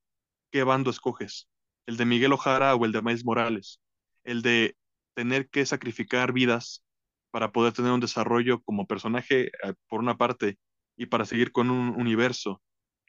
¿Qué 0.52 0.64
bando 0.64 0.90
escoges? 0.92 1.48
¿El 1.88 1.98
de 1.98 2.06
Miguel 2.06 2.34
Ojara 2.34 2.76
o 2.76 2.86
el 2.86 2.92
de 2.92 3.02
Miles 3.02 3.26
Morales? 3.26 3.82
El 4.24 4.42
de 4.42 4.76
tener 5.16 5.50
que 5.50 5.66
sacrificar 5.66 6.32
vidas 6.34 6.84
para 7.32 7.52
poder 7.52 7.74
tener 7.74 7.92
un 7.92 8.00
desarrollo 8.00 8.62
como 8.62 8.88
personaje, 8.88 9.48
eh, 9.48 9.74
por 9.88 10.00
una 10.00 10.18
parte, 10.18 10.58
y 10.96 11.08
para 11.08 11.26
seguir 11.26 11.52
con 11.52 11.70
un 11.70 11.90
universo 12.00 12.62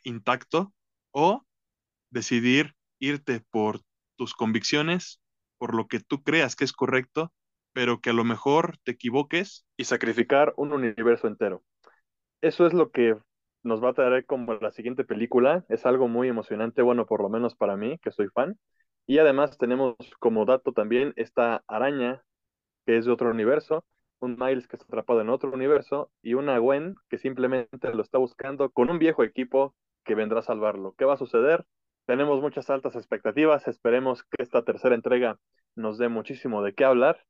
intacto, 0.05 0.73
o 1.11 1.45
decidir 2.11 2.75
irte 2.99 3.41
por 3.51 3.83
tus 4.17 4.35
convicciones, 4.35 5.21
por 5.59 5.75
lo 5.75 5.87
que 5.89 6.01
tú 6.01 6.23
creas 6.23 6.57
que 6.57 6.65
es 6.65 6.73
correcto, 6.73 7.33
pero 7.79 8.01
que 8.01 8.11
a 8.11 8.13
lo 8.13 8.25
mejor 8.25 8.77
te 8.83 8.91
equivoques 8.91 9.65
y 9.77 9.85
sacrificar 9.85 10.53
un 10.57 10.73
universo 10.73 11.29
entero. 11.29 11.63
Eso 12.41 12.67
es 12.67 12.73
lo 12.73 12.91
que 12.91 13.15
nos 13.63 13.81
va 13.81 13.91
a 13.91 13.95
traer 13.95 14.27
como 14.27 14.55
la 14.55 14.73
siguiente 14.73 15.05
película. 15.05 15.65
Es 15.69 15.87
algo 15.87 16.09
muy 16.09 16.27
emocionante, 16.27 16.83
bueno, 16.83 17.07
por 17.07 17.23
lo 17.23 17.29
menos 17.29 17.55
para 17.55 17.77
mí, 17.77 17.97
que 18.03 18.11
soy 18.11 18.31
fan. 18.35 18.59
Y 19.07 19.19
además 19.19 19.59
tenemos 19.59 19.95
como 20.19 20.45
dato 20.45 20.73
también 20.73 21.13
esta 21.15 21.63
araña 21.69 22.25
que 22.85 22.97
es 22.97 23.05
de 23.05 23.13
otro 23.13 23.31
universo, 23.31 23.85
un 24.19 24.37
Miles 24.37 24.67
que 24.67 24.75
está 24.75 24.87
atrapado 24.87 25.21
en 25.21 25.29
otro 25.29 25.53
universo 25.53 26.11
y 26.21 26.35
una 26.35 26.59
Gwen 26.59 26.97
que 27.09 27.19
simplemente 27.19 27.95
lo 27.95 28.03
está 28.03 28.19
buscando 28.19 28.71
con 28.71 28.91
un 28.91 28.99
viejo 28.99 29.23
equipo 29.23 29.77
que 30.03 30.17
vendrá 30.17 30.41
a 30.41 30.43
salvarlo. 30.43 30.97
¿Qué 30.99 31.05
va 31.05 31.15
a 31.15 31.17
suceder? 31.17 31.65
Tenemos 32.07 32.41
muchas 32.41 32.71
altas 32.71 32.97
expectativas, 32.97 33.69
esperemos 33.69 34.25
que 34.25 34.43
esta 34.43 34.65
tercera 34.65 34.97
entrega 34.97 35.39
nos 35.77 35.97
dé 35.97 36.09
muchísimo 36.09 36.65
de 36.65 36.75
qué 36.75 36.85
hablar 36.85 37.25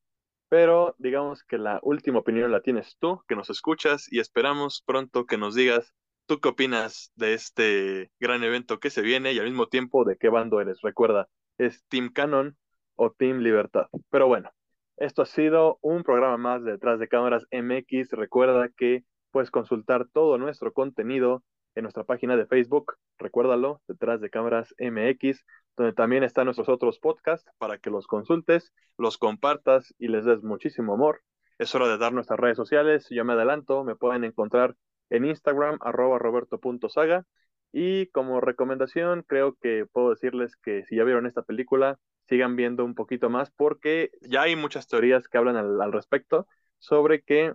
pero 0.49 0.95
digamos 0.99 1.43
que 1.45 1.59
la 1.59 1.81
última 1.83 2.21
opinión 2.21 2.51
la 2.51 2.63
tienes 2.63 2.97
tú, 2.99 3.23
que 3.29 3.37
nos 3.37 3.51
escuchas 3.51 4.11
y 4.11 4.21
esperamos 4.21 4.83
pronto 4.85 5.27
que 5.27 5.39
nos 5.39 5.55
digas 5.55 5.93
tú 6.27 6.41
qué 6.41 6.49
opinas 6.49 7.13
de 7.17 7.35
este 7.35 8.11
gran 8.21 8.43
evento 8.45 8.81
que 8.81 8.91
se 8.91 9.03
viene 9.03 9.33
y 9.33 9.39
al 9.39 9.47
mismo 9.47 9.67
tiempo 9.69 10.05
de 10.05 10.17
qué 10.17 10.29
bando 10.29 10.61
eres. 10.61 10.81
Recuerda, 10.83 11.29
es 11.59 11.85
Team 11.89 12.11
Canon 12.13 12.57
o 12.97 13.11
Team 13.11 13.39
Libertad. 13.39 13.87
Pero 14.11 14.27
bueno, 14.29 14.51
esto 14.97 15.23
ha 15.23 15.27
sido 15.27 15.79
un 15.81 16.03
programa 16.03 16.37
más 16.37 16.65
de 16.65 16.73
Detrás 16.73 16.99
de 16.99 17.09
Cámaras 17.09 17.47
MX. 17.51 18.11
Recuerda 18.13 18.69
que 18.77 19.05
puedes 19.31 19.51
consultar 19.51 20.07
todo 20.13 20.39
nuestro 20.39 20.73
contenido 20.73 21.45
en 21.75 21.83
nuestra 21.83 22.05
página 22.05 22.37
de 22.37 22.47
Facebook. 22.47 22.95
Recuérdalo, 23.19 23.81
Detrás 23.87 24.21
de 24.21 24.31
Cámaras 24.31 24.75
MX 24.79 25.45
donde 25.79 25.93
también 25.93 26.25
están 26.25 26.47
nuestros 26.47 26.69
otros 26.69 26.99
podcasts 26.99 27.49
para 27.57 27.79
que 27.79 27.89
los 27.89 28.09
consultes, 28.09 28.73
los 28.99 29.17
compartas 29.17 29.95
y 29.97 30.09
les 30.09 30.25
des 30.25 30.43
muchísimo 30.43 30.95
amor. 30.95 31.23
Es 31.57 31.73
hora 31.75 31.87
de 31.87 31.99
dar 31.99 32.13
nuestras 32.13 32.41
redes 32.41 32.57
sociales. 32.57 33.07
Yo 33.11 33.25
me 33.25 33.35
adelanto, 33.35 33.85
me 33.85 33.95
pueden 33.95 34.25
encontrar 34.25 34.75
en 35.09 35.25
Instagram, 35.25 35.79
arroba 35.81 36.19
roberto.saga. 36.19 37.27
Y 37.73 38.09
como 38.09 38.41
recomendación, 38.41 39.23
creo 39.23 39.55
que 39.55 39.87
puedo 39.87 40.11
decirles 40.11 40.57
que 40.57 40.85
si 40.85 40.97
ya 40.97 41.05
vieron 41.05 41.27
esta 41.27 41.43
película, 41.43 42.01
sigan 42.27 42.57
viendo 42.57 42.85
un 42.85 42.97
poquito 42.97 43.31
más 43.31 43.53
porque 43.53 44.11
ya 44.23 44.43
hay 44.43 44.57
muchas 44.57 44.89
teorías 44.89 45.29
que 45.29 45.39
hablan 45.39 45.57
al, 45.57 45.81
al 45.81 45.93
respecto 45.93 46.49
sobre 46.79 47.23
que 47.23 47.55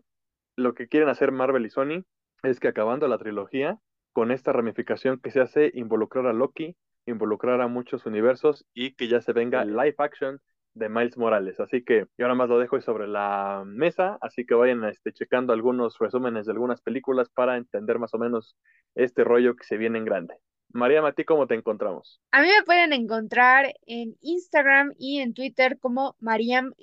lo 0.55 0.73
que 0.75 0.87
quieren 0.87 1.09
hacer 1.09 1.33
Marvel 1.33 1.65
y 1.65 1.69
Sony 1.69 2.05
es 2.43 2.61
que 2.61 2.69
acabando 2.69 3.07
la 3.09 3.17
trilogía, 3.17 3.79
con 4.13 4.31
esta 4.31 4.53
ramificación 4.53 5.19
que 5.19 5.31
se 5.31 5.41
hace, 5.41 5.71
involucrar 5.73 6.27
a 6.27 6.33
Loki, 6.33 6.77
involucrar 7.05 7.61
a 7.61 7.67
muchos 7.67 8.05
universos 8.05 8.65
y 8.73 8.93
que 8.95 9.07
ya 9.07 9.21
se 9.21 9.33
venga 9.33 9.61
el 9.61 9.75
live 9.75 9.95
action 9.97 10.39
de 10.73 10.89
Miles 10.89 11.17
Morales. 11.17 11.59
Así 11.59 11.83
que 11.83 12.07
yo 12.17 12.25
ahora 12.25 12.35
más 12.35 12.49
lo 12.49 12.59
dejo 12.59 12.79
sobre 12.81 13.07
la 13.07 13.63
mesa, 13.65 14.17
así 14.21 14.45
que 14.45 14.55
vayan 14.55 14.83
este, 14.85 15.13
checando 15.13 15.53
algunos 15.53 15.97
resúmenes 15.99 16.45
de 16.45 16.51
algunas 16.51 16.81
películas 16.81 17.29
para 17.29 17.57
entender 17.57 17.99
más 17.99 18.13
o 18.13 18.17
menos 18.17 18.57
este 18.95 19.23
rollo 19.23 19.55
que 19.55 19.65
se 19.65 19.77
viene 19.77 19.99
en 19.99 20.05
grande. 20.05 20.35
María 20.73 21.01
Mati, 21.03 21.23
¿cómo 21.23 21.45
te 21.45 21.53
encontramos? 21.53 22.19
A 22.31 22.41
mí 22.41 22.47
me 22.47 22.63
pueden 22.65 22.93
encontrar 22.93 23.73
en 23.85 24.17
Instagram 24.21 24.91
y 24.97 25.19
en 25.19 25.35
Twitter 25.35 25.77
como 25.79 26.15
Mariam-LMG 26.19 26.73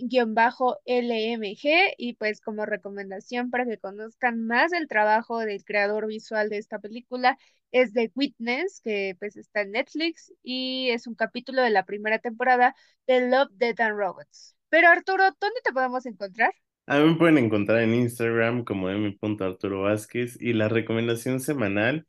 y 1.98 2.14
pues 2.14 2.40
como 2.40 2.66
recomendación 2.66 3.50
para 3.50 3.66
que 3.66 3.78
conozcan 3.78 4.46
más 4.46 4.72
el 4.72 4.86
trabajo 4.86 5.40
del 5.40 5.64
creador 5.64 6.06
visual 6.06 6.48
de 6.48 6.58
esta 6.58 6.78
película 6.78 7.36
es 7.72 7.92
The 7.92 8.12
Witness, 8.14 8.80
que 8.82 9.16
pues 9.18 9.36
está 9.36 9.62
en 9.62 9.72
Netflix 9.72 10.32
y 10.42 10.90
es 10.90 11.08
un 11.08 11.16
capítulo 11.16 11.62
de 11.62 11.70
la 11.70 11.84
primera 11.84 12.20
temporada 12.20 12.76
de 13.08 13.28
Love, 13.28 13.50
Death 13.52 13.80
and 13.80 13.96
Robots. 13.98 14.56
Pero 14.68 14.88
Arturo, 14.88 15.24
¿dónde 15.40 15.60
te 15.64 15.72
podemos 15.72 16.06
encontrar? 16.06 16.52
A 16.86 16.98
mí 16.98 17.10
me 17.10 17.16
pueden 17.16 17.38
encontrar 17.38 17.82
en 17.82 17.94
Instagram 17.94 18.64
como 18.64 18.88
m.arturo 18.88 19.82
Vázquez 19.82 20.40
y 20.40 20.52
la 20.52 20.68
recomendación 20.68 21.40
semanal 21.40 22.06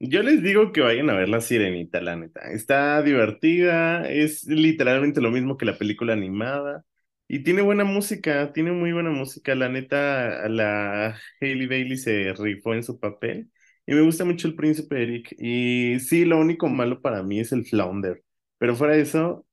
yo 0.00 0.22
les 0.22 0.42
digo 0.42 0.72
que 0.72 0.80
vayan 0.80 1.10
a 1.10 1.14
ver 1.14 1.28
La 1.28 1.40
Sirenita, 1.40 2.00
la 2.00 2.16
neta. 2.16 2.40
Está 2.52 3.02
divertida, 3.02 4.08
es 4.10 4.44
literalmente 4.46 5.20
lo 5.20 5.30
mismo 5.30 5.56
que 5.56 5.66
la 5.66 5.78
película 5.78 6.12
animada 6.14 6.84
y 7.28 7.42
tiene 7.44 7.62
buena 7.62 7.84
música, 7.84 8.52
tiene 8.52 8.72
muy 8.72 8.92
buena 8.92 9.10
música. 9.10 9.54
La 9.54 9.68
neta, 9.68 10.48
la 10.48 11.16
Hailey 11.40 11.66
Bailey 11.66 11.96
se 11.98 12.32
rifó 12.34 12.74
en 12.74 12.82
su 12.82 12.98
papel 12.98 13.50
y 13.86 13.94
me 13.94 14.00
gusta 14.02 14.24
mucho 14.24 14.48
el 14.48 14.56
príncipe 14.56 15.02
Eric. 15.02 15.34
Y 15.38 16.00
sí, 16.00 16.24
lo 16.24 16.38
único 16.38 16.68
malo 16.68 17.00
para 17.02 17.22
mí 17.22 17.40
es 17.40 17.52
el 17.52 17.64
flounder, 17.66 18.22
pero 18.58 18.74
fuera 18.76 18.94
de 18.94 19.02
eso, 19.02 19.46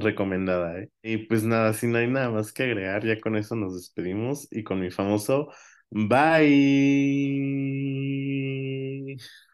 recomendada, 0.00 0.78
¿eh? 0.80 0.90
Y 1.02 1.18
pues 1.26 1.44
nada, 1.44 1.72
si 1.74 1.86
no 1.86 1.98
hay 1.98 2.08
nada 2.08 2.30
más 2.30 2.52
que 2.52 2.64
agregar, 2.64 3.04
ya 3.06 3.20
con 3.20 3.36
eso 3.36 3.54
nos 3.56 3.74
despedimos 3.76 4.48
y 4.50 4.62
con 4.64 4.80
mi 4.80 4.90
famoso 4.90 5.48
bye. 5.90 6.76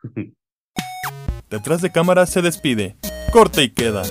Detrás 1.50 1.80
de 1.80 1.90
cámara 1.90 2.26
se 2.26 2.42
despide. 2.42 2.96
Corte 3.30 3.62
y 3.62 3.70
queda. 3.70 4.02